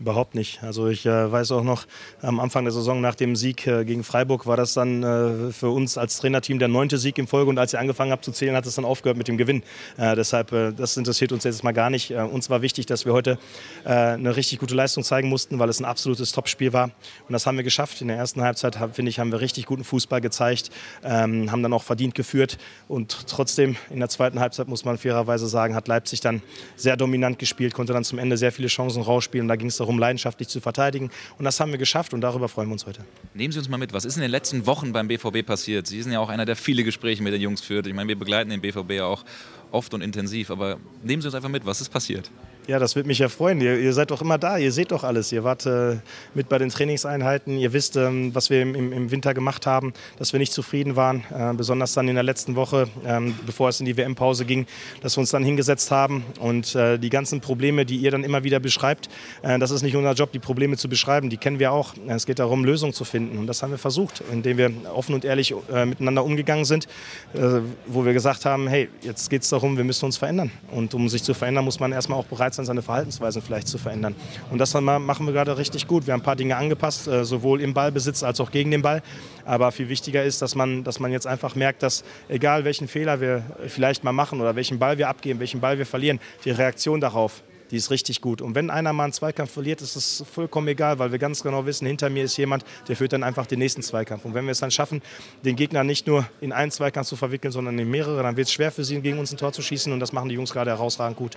Überhaupt 0.00 0.34
nicht. 0.34 0.60
Also 0.64 0.88
ich 0.88 1.06
äh, 1.06 1.30
weiß 1.30 1.52
auch 1.52 1.62
noch, 1.62 1.86
am 2.20 2.40
Anfang 2.40 2.64
der 2.64 2.72
Saison 2.72 3.00
nach 3.00 3.14
dem 3.14 3.36
Sieg 3.36 3.64
äh, 3.68 3.84
gegen 3.84 4.02
Freiburg 4.02 4.44
war 4.44 4.56
das 4.56 4.74
dann 4.74 5.04
äh, 5.04 5.52
für 5.52 5.70
uns 5.70 5.96
als 5.96 6.18
Trainerteam 6.18 6.58
der 6.58 6.66
neunte 6.66 6.98
Sieg 6.98 7.16
in 7.16 7.28
Folge 7.28 7.48
und 7.48 7.58
als 7.58 7.74
ich 7.74 7.78
angefangen 7.78 8.10
habe 8.10 8.20
zu 8.20 8.32
zählen, 8.32 8.56
hat 8.56 8.66
es 8.66 8.74
dann 8.74 8.84
aufgehört 8.84 9.16
mit 9.16 9.28
dem 9.28 9.36
Gewinn. 9.36 9.62
Äh, 9.96 10.16
deshalb, 10.16 10.50
äh, 10.50 10.72
das 10.72 10.96
interessiert 10.96 11.30
uns 11.30 11.44
jetzt 11.44 11.62
mal 11.62 11.70
gar 11.70 11.90
nicht. 11.90 12.10
Äh, 12.10 12.22
uns 12.22 12.50
war 12.50 12.60
wichtig, 12.60 12.86
dass 12.86 13.06
wir 13.06 13.12
heute 13.12 13.38
eine 13.84 14.36
richtig 14.36 14.58
gute 14.60 14.74
Leistung 14.74 15.04
zeigen 15.04 15.28
mussten, 15.28 15.58
weil 15.58 15.68
es 15.68 15.78
ein 15.78 15.84
absolutes 15.84 16.32
Topspiel 16.32 16.72
war. 16.72 16.84
Und 16.84 17.32
das 17.32 17.46
haben 17.46 17.56
wir 17.56 17.64
geschafft. 17.64 18.00
In 18.00 18.08
der 18.08 18.16
ersten 18.16 18.40
Halbzeit, 18.40 18.78
finde 18.92 19.10
ich, 19.10 19.18
haben 19.18 19.30
wir 19.30 19.40
richtig 19.40 19.66
guten 19.66 19.84
Fußball 19.84 20.20
gezeigt, 20.20 20.70
ähm, 21.04 21.52
haben 21.52 21.62
dann 21.62 21.72
auch 21.72 21.82
verdient 21.82 22.14
geführt. 22.14 22.56
Und 22.88 23.26
trotzdem, 23.28 23.76
in 23.90 24.00
der 24.00 24.08
zweiten 24.08 24.40
Halbzeit 24.40 24.68
muss 24.68 24.84
man 24.84 24.96
fairerweise 24.96 25.48
sagen, 25.48 25.74
hat 25.74 25.86
Leipzig 25.86 26.20
dann 26.20 26.42
sehr 26.76 26.96
dominant 26.96 27.38
gespielt, 27.38 27.74
konnte 27.74 27.92
dann 27.92 28.04
zum 28.04 28.18
Ende 28.18 28.36
sehr 28.36 28.52
viele 28.52 28.68
Chancen 28.68 29.02
rausspielen. 29.02 29.44
Und 29.44 29.48
da 29.48 29.56
ging 29.56 29.68
es 29.68 29.76
darum, 29.84 29.98
leidenschaftlich 29.98 30.48
zu 30.48 30.60
verteidigen. 30.60 31.10
Und 31.38 31.44
das 31.44 31.60
haben 31.60 31.70
wir 31.70 31.78
geschafft 31.78 32.14
und 32.14 32.20
darüber 32.20 32.48
freuen 32.48 32.68
wir 32.68 32.72
uns 32.72 32.86
heute. 32.86 33.04
Nehmen 33.34 33.52
Sie 33.52 33.58
uns 33.58 33.68
mal 33.68 33.76
mit, 33.76 33.92
was 33.92 34.04
ist 34.04 34.16
in 34.16 34.22
den 34.22 34.30
letzten 34.30 34.66
Wochen 34.66 34.92
beim 34.92 35.08
BVB 35.08 35.44
passiert? 35.46 35.86
Sie 35.86 36.02
sind 36.02 36.12
ja 36.12 36.20
auch 36.20 36.28
einer, 36.28 36.44
der 36.44 36.56
viele 36.56 36.84
Gespräche 36.84 37.22
mit 37.22 37.32
den 37.32 37.40
Jungs 37.40 37.60
führt. 37.60 37.86
Ich 37.86 37.94
meine, 37.94 38.08
wir 38.08 38.18
begleiten 38.18 38.50
den 38.50 38.60
BVB 38.60 38.92
ja 38.92 39.06
auch 39.06 39.24
oft 39.70 39.92
und 39.94 40.02
intensiv, 40.02 40.50
aber 40.50 40.78
nehmen 41.02 41.20
Sie 41.20 41.28
uns 41.28 41.34
einfach 41.34 41.48
mit, 41.48 41.66
was 41.66 41.80
ist 41.80 41.90
passiert? 41.90 42.30
Ja, 42.66 42.78
das 42.78 42.96
würde 42.96 43.08
mich 43.08 43.18
ja 43.18 43.28
freuen. 43.28 43.60
Ihr, 43.60 43.78
ihr, 43.78 43.92
seid 43.92 44.10
doch 44.10 44.22
immer 44.22 44.38
da, 44.38 44.56
ihr 44.56 44.72
seht 44.72 44.90
doch 44.90 45.04
alles. 45.04 45.30
Ihr 45.32 45.44
wart 45.44 45.66
äh, 45.66 45.96
mit 46.32 46.48
bei 46.48 46.56
den 46.56 46.70
Trainingseinheiten, 46.70 47.58
ihr 47.58 47.74
wisst, 47.74 47.96
ähm, 47.96 48.34
was 48.34 48.48
wir 48.48 48.62
im, 48.62 48.74
im, 48.90 49.10
Winter 49.10 49.34
gemacht 49.34 49.66
haben, 49.66 49.92
dass 50.16 50.32
wir 50.32 50.40
nicht 50.40 50.50
zufrieden 50.50 50.96
waren. 50.96 51.24
Äh, 51.30 51.52
besonders 51.52 51.92
dann 51.92 52.08
in 52.08 52.14
der 52.14 52.24
letzten 52.24 52.56
Woche, 52.56 52.88
ähm, 53.04 53.34
bevor 53.44 53.68
es 53.68 53.80
in 53.80 53.86
die 53.86 53.98
WM-Pause 53.98 54.46
ging, 54.46 54.64
dass 55.02 55.14
wir 55.14 55.20
uns 55.20 55.30
dann 55.30 55.44
hingesetzt 55.44 55.90
haben 55.90 56.24
und 56.40 56.74
äh, 56.74 56.96
die 56.98 57.10
ganzen 57.10 57.42
Probleme, 57.42 57.84
die 57.84 57.98
ihr 57.98 58.10
dann 58.10 58.24
immer 58.24 58.44
wieder 58.44 58.60
beschreibt, 58.60 59.10
äh, 59.42 59.58
das 59.58 59.70
ist 59.70 59.82
nicht 59.82 59.94
unser 59.94 60.12
Job, 60.14 60.32
die 60.32 60.38
Probleme 60.38 60.78
zu 60.78 60.88
beschreiben, 60.88 61.28
die 61.28 61.36
kennen 61.36 61.58
wir 61.58 61.70
auch. 61.70 61.92
Es 62.06 62.24
geht 62.24 62.38
darum, 62.38 62.64
Lösungen 62.64 62.94
zu 62.94 63.04
finden 63.04 63.36
und 63.36 63.46
das 63.46 63.62
haben 63.62 63.72
wir 63.72 63.78
versucht, 63.78 64.22
indem 64.32 64.56
wir 64.56 64.72
offen 64.94 65.14
und 65.14 65.26
ehrlich 65.26 65.54
äh, 65.70 65.84
miteinander 65.84 66.24
umgegangen 66.24 66.64
sind, 66.64 66.86
äh, 67.34 67.60
wo 67.86 68.06
wir 68.06 68.14
gesagt 68.14 68.46
haben, 68.46 68.68
hey, 68.68 68.88
jetzt 69.02 69.28
geht 69.28 69.42
es 69.42 69.50
darum, 69.50 69.76
wir 69.76 69.84
müssen 69.84 70.06
uns 70.06 70.16
verändern. 70.16 70.50
Und 70.70 70.94
um 70.94 71.10
sich 71.10 71.22
zu 71.22 71.34
verändern, 71.34 71.66
muss 71.66 71.78
man 71.78 71.92
erstmal 71.92 72.18
auch 72.18 72.24
bereit 72.24 72.53
sein, 72.54 72.64
seine 72.64 72.82
Verhaltensweisen 72.82 73.42
vielleicht 73.42 73.68
zu 73.68 73.78
verändern. 73.78 74.14
Und 74.50 74.58
das 74.58 74.74
machen 74.74 75.26
wir 75.26 75.32
gerade 75.32 75.56
richtig 75.56 75.86
gut. 75.86 76.06
Wir 76.06 76.12
haben 76.12 76.20
ein 76.20 76.24
paar 76.24 76.36
Dinge 76.36 76.56
angepasst, 76.56 77.06
äh, 77.06 77.24
sowohl 77.24 77.60
im 77.60 77.74
Ballbesitz 77.74 78.22
als 78.22 78.40
auch 78.40 78.50
gegen 78.50 78.70
den 78.70 78.82
Ball. 78.82 79.02
Aber 79.44 79.72
viel 79.72 79.88
wichtiger 79.88 80.24
ist, 80.24 80.42
dass 80.42 80.54
man, 80.54 80.84
dass 80.84 81.00
man 81.00 81.12
jetzt 81.12 81.26
einfach 81.26 81.54
merkt, 81.54 81.82
dass 81.82 82.04
egal 82.28 82.64
welchen 82.64 82.88
Fehler 82.88 83.20
wir 83.20 83.42
vielleicht 83.68 84.04
mal 84.04 84.12
machen 84.12 84.40
oder 84.40 84.56
welchen 84.56 84.78
Ball 84.78 84.98
wir 84.98 85.08
abgeben, 85.08 85.40
welchen 85.40 85.60
Ball 85.60 85.78
wir 85.78 85.86
verlieren, 85.86 86.20
die 86.44 86.50
Reaktion 86.50 87.00
darauf 87.00 87.42
die 87.70 87.78
ist 87.78 87.90
richtig 87.90 88.20
gut. 88.20 88.40
Und 88.40 88.54
wenn 88.54 88.70
einer 88.70 88.92
mal 88.92 89.04
einen 89.04 89.12
Zweikampf 89.12 89.50
verliert, 89.50 89.82
ist 89.82 89.96
es 89.96 90.24
vollkommen 90.32 90.68
egal, 90.68 90.98
weil 90.98 91.12
wir 91.12 91.18
ganz 91.18 91.42
genau 91.42 91.66
wissen, 91.66 91.86
hinter 91.86 92.10
mir 92.10 92.24
ist 92.24 92.36
jemand, 92.36 92.64
der 92.88 92.96
führt 92.96 93.12
dann 93.12 93.22
einfach 93.22 93.46
den 93.46 93.58
nächsten 93.58 93.82
Zweikampf. 93.82 94.24
Und 94.24 94.34
wenn 94.34 94.44
wir 94.44 94.52
es 94.52 94.60
dann 94.60 94.70
schaffen, 94.70 95.02
den 95.44 95.56
Gegner 95.56 95.84
nicht 95.84 96.06
nur 96.06 96.26
in 96.40 96.52
einen 96.52 96.70
Zweikampf 96.70 97.08
zu 97.08 97.16
verwickeln, 97.16 97.50
sondern 97.50 97.78
in 97.78 97.90
mehrere, 97.90 98.22
dann 98.22 98.36
wird 98.36 98.46
es 98.46 98.52
schwer 98.52 98.70
für 98.70 98.84
sie, 98.84 99.00
gegen 99.00 99.18
uns 99.18 99.32
ein 99.32 99.38
Tor 99.38 99.52
zu 99.52 99.62
schießen. 99.62 99.92
Und 99.92 100.00
das 100.00 100.12
machen 100.12 100.28
die 100.28 100.34
Jungs 100.34 100.52
gerade 100.52 100.70
herausragend 100.70 101.16
gut. 101.16 101.36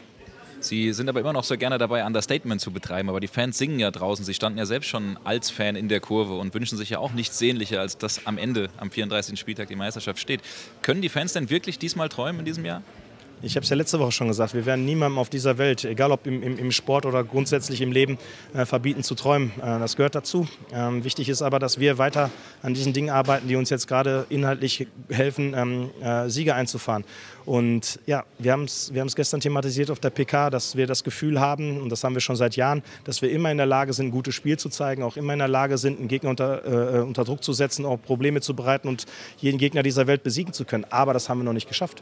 Sie 0.60 0.92
sind 0.94 1.08
aber 1.08 1.20
immer 1.20 1.34
noch 1.34 1.44
so 1.44 1.58
gerne 1.58 1.78
dabei, 1.78 2.06
Understatement 2.06 2.60
zu 2.60 2.72
betreiben. 2.72 3.10
Aber 3.10 3.20
die 3.20 3.28
Fans 3.28 3.58
singen 3.58 3.80
ja 3.80 3.92
draußen. 3.92 4.26
Sie 4.26 4.34
standen 4.34 4.58
ja 4.58 4.66
selbst 4.66 4.88
schon 4.88 5.18
als 5.24 5.50
Fan 5.50 5.76
in 5.76 5.88
der 5.88 6.00
Kurve 6.00 6.38
und 6.38 6.54
wünschen 6.54 6.78
sich 6.78 6.90
ja 6.90 7.00
auch 7.00 7.12
nichts 7.14 7.38
sehnlicher, 7.38 7.80
als 7.80 7.98
dass 7.98 8.26
am 8.26 8.38
Ende, 8.38 8.70
am 8.78 8.92
34. 8.92 9.40
Spieltag, 9.40 9.68
die 9.68 9.76
Meisterschaft 9.76 10.20
steht. 10.20 10.42
Können 10.82 11.02
die 11.02 11.10
Fans 11.10 11.34
denn 11.34 11.50
wirklich 11.50 11.80
diesmal 11.80 12.10
träumen 12.10 12.40
in 12.40 12.46
diesem 12.46 12.66
Jahr? 12.66 12.82
Ich 13.44 13.56
habe 13.56 13.64
es 13.64 13.70
ja 13.70 13.76
letzte 13.76 14.00
Woche 14.00 14.12
schon 14.12 14.30
gesagt, 14.30 14.56
wir 14.56 14.66
werden 14.66 14.84
niemandem 14.84 15.20
auf 15.20 15.30
dieser 15.30 15.60
Welt, 15.60 15.86
egal 15.86 16.12
ob 16.12 16.26
im, 16.26 16.42
im, 16.42 16.58
im 16.58 16.72
Sport 16.72 17.06
oder 17.06 17.24
grundsätzlich 17.24 17.82
im 17.82 17.92
Leben, 17.92 18.18
äh, 18.56 18.66
verbieten 18.66 19.04
zu 19.04 19.14
träumen. 19.14 19.52
Äh, 19.60 19.78
das 19.78 19.96
gehört 19.96 20.16
dazu. 20.16 20.48
Ähm, 20.74 21.04
wichtig 21.04 21.30
ist 21.30 21.44
aber, 21.44 21.60
dass 21.60 21.80
wir 21.80 22.00
weiter 22.00 22.32
an 22.64 22.74
diesen 22.74 22.94
Dingen 22.94 23.12
arbeiten, 23.12 23.48
die 23.48 23.56
uns 23.56 23.70
jetzt 23.70 23.88
gerade 23.88 24.26
inhaltlich 24.30 24.88
helfen, 25.10 25.54
ähm, 25.56 25.92
äh, 26.02 26.30
Siege 26.30 26.56
einzufahren. 26.56 27.04
Und 27.46 28.00
ja, 28.08 28.26
wir 28.40 28.54
haben 28.54 28.64
es 28.64 28.92
wir 28.92 29.06
gestern 29.06 29.40
thematisiert 29.40 29.92
auf 29.92 30.00
der 30.00 30.10
PK, 30.10 30.50
dass 30.50 30.76
wir 30.76 30.88
das 30.88 31.04
Gefühl 31.04 31.40
haben, 31.40 31.80
und 31.80 31.92
das 31.92 32.04
haben 32.04 32.16
wir 32.16 32.22
schon 32.22 32.36
seit 32.36 32.56
Jahren, 32.56 32.82
dass 33.04 33.22
wir 33.22 33.30
immer 33.30 33.52
in 33.52 33.58
der 33.58 33.68
Lage 33.68 33.94
sind, 33.94 34.08
ein 34.08 34.12
gutes 34.12 34.34
Spiel 34.34 34.58
zu 34.58 34.70
zeigen, 34.70 35.04
auch 35.04 35.16
immer 35.16 35.34
in 35.34 35.40
der 35.40 35.48
Lage 35.48 35.78
sind, 35.78 36.00
einen 36.00 36.08
Gegner 36.08 36.32
unter, 36.32 36.96
äh, 36.96 37.02
unter 37.02 37.24
Druck 37.24 37.44
zu 37.44 37.54
setzen, 37.54 37.86
auch 37.86 38.02
Probleme 38.02 38.42
zu 38.42 38.56
bereiten 38.56 38.88
und 38.88 39.06
jeden 39.38 39.60
Gegner 39.60 39.84
dieser 39.84 40.08
Welt 40.08 40.24
besiegen 40.24 40.54
zu 40.54 40.66
können. 40.66 40.86
Aber 40.90 41.14
das 41.14 41.30
haben 41.30 41.38
wir 41.38 41.46
noch 41.46 41.54
nicht 41.54 41.68
geschafft. 41.68 42.02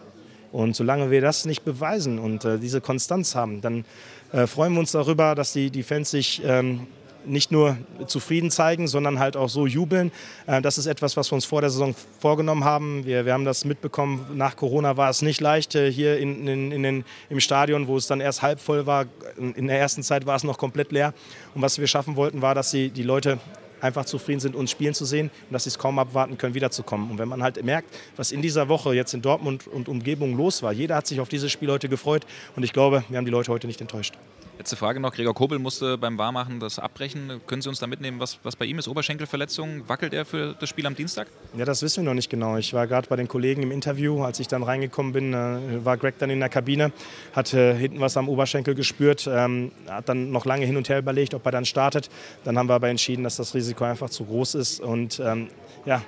Und 0.56 0.74
solange 0.74 1.12
wir 1.12 1.20
das 1.20 1.44
nicht 1.44 1.66
beweisen 1.66 2.18
und 2.18 2.46
äh, 2.46 2.58
diese 2.58 2.80
Konstanz 2.80 3.36
haben, 3.36 3.60
dann 3.60 3.84
äh, 4.32 4.48
freuen 4.48 4.72
wir 4.72 4.80
uns 4.80 4.94
darüber, 4.94 5.36
dass 5.36 5.52
die, 5.52 5.70
die 5.70 5.84
Fans 5.84 6.12
sich 6.12 6.42
ähm, 6.46 6.88
nicht 7.26 7.52
nur 7.52 7.76
zufrieden 8.08 8.50
zeigen, 8.52 8.88
sondern 8.88 9.20
halt 9.20 9.36
auch 9.36 9.50
so 9.50 9.68
jubeln. 9.68 10.14
Äh, 10.48 10.62
das 10.62 10.78
ist 10.78 10.86
etwas, 10.86 11.18
was 11.18 11.30
wir 11.30 11.36
uns 11.36 11.44
vor 11.44 11.60
der 11.60 11.72
Saison 11.72 11.94
vorgenommen 12.22 12.64
haben. 12.64 13.06
Wir, 13.06 13.26
wir 13.26 13.34
haben 13.34 13.44
das 13.44 13.66
mitbekommen. 13.66 14.28
Nach 14.36 14.56
Corona 14.56 14.96
war 14.96 15.10
es 15.10 15.22
nicht 15.22 15.42
leicht 15.42 15.76
äh, 15.76 15.92
hier 15.92 16.20
in, 16.20 16.48
in, 16.48 16.72
in 16.72 16.84
den, 16.84 17.06
im 17.30 17.42
Stadion, 17.42 17.88
wo 17.88 17.98
es 17.98 18.08
dann 18.08 18.22
erst 18.22 18.42
halb 18.42 18.62
voll 18.62 18.86
war. 18.86 19.08
In 19.38 19.68
der 19.68 19.78
ersten 19.78 20.04
Zeit 20.04 20.26
war 20.26 20.38
es 20.38 20.46
noch 20.46 20.58
komplett 20.58 20.94
leer. 20.94 21.14
Und 21.54 21.64
was 21.64 21.80
wir 21.80 21.88
schaffen 21.88 22.16
wollten, 22.16 22.42
war, 22.42 22.56
dass 22.56 22.72
die, 22.72 22.92
die 22.92 23.04
Leute 23.04 23.40
einfach 23.86 24.06
zufrieden 24.06 24.40
sind, 24.40 24.56
uns 24.56 24.72
spielen 24.72 24.94
zu 24.94 25.06
sehen 25.06 25.30
und 25.50 25.54
dass 25.54 25.64
sie 25.64 25.70
es 25.70 25.80
kaum 25.80 26.00
abwarten 26.00 26.38
können, 26.38 26.56
wiederzukommen. 26.56 27.10
Und 27.12 27.18
wenn 27.18 27.30
man 27.30 27.42
halt 27.44 27.64
merkt, 27.64 27.94
was 28.16 28.32
in 28.32 28.42
dieser 28.42 28.68
Woche 28.70 28.94
jetzt 28.94 29.14
in 29.14 29.22
Dortmund 29.22 29.68
und 29.68 29.88
Umgebung 29.88 30.36
los 30.36 30.64
war, 30.64 30.74
jeder 30.74 30.96
hat 30.96 31.08
sich 31.08 31.20
auf 31.20 31.30
dieses 31.30 31.52
Spiel 31.52 31.72
heute 31.72 31.90
gefreut 31.90 32.26
und 32.56 32.64
ich 32.64 32.74
glaube, 32.74 33.04
wir 33.10 33.18
haben 33.18 33.26
die 33.26 33.32
Leute 33.32 33.52
heute 33.52 33.68
nicht 33.68 33.82
enttäuscht. 33.82 34.16
Letzte 34.58 34.78
Frage 34.78 35.02
noch. 35.02 35.14
Gregor 35.14 35.34
Kobel 35.34 35.60
musste 35.60 35.98
beim 35.98 36.18
Warmachen 36.18 36.62
das 36.62 36.80
abbrechen. 36.80 37.42
Können 37.46 37.62
Sie 37.62 37.68
uns 37.68 37.80
da 37.80 37.88
mitnehmen, 37.88 38.22
was, 38.22 38.40
was 38.44 38.56
bei 38.56 38.64
ihm 38.64 38.80
ist? 38.80 38.88
Oberschenkelverletzung? 38.88 39.90
Wackelt 39.90 40.14
er 40.14 40.24
für 40.24 40.56
das 40.58 40.70
Spiel 40.70 40.88
am 40.88 40.96
Dienstag? 40.96 41.28
Ja, 41.58 41.66
das 41.66 41.82
wissen 41.82 42.04
wir 42.04 42.10
noch 42.10 42.16
nicht 42.16 42.30
genau. 42.30 42.56
Ich 42.56 42.74
war 42.74 42.88
gerade 42.88 43.10
bei 43.10 43.18
den 43.18 43.28
Kollegen 43.28 43.64
im 43.64 43.72
Interview. 43.72 44.24
Als 44.24 44.40
ich 44.40 44.48
dann 44.48 44.64
reingekommen 44.64 45.12
bin, 45.12 45.34
äh, 45.34 45.84
war 45.84 45.98
Greg 45.98 46.18
dann 46.20 46.30
in 46.30 46.40
der 46.40 46.48
Kabine, 46.48 46.94
hat 47.34 47.54
äh, 47.54 47.76
hinten 47.76 48.00
was 48.00 48.16
am 48.16 48.30
Oberschenkel 48.30 48.76
gespürt, 48.76 49.28
ähm, 49.30 49.74
hat 49.90 50.08
dann 50.08 50.32
noch 50.32 50.46
lange 50.46 50.66
hin 50.66 50.78
und 50.78 50.88
her 50.88 51.00
überlegt, 51.00 51.34
ob 51.34 51.46
er 51.46 51.52
dann 51.52 51.66
startet. 51.66 52.10
Dann 52.46 52.58
haben 52.58 52.70
wir 52.70 52.76
aber 52.76 52.88
entschieden, 52.88 53.26
dass 53.26 53.36
das 53.36 53.56
Risiko 53.56 53.75
einfach 53.84 54.10
zu 54.10 54.26
groß 54.26 54.56
ist. 54.56 54.80
Und 54.80 55.20
ähm, 55.20 55.50
ja, 55.86 56.02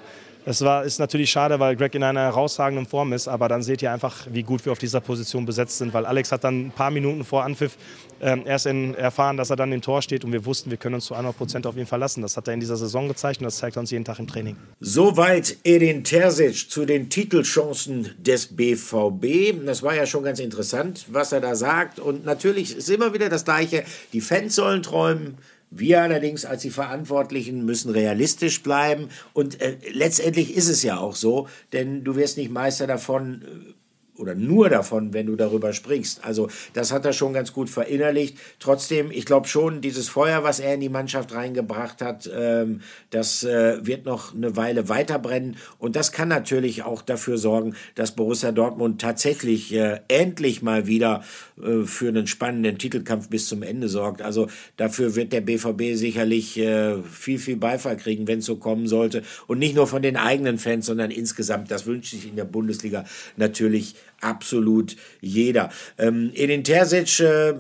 das 0.48 0.62
war, 0.62 0.86
ist 0.86 0.98
natürlich 0.98 1.30
schade, 1.30 1.60
weil 1.60 1.76
Greg 1.76 1.94
in 1.94 2.04
einer 2.04 2.22
herausragenden 2.22 2.86
Form 2.86 3.12
ist, 3.12 3.28
aber 3.28 3.50
dann 3.50 3.62
seht 3.62 3.82
ihr 3.82 3.92
einfach, 3.92 4.28
wie 4.32 4.44
gut 4.44 4.64
wir 4.64 4.72
auf 4.72 4.80
dieser 4.80 5.02
Position 5.02 5.46
besetzt 5.46 5.78
sind, 5.78 5.94
weil 5.94 6.06
Alex 6.06 6.32
hat 6.32 6.46
dann 6.46 6.68
ein 6.68 6.72
paar 6.72 6.90
Minuten 6.90 7.26
vor 7.26 7.44
Anpfiff 7.44 7.76
äh, 8.22 8.38
erst 8.46 8.66
in, 8.66 8.96
erfahren, 8.96 9.36
dass 9.36 9.50
er 9.50 9.58
dann 9.58 9.74
im 9.74 9.82
Tor 9.82 10.02
steht 10.02 10.24
und 10.24 10.32
wir 10.32 10.46
wussten, 10.46 10.70
wir 10.72 10.78
können 10.78 10.96
uns 10.96 11.04
zu 11.04 11.16
100 11.16 11.38
Prozent 11.38 11.68
auf 11.68 11.76
ihn 11.76 11.86
verlassen. 11.86 12.22
Das 12.22 12.38
hat 12.38 12.48
er 12.48 12.54
in 12.54 12.62
dieser 12.62 12.78
Saison 12.78 13.10
gezeigt 13.10 13.42
und 13.42 13.44
das 13.44 13.58
zeigt 13.58 13.76
er 13.76 13.82
uns 13.82 13.92
jeden 13.92 14.06
Tag 14.06 14.20
im 14.20 14.28
Training. 14.28 14.56
Soweit 14.80 15.58
Edin 15.66 16.06
Terzic 16.06 16.72
zu 16.72 16.86
den 16.86 17.10
Titelchancen 17.10 18.16
des 18.18 18.48
BVB. 18.56 19.66
Das 19.66 19.84
war 19.84 19.96
ja 19.96 20.06
schon 20.06 20.24
ganz 20.24 20.40
interessant, 20.40 21.08
was 21.10 21.34
er 21.34 21.42
da 21.42 21.56
sagt 21.56 22.00
und 22.00 22.24
natürlich 22.24 22.74
ist 22.74 22.90
immer 22.90 23.14
wieder 23.14 23.28
das 23.28 23.44
Gleiche. 23.44 23.84
Die 24.14 24.22
Fans 24.22 24.56
sollen 24.56 24.82
träumen, 24.82 25.40
wir 25.70 26.02
allerdings 26.02 26.46
als 26.46 26.62
die 26.62 26.70
Verantwortlichen 26.70 27.66
müssen 27.66 27.92
realistisch 27.92 28.64
bleiben. 28.64 29.10
Und 29.34 29.62
äh, 29.62 29.78
letztendlich 29.92 30.56
ist 30.56 30.70
es 30.70 30.84
ja 30.84 30.98
auch 30.98 31.16
so, 31.16 31.48
denn 31.74 32.04
du 32.04 32.16
wirst 32.16 32.38
nicht 32.38 32.52
Meister 32.52 32.88
davon, 32.88 33.42
äh, 33.42 33.74
oder 34.18 34.36
nur 34.36 34.70
davon, 34.70 35.14
wenn 35.14 35.28
du 35.28 35.36
darüber 35.36 35.74
sprichst. 35.74 36.24
Also 36.24 36.50
das 36.74 36.92
hat 36.92 37.06
er 37.06 37.14
schon 37.14 37.34
ganz 37.34 37.54
gut 37.54 37.70
verinnerlicht. 37.70 38.38
Trotzdem, 38.60 39.12
ich 39.12 39.26
glaube 39.26 39.48
schon, 39.48 39.82
dieses 39.82 40.10
Feuer, 40.10 40.44
was 40.44 40.60
er 40.60 40.74
in 40.74 40.82
die 40.82 40.90
Mannschaft 40.90 41.34
reingebracht 41.34 42.02
hat, 42.02 42.30
ähm, 42.34 42.82
das 43.10 43.44
äh, 43.44 43.86
wird 43.86 44.06
noch 44.06 44.34
eine 44.34 44.56
Weile 44.56 44.90
weiterbrennen. 44.90 45.58
Und 45.78 45.96
das 45.96 46.12
kann 46.12 46.28
natürlich 46.28 46.84
auch 46.84 47.02
dafür 47.02 47.38
sorgen, 47.38 47.76
dass 47.96 48.16
Borussia 48.16 48.52
Dortmund 48.52 49.02
tatsächlich 49.02 49.74
äh, 49.74 50.00
endlich 50.08 50.62
mal 50.62 50.88
wieder 50.88 51.24
äh, 51.62 51.86
für 51.86 52.10
einen 52.10 52.28
spannenden 52.28 52.78
Titelkampf 52.78 53.30
bis 53.30 53.48
zum 53.48 53.64
Ende 53.64 53.90
sorgt. 53.90 54.22
Also 54.22 54.48
dafür 54.78 55.16
wird 55.16 55.34
der 55.34 55.42
BVB 55.42 55.96
sicherlich 55.96 56.58
äh, 56.58 57.02
viel, 57.04 57.40
viel 57.40 57.58
Beifall 57.58 57.98
kriegen, 57.98 58.28
wenn 58.28 58.40
es 58.40 58.46
so 58.46 58.58
kommen 58.58 58.88
sollte. 58.88 59.24
Und 59.48 59.60
nicht 59.60 59.76
nur 59.76 59.88
von 59.88 60.02
den 60.02 60.18
eigenen 60.18 60.58
Fans, 60.58 60.86
sondern 60.86 61.12
insgesamt. 61.12 61.72
Das 61.72 61.86
wünscht 61.86 62.12
sich 62.12 62.28
in 62.28 62.36
der 62.36 62.46
Bundesliga 62.46 63.06
natürlich 63.36 63.96
absolut 64.22 64.96
jeder. 65.22 65.70
Ähm, 65.98 66.32
Edin 66.34 66.64
Terzic 66.64 67.20
äh, 67.20 67.54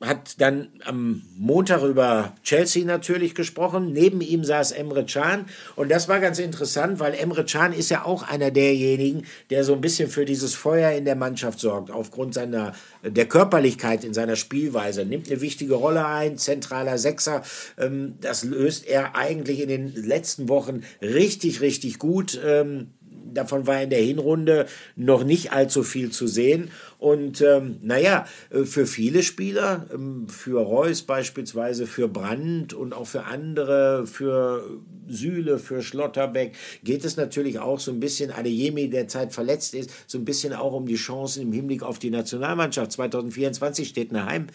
hat 0.00 0.40
dann 0.40 0.68
am 0.84 1.22
Montag 1.36 1.82
über 1.82 2.34
Chelsea 2.44 2.84
natürlich 2.84 3.34
gesprochen. 3.34 3.92
Neben 3.92 4.20
ihm 4.20 4.44
saß 4.44 4.72
Emre 4.72 5.04
Can. 5.04 5.46
Und 5.74 5.90
das 5.90 6.08
war 6.08 6.20
ganz 6.20 6.38
interessant, 6.38 7.00
weil 7.00 7.14
Emre 7.14 7.44
Can 7.44 7.72
ist 7.72 7.90
ja 7.90 8.04
auch 8.04 8.22
einer 8.22 8.52
derjenigen, 8.52 9.24
der 9.50 9.64
so 9.64 9.72
ein 9.72 9.80
bisschen 9.80 10.08
für 10.08 10.24
dieses 10.24 10.54
Feuer 10.54 10.92
in 10.92 11.04
der 11.04 11.16
Mannschaft 11.16 11.58
sorgt, 11.58 11.90
aufgrund 11.90 12.34
seiner, 12.34 12.74
der 13.02 13.26
Körperlichkeit 13.26 14.04
in 14.04 14.14
seiner 14.14 14.36
Spielweise. 14.36 15.04
Nimmt 15.04 15.28
eine 15.30 15.40
wichtige 15.40 15.74
Rolle 15.74 16.06
ein, 16.06 16.38
zentraler 16.38 16.98
Sechser. 16.98 17.42
Ähm, 17.76 18.14
das 18.20 18.44
löst 18.44 18.86
er 18.86 19.16
eigentlich 19.16 19.60
in 19.60 19.68
den 19.68 19.94
letzten 19.94 20.48
Wochen 20.48 20.82
richtig, 21.02 21.60
richtig 21.60 21.98
gut. 21.98 22.40
Ähm, 22.44 22.92
davon 23.34 23.66
war 23.66 23.82
in 23.82 23.90
der 23.90 24.00
Hinrunde 24.00 24.66
noch 24.96 25.24
nicht 25.24 25.52
allzu 25.52 25.82
viel 25.82 26.10
zu 26.10 26.26
sehen. 26.26 26.70
Und 26.98 27.40
ähm, 27.42 27.76
naja, 27.82 28.26
äh, 28.50 28.64
für 28.64 28.86
viele 28.86 29.22
Spieler, 29.22 29.86
ähm, 29.92 30.28
für 30.28 30.60
Reus 30.60 31.02
beispielsweise, 31.02 31.86
für 31.86 32.08
Brandt 32.08 32.74
und 32.74 32.92
auch 32.92 33.06
für 33.06 33.24
andere, 33.24 34.06
für 34.06 34.64
Sühle, 35.08 35.58
für 35.58 35.82
Schlotterbeck, 35.82 36.54
geht 36.82 37.04
es 37.04 37.16
natürlich 37.16 37.58
auch 37.60 37.78
so 37.78 37.92
ein 37.92 38.00
bisschen, 38.00 38.32
Adeyemi, 38.32 38.90
der 38.90 39.08
Zeit 39.08 39.32
verletzt 39.32 39.74
ist, 39.74 39.90
so 40.06 40.18
ein 40.18 40.24
bisschen 40.24 40.52
auch 40.52 40.72
um 40.72 40.86
die 40.86 40.96
Chancen 40.96 41.42
im 41.42 41.52
Hinblick 41.52 41.82
auf 41.82 41.98
die 41.98 42.10
Nationalmannschaft. 42.10 42.92
2024 42.92 43.88
steht 43.88 44.10
eine 44.10 44.26
Heim. 44.26 44.46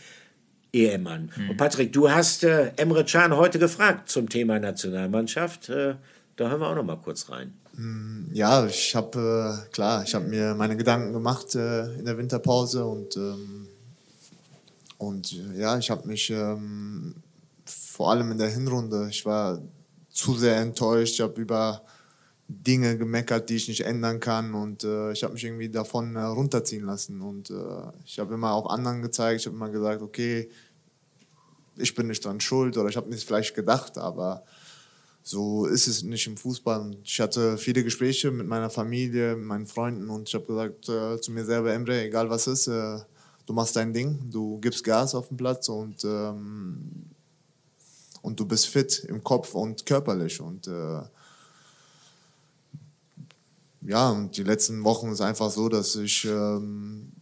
EM 0.73 1.05
an. 1.07 1.31
Mhm. 1.35 1.51
Und 1.51 1.57
Patrick, 1.57 1.93
du 1.93 2.09
hast 2.09 2.43
äh, 2.43 2.71
Emre 2.77 3.05
Can 3.05 3.37
heute 3.37 3.59
gefragt 3.59 4.09
zum 4.09 4.27
Thema 4.27 4.59
Nationalmannschaft. 4.59 5.69
Äh, 5.69 5.95
da 6.35 6.49
hören 6.49 6.61
wir 6.61 6.67
auch 6.67 6.75
noch 6.75 6.83
mal 6.83 6.97
kurz 6.97 7.29
rein. 7.29 7.53
Mm, 7.75 8.31
ja, 8.33 8.65
ich 8.65 8.95
habe, 8.95 9.63
äh, 9.65 9.71
klar, 9.71 10.03
ich 10.03 10.13
habe 10.13 10.25
mir 10.27 10.53
meine 10.53 10.77
Gedanken 10.77 11.11
gemacht 11.11 11.55
äh, 11.55 11.93
in 11.95 12.05
der 12.05 12.17
Winterpause 12.17 12.85
und, 12.85 13.17
ähm, 13.17 13.67
und 14.99 15.33
äh, 15.33 15.59
ja, 15.59 15.77
ich 15.77 15.89
habe 15.89 16.07
mich 16.07 16.29
ähm, 16.29 17.15
vor 17.65 18.11
allem 18.11 18.31
in 18.31 18.37
der 18.37 18.49
Hinrunde, 18.49 19.07
ich 19.09 19.25
war 19.25 19.59
zu 20.11 20.35
sehr 20.35 20.57
enttäuscht, 20.57 21.15
ich 21.15 21.21
habe 21.21 21.41
über 21.41 21.81
Dinge 22.47 22.95
gemeckert, 22.97 23.49
die 23.49 23.55
ich 23.55 23.67
nicht 23.67 23.81
ändern 23.81 24.19
kann 24.19 24.53
und 24.53 24.83
äh, 24.83 25.11
ich 25.11 25.23
habe 25.23 25.33
mich 25.33 25.43
irgendwie 25.43 25.69
davon 25.69 26.15
äh, 26.15 26.21
runterziehen 26.21 26.85
lassen 26.85 27.21
und 27.21 27.49
äh, 27.49 27.53
ich 28.05 28.19
habe 28.19 28.35
immer 28.35 28.51
auf 28.51 28.69
anderen 28.69 29.01
gezeigt, 29.01 29.41
ich 29.41 29.47
habe 29.47 29.55
immer 29.55 29.69
gesagt, 29.69 30.03
okay, 30.03 30.49
ich 31.77 31.95
bin 31.95 32.05
nicht 32.05 32.23
dran 32.23 32.39
schuld 32.39 32.77
oder 32.77 32.89
ich 32.89 32.97
habe 32.97 33.09
nicht 33.09 33.25
vielleicht 33.25 33.55
gedacht, 33.55 33.97
aber 33.97 34.43
so 35.23 35.65
ist 35.65 35.87
es 35.87 36.03
nicht 36.03 36.27
im 36.27 36.35
Fußball. 36.35 36.97
Ich 37.03 37.19
hatte 37.21 37.57
viele 37.57 37.83
Gespräche 37.83 38.29
mit 38.29 38.45
meiner 38.45 38.69
Familie, 38.69 39.37
mit 39.37 39.45
meinen 39.45 39.65
Freunden 39.65 40.09
und 40.09 40.27
ich 40.27 40.35
habe 40.35 40.45
gesagt 40.45 40.89
äh, 40.89 41.19
zu 41.19 41.31
mir 41.31 41.45
selber, 41.45 41.73
Emre, 41.73 42.03
egal 42.03 42.29
was 42.29 42.45
ist, 42.45 42.67
äh, 42.67 42.99
du 43.45 43.53
machst 43.53 43.75
dein 43.77 43.93
Ding, 43.93 44.19
du 44.29 44.59
gibst 44.59 44.83
Gas 44.83 45.15
auf 45.15 45.29
dem 45.29 45.37
Platz 45.37 45.69
und, 45.69 46.03
ähm, 46.03 47.05
und 48.21 48.37
du 48.37 48.45
bist 48.45 48.67
fit 48.67 49.05
im 49.07 49.23
Kopf 49.23 49.55
und 49.55 49.85
körperlich. 49.85 50.41
Und 50.41 50.67
äh, 50.67 51.01
ja, 53.85 54.09
und 54.11 54.35
die 54.35 54.43
letzten 54.43 54.83
Wochen 54.83 55.09
ist 55.09 55.21
einfach 55.21 55.51
so, 55.51 55.69
dass 55.69 55.95
ich 55.95 56.25
ähm, 56.25 57.13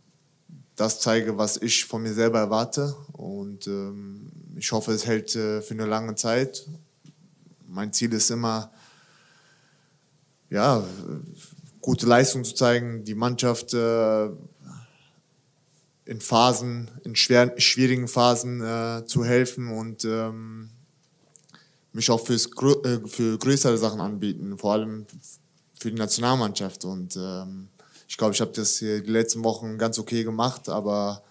das 0.75 0.99
zeige, 0.99 1.37
was 1.37 1.57
ich 1.57 1.85
von 1.85 2.01
mir 2.01 2.13
selber 2.13 2.39
erwarte. 2.39 2.95
Und 3.13 3.67
ähm, 3.67 4.31
ich 4.55 4.71
hoffe, 4.71 4.91
es 4.91 5.05
hält 5.05 5.35
äh, 5.35 5.61
für 5.61 5.75
eine 5.75 5.85
lange 5.85 6.15
Zeit 6.15 6.65
mein 7.71 7.93
Ziel 7.93 8.13
ist 8.13 8.29
immer, 8.29 8.71
ja, 10.49 10.83
gute 11.81 12.05
Leistung 12.05 12.43
zu 12.43 12.53
zeigen, 12.53 13.03
die 13.03 13.15
Mannschaft 13.15 13.73
äh, 13.73 14.25
in 16.05 16.19
Phasen, 16.19 16.91
in 17.03 17.15
schwer, 17.15 17.53
schwierigen 17.57 18.07
Phasen 18.07 18.61
äh, 18.61 19.05
zu 19.05 19.23
helfen 19.23 19.69
und 19.69 20.03
ähm, 20.05 20.69
mich 21.93 22.11
auch 22.11 22.25
fürs, 22.25 22.47
äh, 22.83 22.99
für 23.07 23.37
größere 23.37 23.77
Sachen 23.77 24.01
anbieten, 24.01 24.57
vor 24.57 24.73
allem 24.73 25.05
für 25.79 25.89
die 25.89 25.97
Nationalmannschaft. 25.97 26.85
Und 26.85 27.15
ähm, 27.15 27.69
ich 28.07 28.17
glaube, 28.17 28.33
ich 28.33 28.41
habe 28.41 28.51
das 28.51 28.77
hier 28.77 29.01
die 29.01 29.11
letzten 29.11 29.43
Wochen 29.43 29.77
ganz 29.77 29.97
okay 29.97 30.23
gemacht, 30.23 30.67
aber 30.69 31.23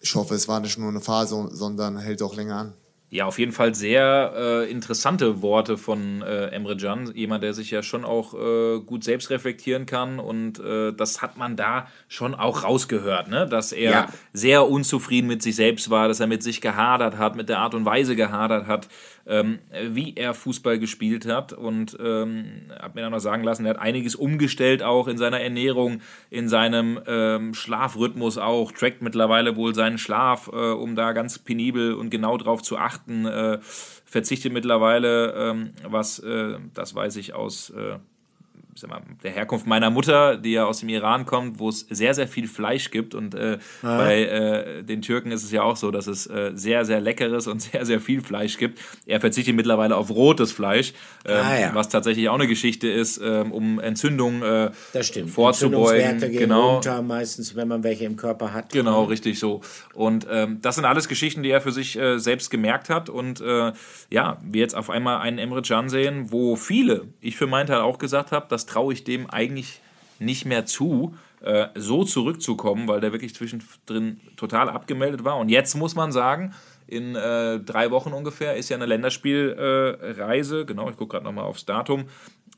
ich 0.00 0.14
hoffe, 0.14 0.34
es 0.34 0.46
war 0.46 0.60
nicht 0.60 0.78
nur 0.78 0.88
eine 0.88 1.00
Phase, 1.00 1.48
sondern 1.52 1.98
hält 1.98 2.22
auch 2.22 2.36
länger 2.36 2.56
an. 2.56 2.74
Ja, 3.08 3.26
auf 3.26 3.38
jeden 3.38 3.52
Fall 3.52 3.72
sehr 3.72 4.32
äh, 4.36 4.70
interessante 4.70 5.40
Worte 5.40 5.78
von 5.78 6.22
äh, 6.22 6.46
Emre 6.48 6.76
Can. 6.76 7.12
Jemand, 7.14 7.44
der 7.44 7.54
sich 7.54 7.70
ja 7.70 7.84
schon 7.84 8.04
auch 8.04 8.34
äh, 8.34 8.80
gut 8.80 9.04
selbst 9.04 9.30
reflektieren 9.30 9.86
kann. 9.86 10.18
Und 10.18 10.58
äh, 10.58 10.92
das 10.92 11.22
hat 11.22 11.36
man 11.36 11.54
da 11.54 11.86
schon 12.08 12.34
auch 12.34 12.64
rausgehört, 12.64 13.28
ne? 13.28 13.46
dass 13.46 13.70
er 13.70 13.90
ja. 13.92 14.08
sehr 14.32 14.68
unzufrieden 14.68 15.28
mit 15.28 15.40
sich 15.40 15.54
selbst 15.54 15.88
war, 15.88 16.08
dass 16.08 16.18
er 16.18 16.26
mit 16.26 16.42
sich 16.42 16.60
gehadert 16.60 17.16
hat, 17.16 17.36
mit 17.36 17.48
der 17.48 17.60
Art 17.60 17.74
und 17.74 17.84
Weise 17.84 18.16
gehadert 18.16 18.66
hat, 18.66 18.88
ähm, 19.24 19.60
wie 19.88 20.14
er 20.16 20.34
Fußball 20.34 20.80
gespielt 20.80 21.26
hat. 21.26 21.52
Und 21.52 21.96
ähm, 22.00 22.72
hat 22.76 22.96
mir 22.96 23.02
dann 23.02 23.12
noch 23.12 23.20
sagen 23.20 23.44
lassen, 23.44 23.66
er 23.66 23.70
hat 23.70 23.78
einiges 23.78 24.16
umgestellt 24.16 24.82
auch 24.82 25.06
in 25.06 25.16
seiner 25.16 25.40
Ernährung, 25.40 26.00
in 26.28 26.48
seinem 26.48 26.98
ähm, 27.06 27.54
Schlafrhythmus 27.54 28.36
auch, 28.36 28.72
trackt 28.72 29.00
mittlerweile 29.00 29.54
wohl 29.54 29.76
seinen 29.76 29.98
Schlaf, 29.98 30.50
äh, 30.52 30.56
um 30.56 30.96
da 30.96 31.12
ganz 31.12 31.38
penibel 31.38 31.94
und 31.94 32.10
genau 32.10 32.36
drauf 32.36 32.62
zu 32.62 32.76
achten 32.76 32.95
achten, 32.96 33.26
äh, 33.26 33.58
verzichtet 33.60 34.52
mittlerweile, 34.52 35.32
ähm, 35.32 35.72
was, 35.84 36.18
äh, 36.18 36.58
das 36.74 36.94
weiß 36.94 37.16
ich 37.16 37.34
aus 37.34 37.70
äh, 37.70 37.98
mal, 38.86 39.02
der 39.22 39.30
Herkunft 39.30 39.66
meiner 39.66 39.90
Mutter, 39.90 40.36
die 40.36 40.52
ja 40.52 40.66
aus 40.66 40.80
dem 40.80 40.88
Iran 40.88 41.26
kommt, 41.26 41.58
wo 41.58 41.68
es 41.68 41.80
sehr, 41.90 42.14
sehr 42.14 42.28
viel 42.28 42.48
Fleisch 42.48 42.90
gibt. 42.90 43.14
Und 43.14 43.34
äh, 43.34 43.58
ah. 43.82 43.96
bei 43.96 44.24
äh, 44.24 44.82
den 44.82 45.02
Türken 45.02 45.30
ist 45.30 45.44
es 45.44 45.52
ja 45.52 45.62
auch 45.62 45.76
so, 45.76 45.90
dass 45.90 46.06
es 46.06 46.26
äh, 46.26 46.52
sehr, 46.54 46.84
sehr 46.84 47.00
leckeres 47.00 47.46
und 47.46 47.62
sehr, 47.62 47.86
sehr 47.86 48.00
viel 48.00 48.20
Fleisch 48.20 48.58
gibt. 48.58 48.80
Er 49.06 49.20
verzichtet 49.20 49.54
mittlerweile 49.54 49.96
auf 49.96 50.10
rotes 50.10 50.52
Fleisch, 50.52 50.92
ähm, 51.24 51.36
ah, 51.36 51.58
ja. 51.58 51.74
was 51.74 51.88
tatsächlich 51.88 52.28
auch 52.28 52.34
eine 52.34 52.46
Geschichte 52.46 52.88
ist, 52.88 53.20
ähm, 53.22 53.52
um 53.52 53.78
Entzündungen 53.80 54.42
äh, 54.42 54.70
das 54.92 55.06
stimmt. 55.06 55.30
vorzubeugen. 55.30 56.20
Gehen 56.20 56.32
genau. 56.32 56.74
runter, 56.74 57.02
meistens, 57.02 57.56
wenn 57.56 57.68
man 57.68 57.82
welche 57.82 58.04
im 58.04 58.16
Körper 58.16 58.52
hat. 58.52 58.72
Genau, 58.72 59.04
richtig 59.04 59.38
so. 59.38 59.60
Und 59.94 60.26
ähm, 60.30 60.58
das 60.62 60.74
sind 60.74 60.84
alles 60.84 61.08
Geschichten, 61.08 61.42
die 61.42 61.50
er 61.50 61.60
für 61.60 61.72
sich 61.72 61.98
äh, 61.98 62.18
selbst 62.18 62.50
gemerkt 62.50 62.90
hat. 62.90 63.08
Und 63.08 63.40
äh, 63.40 63.72
ja, 64.10 64.38
wir 64.42 64.60
jetzt 64.60 64.74
auf 64.74 64.90
einmal 64.90 65.18
einen 65.18 65.38
Emre 65.38 65.62
Can 65.62 65.88
sehen, 65.88 66.30
wo 66.30 66.56
viele, 66.56 67.08
ich 67.20 67.36
für 67.36 67.46
meinen 67.46 67.66
Teil 67.66 67.80
auch 67.80 67.98
gesagt 67.98 68.32
habe, 68.32 68.46
dass 68.48 68.65
traue 68.66 68.92
ich 68.92 69.04
dem 69.04 69.28
eigentlich 69.30 69.80
nicht 70.18 70.44
mehr 70.44 70.66
zu, 70.66 71.16
äh, 71.42 71.68
so 71.74 72.04
zurückzukommen, 72.04 72.88
weil 72.88 73.00
der 73.00 73.12
wirklich 73.12 73.34
zwischendrin 73.34 74.20
total 74.36 74.68
abgemeldet 74.68 75.24
war. 75.24 75.38
Und 75.38 75.48
jetzt 75.48 75.74
muss 75.74 75.94
man 75.94 76.12
sagen, 76.12 76.54
in 76.86 77.16
äh, 77.16 77.60
drei 77.60 77.90
Wochen 77.90 78.12
ungefähr 78.12 78.56
ist 78.56 78.68
ja 78.68 78.76
eine 78.76 78.86
Länderspielreise, 78.86 80.60
äh, 80.60 80.64
genau, 80.64 80.88
ich 80.88 80.96
gucke 80.96 81.12
gerade 81.12 81.24
nochmal 81.24 81.44
aufs 81.44 81.66
Datum, 81.66 82.04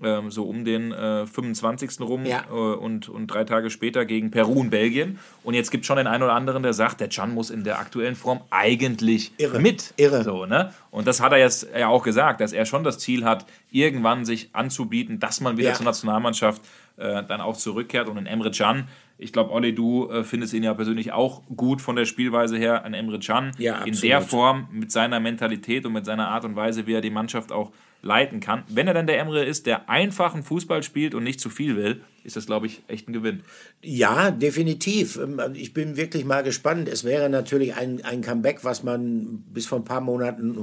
ähm, 0.03 0.31
so 0.31 0.45
um 0.45 0.65
den 0.65 0.93
äh, 0.93 1.27
25. 1.27 2.01
rum 2.01 2.25
ja. 2.25 2.45
äh, 2.49 2.53
und, 2.53 3.09
und 3.09 3.27
drei 3.27 3.45
Tage 3.45 3.71
später 3.71 4.05
gegen 4.05 4.31
Peru 4.31 4.61
und 4.61 4.71
Belgien. 4.71 5.19
Und 5.43 5.55
jetzt 5.55 5.71
gibt 5.71 5.83
es 5.83 5.87
schon 5.87 5.97
den 5.97 6.07
einen 6.07 6.23
oder 6.23 6.35
anderen, 6.35 6.63
der 6.63 6.73
sagt, 6.73 7.01
der 7.01 7.09
Can 7.09 7.35
muss 7.35 7.51
in 7.51 7.65
der 7.65 7.79
aktuellen 7.79 8.17
Form 8.17 8.41
eigentlich 8.51 9.33
Irre. 9.39 9.59
mit. 9.59 9.95
Irre. 9.97 10.23
So, 10.23 10.47
ne? 10.47 10.73
Und 10.91 11.07
das 11.07 11.21
hat 11.21 11.33
er 11.33 11.39
jetzt 11.39 11.69
ja 11.77 11.89
auch 11.89 12.03
gesagt, 12.03 12.41
dass 12.41 12.53
er 12.53 12.65
schon 12.65 12.85
das 12.85 12.99
Ziel 12.99 13.25
hat, 13.25 13.47
irgendwann 13.71 14.25
sich 14.25 14.51
anzubieten, 14.53 15.19
dass 15.19 15.41
man 15.41 15.57
wieder 15.57 15.71
ja. 15.71 15.75
zur 15.75 15.85
Nationalmannschaft 15.85 16.63
äh, 16.97 17.23
dann 17.25 17.41
auch 17.41 17.57
zurückkehrt. 17.57 18.09
Und 18.09 18.19
in 18.19 18.27
Emre 18.27 18.51
Can, 18.51 18.89
ich 19.19 19.33
glaube, 19.33 19.53
Olli, 19.53 19.75
du 19.75 20.09
äh, 20.11 20.23
findest 20.23 20.53
ihn 20.55 20.63
ja 20.63 20.75
persönlich 20.75 21.13
auch 21.13 21.43
gut 21.57 21.81
von 21.83 21.97
der 21.97 22.05
Spielweise 22.05 22.57
her 22.57 22.85
an 22.85 22.95
Emre 22.95 23.19
Can. 23.19 23.53
Ja, 23.59 23.83
in 23.83 23.99
der 24.01 24.21
Form, 24.21 24.69
mit 24.71 24.93
seiner 24.93 25.19
Mentalität 25.19 25.85
und 25.87 25.93
mit 25.93 26.07
seiner 26.07 26.29
Art 26.29 26.45
und 26.45 26.55
Weise, 26.55 26.87
wie 26.87 26.95
er 26.95 27.01
die 27.01 27.11
Mannschaft 27.11 27.51
auch 27.51 27.73
leiten 28.03 28.41
kann. 28.41 28.65
Wenn 28.69 28.87
er 28.87 28.95
dann 28.95 29.07
der 29.07 29.19
Emre 29.19 29.45
ist, 29.45 29.67
der 29.67 29.91
einfachen 29.91 30.43
Fußball 30.43 30.83
spielt 30.83 31.15
und 31.15 31.25
nicht 31.25 31.41
zu 31.41 31.51
viel 31.51 31.77
will, 31.77 32.01
ist 32.23 32.37
das, 32.37 32.47
glaube 32.47 32.67
ich, 32.67 32.83
echt 32.89 33.09
ein 33.09 33.13
Gewinn. 33.13 33.43
Ja, 33.83 34.31
definitiv. 34.31 35.17
Ähm, 35.17 35.41
ich 35.55 35.73
bin 35.73 35.97
wirklich 35.97 36.25
mal 36.25 36.43
gespannt. 36.43 36.89
Es 36.89 37.03
wäre 37.03 37.29
natürlich 37.31 37.75
ein, 37.75 38.05
ein 38.05 38.21
Comeback, 38.21 38.65
was 38.65 38.83
man 38.83 39.45
bis 39.53 39.67
vor 39.67 39.79
ein 39.79 39.85
paar 39.85 40.01
Monaten 40.01 40.57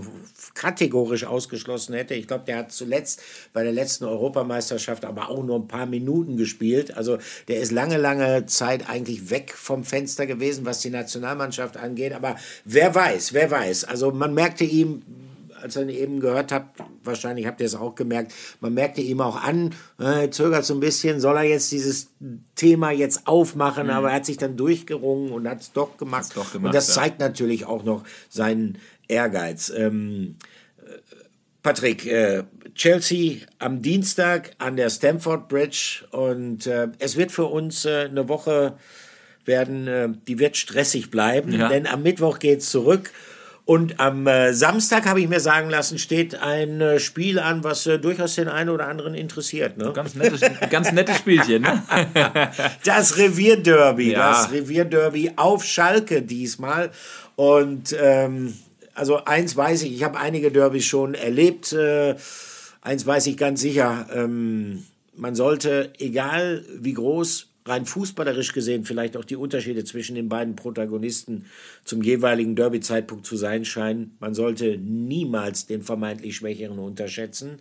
kategorisch 0.53 1.25
ausgeschlossen 1.25 1.95
hätte. 1.95 2.13
Ich 2.13 2.27
glaube, 2.27 2.45
der 2.45 2.57
hat 2.57 2.71
zuletzt 2.71 3.21
bei 3.51 3.63
der 3.63 3.71
letzten 3.71 4.05
Europameisterschaft 4.05 5.05
aber 5.05 5.29
auch 5.29 5.43
nur 5.43 5.57
ein 5.57 5.67
paar 5.67 5.87
Minuten 5.87 6.37
gespielt. 6.37 6.95
Also 6.95 7.17
der 7.47 7.59
ist 7.59 7.71
lange, 7.71 7.97
lange 7.97 8.45
Zeit 8.45 8.89
eigentlich 8.89 9.29
weg 9.29 9.53
vom 9.55 9.83
Fenster 9.83 10.25
gewesen, 10.25 10.65
was 10.65 10.81
die 10.81 10.89
Nationalmannschaft 10.89 11.77
angeht. 11.77 12.13
Aber 12.13 12.35
wer 12.63 12.93
weiß, 12.93 13.33
wer 13.33 13.49
weiß. 13.49 13.85
Also 13.85 14.11
man 14.11 14.33
merkte 14.33 14.63
ihm 14.63 15.01
als 15.65 15.75
ihr 15.75 15.89
eben 15.89 16.19
gehört 16.19 16.51
habt, 16.51 16.79
wahrscheinlich 17.03 17.47
habt 17.47 17.59
ihr 17.59 17.65
es 17.65 17.73
auch 17.73 17.95
gemerkt, 17.95 18.33
man 18.61 18.75
merkte 18.75 19.01
ihm 19.01 19.19
auch 19.19 19.41
an, 19.41 19.73
äh, 19.99 20.29
zögert 20.29 20.63
so 20.63 20.75
ein 20.75 20.79
bisschen, 20.79 21.19
soll 21.19 21.37
er 21.37 21.43
jetzt 21.43 21.71
dieses 21.71 22.09
Thema 22.53 22.91
jetzt 22.91 23.25
aufmachen, 23.25 23.87
mhm. 23.87 23.93
aber 23.93 24.09
er 24.09 24.17
hat 24.17 24.27
sich 24.27 24.37
dann 24.37 24.57
durchgerungen 24.57 25.31
und 25.31 25.49
hat 25.49 25.61
es 25.61 25.71
doch 25.71 25.97
gemacht. 25.97 26.31
Doch 26.35 26.53
gemacht. 26.53 26.67
Und 26.67 26.75
das 26.75 26.89
ja. 26.89 26.93
zeigt 26.93 27.19
natürlich 27.19 27.65
auch 27.65 27.83
noch 27.83 28.03
seinen 28.29 28.77
Ehrgeiz. 29.07 29.73
Ähm, 29.75 30.35
äh, 30.77 30.91
Patrick, 31.63 32.05
äh, 32.05 32.43
Chelsea 32.75 33.37
am 33.57 33.81
Dienstag 33.81 34.51
an 34.59 34.75
der 34.75 34.91
Stamford 34.91 35.47
Bridge 35.47 36.05
und 36.11 36.67
äh, 36.67 36.89
es 36.99 37.17
wird 37.17 37.31
für 37.31 37.45
uns 37.45 37.85
äh, 37.85 38.05
eine 38.07 38.29
Woche 38.29 38.77
werden, 39.45 39.87
äh, 39.87 40.09
die 40.27 40.37
wird 40.37 40.57
stressig 40.57 41.09
bleiben, 41.09 41.53
Ja. 41.53 41.69
denn 41.69 41.87
am 41.87 42.03
Mittwoch 42.03 42.37
geht's 42.37 42.69
zurück. 42.69 43.11
Und 43.65 43.99
am 43.99 44.27
äh, 44.27 44.53
Samstag, 44.53 45.07
habe 45.07 45.19
ich 45.19 45.27
mir 45.27 45.39
sagen 45.39 45.71
lassen, 45.71 45.97
steht 45.97 46.35
ein 46.35 46.79
äh, 46.81 46.99
Spiel 46.99 47.39
an, 47.39 47.63
was 47.63 47.87
äh, 47.87 47.97
durchaus 47.97 48.35
den 48.35 48.47
einen 48.47 48.69
oder 48.69 48.87
anderen 48.87 49.15
interessiert. 49.15 49.77
Ne? 49.77 49.91
Ganz 49.91 50.13
nettes, 50.13 50.41
ganz 50.69 50.91
nettes 50.91 51.17
Spielchen, 51.17 51.63
ne? 51.63 51.81
Das 52.85 53.17
Revierderby, 53.17 54.11
Ja. 54.11 54.29
das 54.31 54.51
Revierderby 54.51 55.31
auf 55.35 55.63
Schalke 55.63 56.21
diesmal. 56.21 56.91
Und 57.35 57.95
ähm, 57.99 58.53
also 58.93 59.25
eins 59.25 59.57
weiß 59.57 59.81
ich, 59.81 59.95
ich 59.95 60.03
habe 60.03 60.19
einige 60.19 60.51
Derbys 60.51 60.85
schon 60.85 61.15
erlebt. 61.15 61.73
Äh, 61.73 62.15
eins 62.81 63.05
weiß 63.07 63.25
ich 63.25 63.35
ganz 63.35 63.61
sicher, 63.61 64.05
ähm, 64.13 64.85
man 65.15 65.33
sollte, 65.33 65.91
egal 65.97 66.63
wie 66.79 66.93
groß 66.93 67.47
rein 67.65 67.85
fußballerisch 67.85 68.53
gesehen 68.53 68.85
vielleicht 68.85 69.17
auch 69.17 69.25
die 69.25 69.35
Unterschiede 69.35 69.83
zwischen 69.83 70.15
den 70.15 70.29
beiden 70.29 70.55
Protagonisten 70.55 71.45
zum 71.83 72.03
jeweiligen 72.03 72.55
Derby-Zeitpunkt 72.55 73.25
zu 73.25 73.37
sein 73.37 73.65
scheinen, 73.65 74.15
man 74.19 74.35
sollte 74.35 74.77
niemals 74.77 75.65
den 75.65 75.81
vermeintlich 75.81 76.35
Schwächeren 76.35 76.79
unterschätzen. 76.79 77.59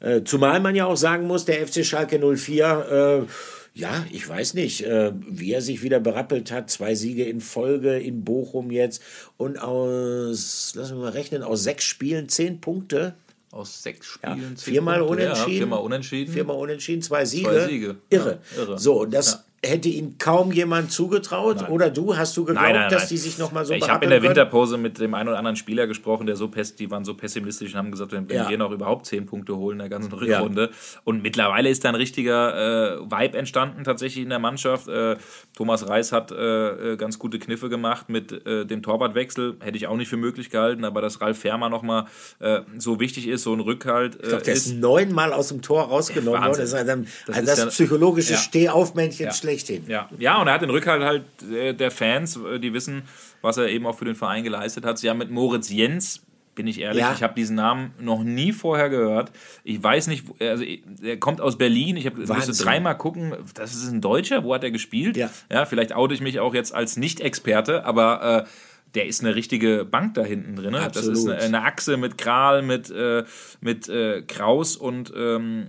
Äh, 0.00 0.22
zumal 0.22 0.60
man 0.60 0.76
ja 0.76 0.86
auch 0.86 0.96
sagen 0.96 1.26
muss, 1.26 1.44
der 1.44 1.66
FC 1.66 1.84
Schalke 1.84 2.18
04, 2.18 3.26
äh, 3.26 3.78
ja, 3.78 4.06
ich 4.12 4.28
weiß 4.28 4.54
nicht, 4.54 4.84
äh, 4.84 5.12
wie 5.28 5.52
er 5.52 5.62
sich 5.62 5.82
wieder 5.82 6.00
berappelt 6.00 6.52
hat. 6.52 6.70
Zwei 6.70 6.94
Siege 6.94 7.24
in 7.24 7.40
Folge 7.40 7.98
in 7.98 8.24
Bochum 8.24 8.70
jetzt 8.70 9.02
und 9.36 9.58
aus, 9.58 10.74
lassen 10.74 10.96
wir 10.96 11.04
mal 11.04 11.12
rechnen, 11.12 11.42
aus 11.42 11.62
sechs 11.62 11.84
Spielen 11.84 12.28
zehn 12.28 12.60
Punkte. 12.60 13.14
Aus 13.50 13.82
sechs 13.82 14.18
Ja, 14.22 14.32
Spielen. 14.32 14.56
zehn 14.56 14.74
viermal 14.74 14.98
Punkte. 14.98 15.12
unentschieden. 15.24 15.50
Ja, 15.52 15.58
viermal 15.58 15.78
unentschieden. 15.80 16.32
Viermal 16.34 16.56
unentschieden, 16.56 17.02
zwei 17.02 17.24
Siege. 17.24 17.48
Zwei 17.48 17.66
Siege. 17.66 17.96
Irre. 18.10 18.40
Ja, 18.56 18.62
irre. 18.62 18.78
So, 18.78 19.04
das 19.06 19.44
hätte 19.64 19.88
ihnen 19.88 20.18
kaum 20.18 20.52
jemand 20.52 20.92
zugetraut. 20.92 21.68
Oder 21.68 21.90
du, 21.90 22.16
hast 22.16 22.36
du 22.36 22.44
geglaubt, 22.44 22.64
Nein, 22.68 22.76
nein, 22.76 22.90
dass 22.90 23.02
nein. 23.02 23.08
die 23.10 23.16
sich 23.16 23.38
nochmal 23.38 23.64
so 23.64 23.74
Ich 23.74 23.88
habe 23.88 24.04
in 24.04 24.10
der 24.10 24.20
können? 24.20 24.30
Winterpause 24.30 24.78
mit 24.78 25.00
dem 25.00 25.14
einen 25.14 25.28
oder 25.28 25.38
anderen 25.38 25.56
Spieler 25.56 25.88
gesprochen, 25.88 26.26
der 26.28 26.36
so 26.36 26.46
pess 26.48 26.76
die 26.76 26.90
waren 26.92 27.04
so 27.04 27.14
pessimistisch 27.14 27.72
und 27.72 27.78
haben 27.78 27.90
gesagt, 27.90 28.12
wenn 28.12 28.28
Ja. 28.28 28.48
wir 28.48 28.56
noch 28.56 28.70
überhaupt 28.70 29.06
zehn 29.06 29.26
Punkte 29.26 29.56
holen 29.56 29.74
in 29.74 29.78
der 29.80 29.88
ganzen 29.88 30.12
Rückrunde. 30.12 30.70
Und 31.02 31.22
mittlerweile 31.22 31.68
ist 31.70 31.84
da 31.84 31.88
ein 31.88 31.96
richtiger 31.96 32.98
äh, 32.98 33.00
Vibe 33.00 33.36
entstanden 33.36 33.82
tatsächlich 33.82 34.22
in 34.22 34.30
der 34.30 34.38
Mannschaft. 34.38 34.86
Äh, 34.86 35.16
Thomas 35.56 35.88
Reis 35.88 36.12
hat 36.12 36.30
äh, 36.30 36.92
äh, 36.92 36.96
ganz 36.96 37.18
gute 37.18 37.40
Kniffe 37.40 37.68
gemacht 37.68 38.08
mit 38.08 38.46
äh, 38.46 38.64
dem 38.64 38.80
Torwartwechsel. 38.82 39.56
Hätte 39.58 39.76
ich 39.76 39.88
auch 39.88 39.96
nicht 39.96 40.08
für 40.08 40.16
möglich 40.16 40.50
gehalten, 40.50 40.84
aber 40.84 41.00
dass 41.00 41.20
Ralf 41.20 41.38
Fährmann 41.40 41.72
nochmal 41.72 42.04
äh, 42.38 42.60
so 42.76 43.00
wichtig 43.00 43.26
ist, 43.26 43.42
so 43.42 43.54
ein 43.54 43.60
Rückhalt 43.60 44.14
Ich 44.22 44.28
glaube, 44.28 44.44
der 44.44 44.54
ist 44.54 44.72
neunmal 44.74 45.32
aus 45.32 45.48
dem 45.48 45.62
Tor 45.62 45.82
rausgenommen 45.88 46.40
Ja, 46.40 46.46
worden. 46.46 46.60
Das 46.60 46.68
ist, 46.68 46.74
ein, 46.74 46.86
Das 47.26 47.36
also 47.36 47.40
ist 47.40 47.48
das 47.48 47.58
ja- 47.58 47.66
psychologische 47.66 48.32
Ja. 48.34 48.38
Stehaufmännchen 48.38 49.26
Ja. 49.26 49.32
Schlechthin. 49.48 49.84
Ja. 49.88 50.08
ja, 50.18 50.40
und 50.40 50.46
er 50.48 50.54
hat 50.54 50.62
den 50.62 50.70
Rückhalt 50.70 51.02
halt 51.02 51.24
äh, 51.50 51.72
der 51.74 51.90
Fans, 51.90 52.36
äh, 52.36 52.58
die 52.58 52.72
wissen, 52.74 53.02
was 53.40 53.56
er 53.56 53.68
eben 53.68 53.86
auch 53.86 53.96
für 53.98 54.04
den 54.04 54.14
Verein 54.14 54.44
geleistet 54.44 54.84
hat. 54.84 54.98
Sie 54.98 55.08
haben 55.08 55.18
mit 55.18 55.30
Moritz 55.30 55.70
Jens, 55.70 56.22
bin 56.54 56.66
ich 56.66 56.80
ehrlich, 56.80 57.00
Ja. 57.00 57.12
ich 57.14 57.22
habe 57.22 57.34
diesen 57.34 57.56
Namen 57.56 57.92
noch 58.00 58.22
nie 58.24 58.52
vorher 58.52 58.90
gehört. 58.90 59.30
Ich 59.64 59.82
weiß 59.82 60.08
nicht, 60.08 60.24
also 60.40 60.64
er 61.02 61.16
kommt 61.16 61.40
aus 61.40 61.56
Berlin. 61.56 61.96
Ich 61.96 62.04
habe 62.06 62.20
musste 62.26 62.64
dreimal 62.64 62.98
gucken, 62.98 63.32
das 63.54 63.74
ist 63.74 63.88
ein 63.90 64.00
Deutscher, 64.00 64.44
wo 64.44 64.52
hat 64.54 64.64
er 64.64 64.70
gespielt? 64.70 65.16
Ja. 65.16 65.30
ja 65.50 65.66
vielleicht 65.66 65.94
oute 65.94 66.14
ich 66.14 66.20
mich 66.20 66.40
auch 66.40 66.54
jetzt 66.54 66.74
als 66.74 66.96
Nicht-Experte, 66.96 67.84
aber 67.84 68.44
äh, 68.44 68.48
der 68.94 69.06
ist 69.06 69.20
eine 69.22 69.34
richtige 69.34 69.84
Bank 69.84 70.14
da 70.14 70.24
hinten 70.24 70.56
drin. 70.56 70.72
ne? 70.72 70.88
Das 70.92 71.06
ist 71.06 71.28
eine, 71.28 71.38
eine 71.38 71.62
Achse 71.62 71.96
mit 71.96 72.18
Kral, 72.18 72.62
mit, 72.62 72.90
äh, 72.90 73.24
mit 73.60 73.88
äh, 73.88 74.22
Kraus 74.22 74.76
und 74.76 75.12
ähm, 75.16 75.66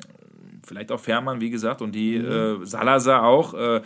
vielleicht 0.70 0.92
auch 0.94 1.00
Fährmann, 1.02 1.42
wie 1.42 1.50
gesagt, 1.50 1.82
und 1.82 1.92
die 1.94 2.18
Mhm. 2.20 2.62
äh, 2.64 2.66
Salazar 2.66 3.24
auch, 3.26 3.54
äh, 3.54 3.82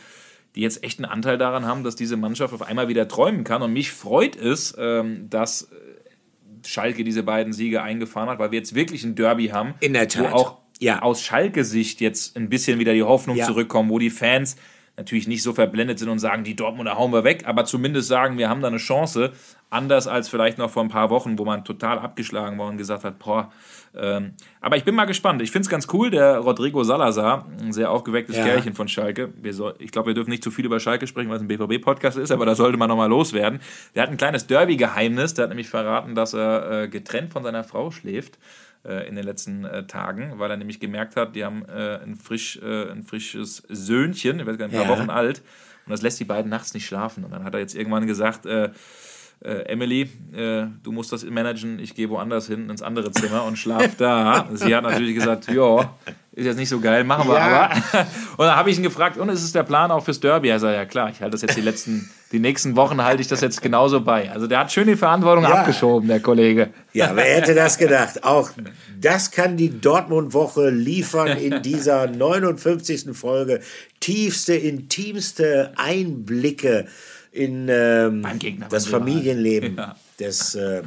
die 0.55 0.61
jetzt 0.61 0.84
echt 0.84 0.99
einen 0.99 1.05
Anteil 1.09 1.39
daran 1.39 1.65
haben, 1.65 1.84
dass 1.84 1.95
diese 1.95 2.15
Mannschaft 2.17 2.53
auf 2.53 2.61
einmal 2.61 2.88
wieder 2.88 3.07
träumen 3.07 3.43
kann. 3.43 3.63
Und 3.63 3.73
mich 3.73 3.91
freut 3.91 4.36
es, 4.36 4.75
ähm, 4.77 5.27
dass 5.31 5.63
äh, 5.63 5.75
Schalke 6.67 7.03
diese 7.03 7.23
beiden 7.23 7.53
Siege 7.53 7.81
eingefahren 7.81 8.29
hat, 8.29 8.38
weil 8.38 8.51
wir 8.51 8.59
jetzt 8.59 8.75
wirklich 8.75 9.03
ein 9.03 9.15
Derby 9.15 9.47
haben, 9.47 9.73
In 9.79 9.93
der 9.93 10.07
Tat. 10.07 10.31
wo 10.31 10.36
auch 10.36 10.57
Ja. 10.79 11.01
aus 11.01 11.21
Schalke-Sicht 11.23 12.01
jetzt 12.01 12.38
ein 12.38 12.49
bisschen 12.49 12.77
wieder 12.79 12.93
die 12.93 13.03
Hoffnung 13.03 13.36
Ja. 13.38 13.45
zurückkommt, 13.47 13.89
wo 13.89 13.97
die 13.99 14.09
Fans 14.11 14.55
natürlich 14.97 15.27
nicht 15.27 15.41
so 15.41 15.53
verblendet 15.53 15.97
sind 15.99 16.09
und 16.09 16.19
sagen, 16.19 16.43
die 16.43 16.55
Dortmunder 16.55 16.97
hauen 16.97 17.11
wir 17.11 17.23
weg, 17.23 17.43
aber 17.45 17.65
zumindest 17.65 18.07
sagen, 18.07 18.37
wir 18.37 18.49
haben 18.49 18.61
da 18.61 18.67
eine 18.67 18.77
Chance, 18.77 19.31
anders 19.71 20.07
als 20.07 20.29
vielleicht 20.29 20.59
noch 20.59 20.69
vor 20.69 20.83
ein 20.83 20.89
paar 20.89 21.09
Wochen, 21.09 21.39
wo 21.39 21.45
man 21.45 21.65
total 21.65 21.97
abgeschlagen 21.97 22.59
war 22.59 22.67
und 22.67 22.77
gesagt 22.77 23.03
hat, 23.03 23.17
boah, 23.17 23.51
ähm, 23.95 24.33
aber 24.61 24.77
ich 24.77 24.83
bin 24.83 24.93
mal 24.93 25.05
gespannt. 25.05 25.41
Ich 25.41 25.51
finde 25.51 25.65
es 25.65 25.69
ganz 25.69 25.87
cool, 25.93 26.11
der 26.11 26.37
Rodrigo 26.37 26.83
Salazar, 26.83 27.47
ein 27.59 27.73
sehr 27.73 27.89
aufgewecktes 27.89 28.37
Ja. 28.37 28.43
Kerlchen 28.43 28.75
von 28.75 28.87
Schalke. 28.87 29.33
Soll, 29.49 29.73
ich 29.79 29.91
glaube, 29.91 30.07
wir 30.07 30.13
dürfen 30.13 30.29
nicht 30.29 30.43
zu 30.43 30.51
viel 30.51 30.65
über 30.65 30.79
Schalke 30.79 31.07
sprechen, 31.07 31.29
weil 31.29 31.37
es 31.37 31.41
ein 31.41 31.47
BVB-Podcast 31.47 32.17
ist, 32.17 32.31
aber 32.31 32.45
da 32.45 32.53
sollte 32.53 32.77
man 32.77 32.87
nochmal 32.87 33.09
loswerden. 33.09 33.59
Der 33.95 34.03
hat 34.03 34.09
ein 34.09 34.17
kleines 34.17 34.45
Derby-Geheimnis, 34.45 35.33
der 35.33 35.43
hat 35.43 35.49
nämlich 35.49 35.69
verraten, 35.69 36.13
dass 36.13 36.33
er 36.33 36.83
äh, 36.83 36.87
getrennt 36.87 37.31
von 37.31 37.43
seiner 37.43 37.63
Frau 37.63 37.89
schläft 37.89 38.37
in 39.07 39.15
den 39.15 39.23
letzten 39.25 39.65
äh, 39.65 39.86
Tagen, 39.88 40.34
weil 40.39 40.51
er 40.51 40.57
nämlich 40.57 40.79
gemerkt 40.79 41.15
hat, 41.15 41.36
die 41.36 41.45
haben 41.45 41.63
äh, 41.69 41.99
ein, 42.03 42.15
frisch, 42.15 42.59
äh, 42.61 42.91
ein 42.91 43.03
frisches 43.03 43.63
Söhnchen, 43.69 44.39
ich 44.39 44.45
weiß 44.45 44.57
gar 44.57 44.67
nicht, 44.67 44.75
ein 44.77 44.86
paar 44.86 44.95
Ja. 44.95 45.01
Wochen 45.01 45.09
alt, 45.09 45.41
und 45.86 45.91
das 45.91 46.01
lässt 46.01 46.19
die 46.19 46.25
beiden 46.25 46.49
nachts 46.49 46.73
nicht 46.73 46.86
schlafen. 46.86 47.23
Und 47.23 47.31
dann 47.31 47.43
hat 47.43 47.53
er 47.53 47.59
jetzt 47.59 47.75
irgendwann 47.75 48.07
gesagt, 48.07 48.45
äh, 48.45 48.69
äh, 49.43 49.63
Emily, 49.65 50.03
äh, 50.34 50.67
du 50.84 50.91
musst 50.93 51.11
das 51.11 51.25
managen, 51.25 51.77
ich 51.79 51.95
gehe 51.95 52.09
woanders 52.09 52.47
hin 52.47 52.69
ins 52.69 52.81
andere 52.81 53.11
Zimmer 53.11 53.43
und 53.43 53.57
schlaf 53.57 53.95
da. 53.97 54.47
Sie 54.53 54.73
hat 54.73 54.84
natürlich 54.84 55.15
gesagt, 55.15 55.47
ja, 55.51 55.93
ist 56.31 56.45
jetzt 56.45 56.55
nicht 56.57 56.69
so 56.69 56.79
geil, 56.79 57.03
machen 57.03 57.27
wir 57.27 57.36
Ja. 57.36 57.65
aber. 57.69 57.75
Und 58.38 58.45
dann 58.45 58.55
habe 58.55 58.69
ich 58.69 58.77
ihn 58.77 58.84
gefragt, 58.84 59.17
und 59.17 59.27
ist 59.29 59.43
es 59.43 59.51
der 59.51 59.63
Plan 59.63 59.91
auch 59.91 60.03
fürs 60.03 60.19
Derby? 60.21 60.47
Er 60.47 60.59
sagt, 60.59 60.75
ja 60.75 60.86
klar, 60.86 61.09
ich 61.09 61.19
halte 61.21 61.31
das 61.34 61.41
jetzt 61.41 61.57
die 61.57 61.61
letzten, 61.61 62.09
die 62.34 62.39
nächsten 62.39 62.75
Wochen 62.75 63.01
halte 63.03 63.21
ich 63.21 63.27
das 63.27 63.41
jetzt 63.41 63.61
genauso 63.61 64.01
bei. 64.01 64.29
Also 64.31 64.47
der 64.47 64.59
hat 64.59 64.71
schön 64.71 64.88
die 64.88 64.95
Verantwortung 64.95 65.43
Ja. 65.43 65.51
abgeschoben, 65.59 66.09
der 66.09 66.19
Kollege. 66.19 66.69
Ja, 66.91 67.11
wer 67.15 67.23
hätte 67.25 67.53
das 67.53 67.77
gedacht? 67.77 68.23
Auch 68.23 68.49
das 68.99 69.29
kann 69.31 69.55
die 69.55 69.69
Dortmund-Woche 69.79 70.69
liefern 70.71 71.38
in 71.38 71.61
dieser 71.61 72.07
59. 72.07 73.15
Folge. 73.15 73.59
Tiefste, 73.99 74.55
intimste 74.55 75.73
Einblicke 75.75 76.88
in 77.31 77.67
ähm, 77.69 78.25
das. 78.69 78.88
Familienleben 78.88 79.75
Ja. 79.77 79.95
des 80.19 80.55
äh, 80.55 80.81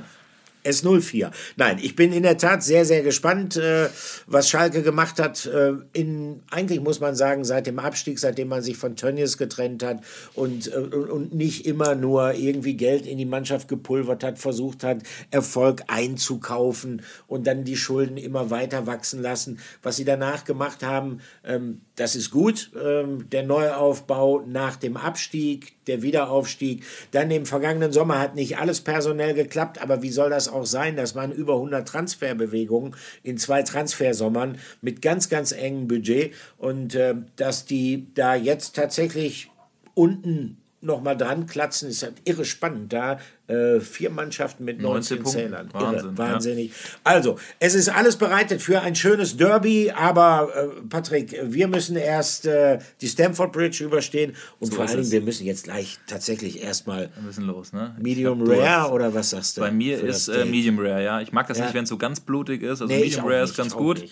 S04. 0.66 1.30
Nein, 1.56 1.78
ich 1.80 1.96
bin 1.96 2.12
in 2.12 2.22
der 2.22 2.38
Tat 2.38 2.62
sehr, 2.62 2.84
sehr 2.84 3.02
gespannt, 3.02 3.56
äh, 3.56 3.88
was 4.26 4.48
Schalke 4.48 4.82
gemacht 4.82 5.20
hat. 5.20 5.46
Äh, 5.46 5.74
in, 5.92 6.42
eigentlich 6.50 6.80
muss 6.80 7.00
man 7.00 7.14
sagen, 7.14 7.44
seit 7.44 7.66
dem 7.66 7.78
Abstieg, 7.78 8.18
seitdem 8.18 8.48
man 8.48 8.62
sich 8.62 8.76
von 8.76 8.96
Tönnies 8.96 9.38
getrennt 9.38 9.82
hat 9.82 10.02
und, 10.34 10.72
äh, 10.72 10.76
und, 10.76 11.34
nicht 11.34 11.66
immer 11.66 11.94
nur 11.94 12.34
irgendwie 12.34 12.76
Geld 12.76 13.06
in 13.06 13.18
die 13.18 13.26
Mannschaft 13.26 13.68
gepulvert 13.68 14.24
hat, 14.24 14.38
versucht 14.38 14.84
hat, 14.84 14.98
Erfolg 15.30 15.82
einzukaufen 15.88 17.02
und 17.26 17.46
dann 17.46 17.64
die 17.64 17.76
Schulden 17.76 18.16
immer 18.16 18.50
weiter 18.50 18.86
wachsen 18.86 19.22
lassen. 19.22 19.58
Was 19.82 19.96
sie 19.96 20.04
danach 20.04 20.44
gemacht 20.44 20.82
haben, 20.82 21.20
ähm, 21.44 21.82
das 21.96 22.14
ist 22.16 22.30
gut. 22.30 22.70
Ähm, 22.82 23.28
der 23.30 23.42
Neuaufbau 23.42 24.42
nach 24.46 24.76
dem 24.76 24.96
Abstieg, 24.96 25.76
der 25.86 26.02
Wiederaufstieg. 26.02 26.84
Dann 27.10 27.30
im 27.30 27.46
vergangenen 27.46 27.92
Sommer 27.92 28.18
hat 28.18 28.34
nicht 28.34 28.58
alles 28.58 28.80
personell 28.80 29.34
geklappt, 29.34 29.80
aber 29.80 30.02
wie 30.02 30.10
soll 30.10 30.30
das 30.30 30.48
auch 30.48 30.55
sein? 30.64 30.96
Das 30.96 31.14
waren 31.14 31.32
über 31.32 31.54
100 31.54 31.86
Transferbewegungen 31.86 32.94
in 33.22 33.36
zwei 33.36 33.62
Transfersommern 33.62 34.58
mit 34.80 35.02
ganz, 35.02 35.28
ganz 35.28 35.52
engem 35.52 35.88
Budget 35.88 36.32
und 36.56 36.94
äh, 36.94 37.14
dass 37.36 37.66
die 37.66 38.06
da 38.14 38.34
jetzt 38.34 38.76
tatsächlich 38.76 39.50
unten 39.94 40.58
nochmal 40.80 41.16
dran 41.16 41.46
klatzen, 41.46 41.90
ist 41.90 42.02
halt 42.02 42.14
irre 42.24 42.44
spannend. 42.44 42.92
Da 42.92 43.18
äh, 43.48 43.80
vier 43.80 44.10
Mannschaften 44.10 44.64
mit 44.64 44.80
19, 44.80 45.18
19 45.18 45.22
Punkten. 45.22 45.40
Zählern. 45.40 45.68
Wahnsinn, 45.72 45.98
irre, 45.98 46.12
ja. 46.28 46.32
wahnsinnig. 46.32 46.72
Also, 47.04 47.38
es 47.60 47.74
ist 47.74 47.88
alles 47.88 48.16
bereitet 48.16 48.60
für 48.62 48.80
ein 48.80 48.94
schönes 48.94 49.36
Derby, 49.36 49.92
aber 49.92 50.50
äh, 50.54 50.82
Patrick, 50.88 51.38
wir 51.44 51.68
müssen 51.68 51.96
erst 51.96 52.46
äh, 52.46 52.78
die 53.00 53.08
Stamford 53.08 53.52
Bridge 53.52 53.84
überstehen 53.84 54.34
und 54.58 54.74
vor 54.74 54.84
ist 54.84 54.90
allen 54.90 55.00
Dingen, 55.02 55.12
wir 55.12 55.20
müssen 55.22 55.46
jetzt 55.46 55.64
gleich 55.64 55.98
tatsächlich 56.06 56.62
erstmal 56.62 57.10
Wir 57.14 57.22
müssen 57.22 57.44
los, 57.44 57.72
ne? 57.72 57.94
Medium 58.00 58.44
Durst. 58.44 58.60
Rare 58.60 58.92
oder 58.92 59.14
was 59.14 59.30
sagst 59.30 59.56
du? 59.56 59.60
Bei 59.60 59.70
mir 59.70 60.02
ist 60.02 60.28
äh? 60.28 60.44
Medium 60.44 60.78
Rare, 60.78 61.02
ja. 61.04 61.20
Ich 61.20 61.32
mag 61.32 61.46
das 61.46 61.58
Ja. 61.58 61.64
nicht, 61.64 61.74
wenn 61.74 61.84
es 61.84 61.90
so 61.90 61.98
ganz 61.98 62.20
blutig 62.20 62.62
ist. 62.62 62.82
Also 62.82 62.86
Nee, 62.86 63.00
Medium 63.00 63.24
Rare 63.26 63.42
nicht, 63.42 63.50
ist 63.50 63.56
ganz 63.56 63.74
gut. 63.74 64.02
Äh, 64.02 64.08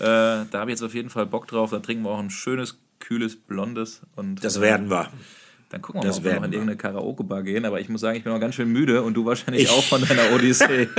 da 0.00 0.46
habe 0.54 0.70
ich 0.70 0.78
jetzt 0.78 0.82
auf 0.82 0.94
jeden 0.94 1.10
Fall 1.10 1.26
Bock 1.26 1.46
drauf. 1.48 1.70
Da 1.70 1.80
trinken 1.80 2.04
wir 2.04 2.10
auch 2.10 2.18
ein 2.20 2.30
schönes, 2.30 2.78
kühles, 3.00 3.36
blondes. 3.36 4.00
Und, 4.16 4.42
Das 4.44 4.60
werden 4.60 4.90
wir. 4.90 5.08
Dann 5.70 5.82
gucken 5.82 6.00
wir 6.02 6.06
das 6.08 6.16
mal, 6.22 6.28
ob 6.28 6.32
wir 6.32 6.40
noch 6.40 6.46
in 6.46 6.52
irgendeine 6.52 6.76
Karaoke-Bar 6.78 7.42
gehen. 7.42 7.66
Aber 7.66 7.78
ich 7.78 7.90
muss 7.90 8.00
sagen, 8.00 8.16
ich 8.16 8.24
bin 8.24 8.32
noch 8.32 8.40
ganz 8.40 8.54
schön 8.54 8.72
müde 8.72 9.02
und 9.02 9.12
du 9.14 9.26
wahrscheinlich 9.26 9.64
Ich- 9.64 9.70
auch 9.70 9.84
von 9.84 10.00
deiner 10.06 10.32
Odyssee. 10.34 10.88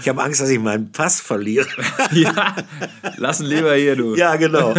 Ich 0.00 0.08
habe 0.08 0.22
Angst, 0.22 0.40
dass 0.40 0.48
ich 0.50 0.58
meinen 0.60 0.92
Pass 0.92 1.20
verliere. 1.20 1.66
ja, 2.12 2.54
lassen 3.16 3.46
lieber 3.46 3.74
hier, 3.74 3.96
du. 3.96 4.14
ja, 4.14 4.36
genau. 4.36 4.72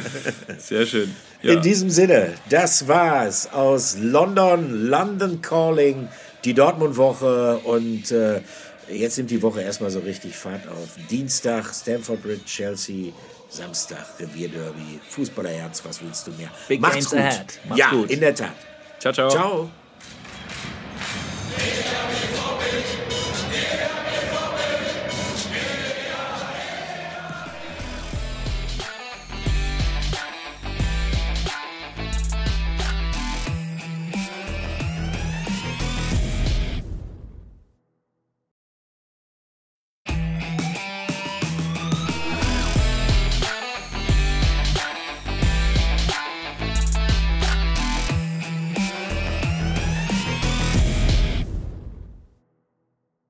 Sehr 0.58 0.86
schön. 0.86 1.10
Ja. 1.42 1.54
In 1.54 1.60
diesem 1.62 1.90
Sinne, 1.90 2.30
das 2.48 2.88
war's 2.88 3.52
aus 3.52 3.96
London, 4.00 4.86
London 4.88 5.42
Calling, 5.42 6.08
die 6.44 6.54
Dortmund-Woche 6.54 7.58
und 7.64 8.10
äh, 8.12 8.40
jetzt 8.90 9.18
nimmt 9.18 9.30
die 9.30 9.42
Woche 9.42 9.60
erstmal 9.60 9.90
so 9.90 9.98
richtig 10.00 10.36
Fahrt 10.36 10.66
auf. 10.68 10.88
Dienstag 11.10 11.74
Stamford 11.74 12.22
Bridge, 12.22 12.44
Chelsea, 12.46 13.12
Samstag 13.52 14.06
Revierderby, 14.18 14.98
Fußballerherz, 15.10 15.84
was 15.84 16.02
willst 16.02 16.26
du 16.26 16.30
mehr? 16.32 16.48
Big 16.68 16.80
Macht's 16.80 17.10
gut. 17.10 17.18
ahead. 17.18 17.60
Macht's 17.68 17.78
ja, 17.78 17.90
gut. 17.90 18.10
in 18.10 18.20
der 18.20 18.34
Tat. 18.34 18.54
Ciao, 18.98 19.12
ciao. 19.12 19.30
Ciao. 19.30 19.70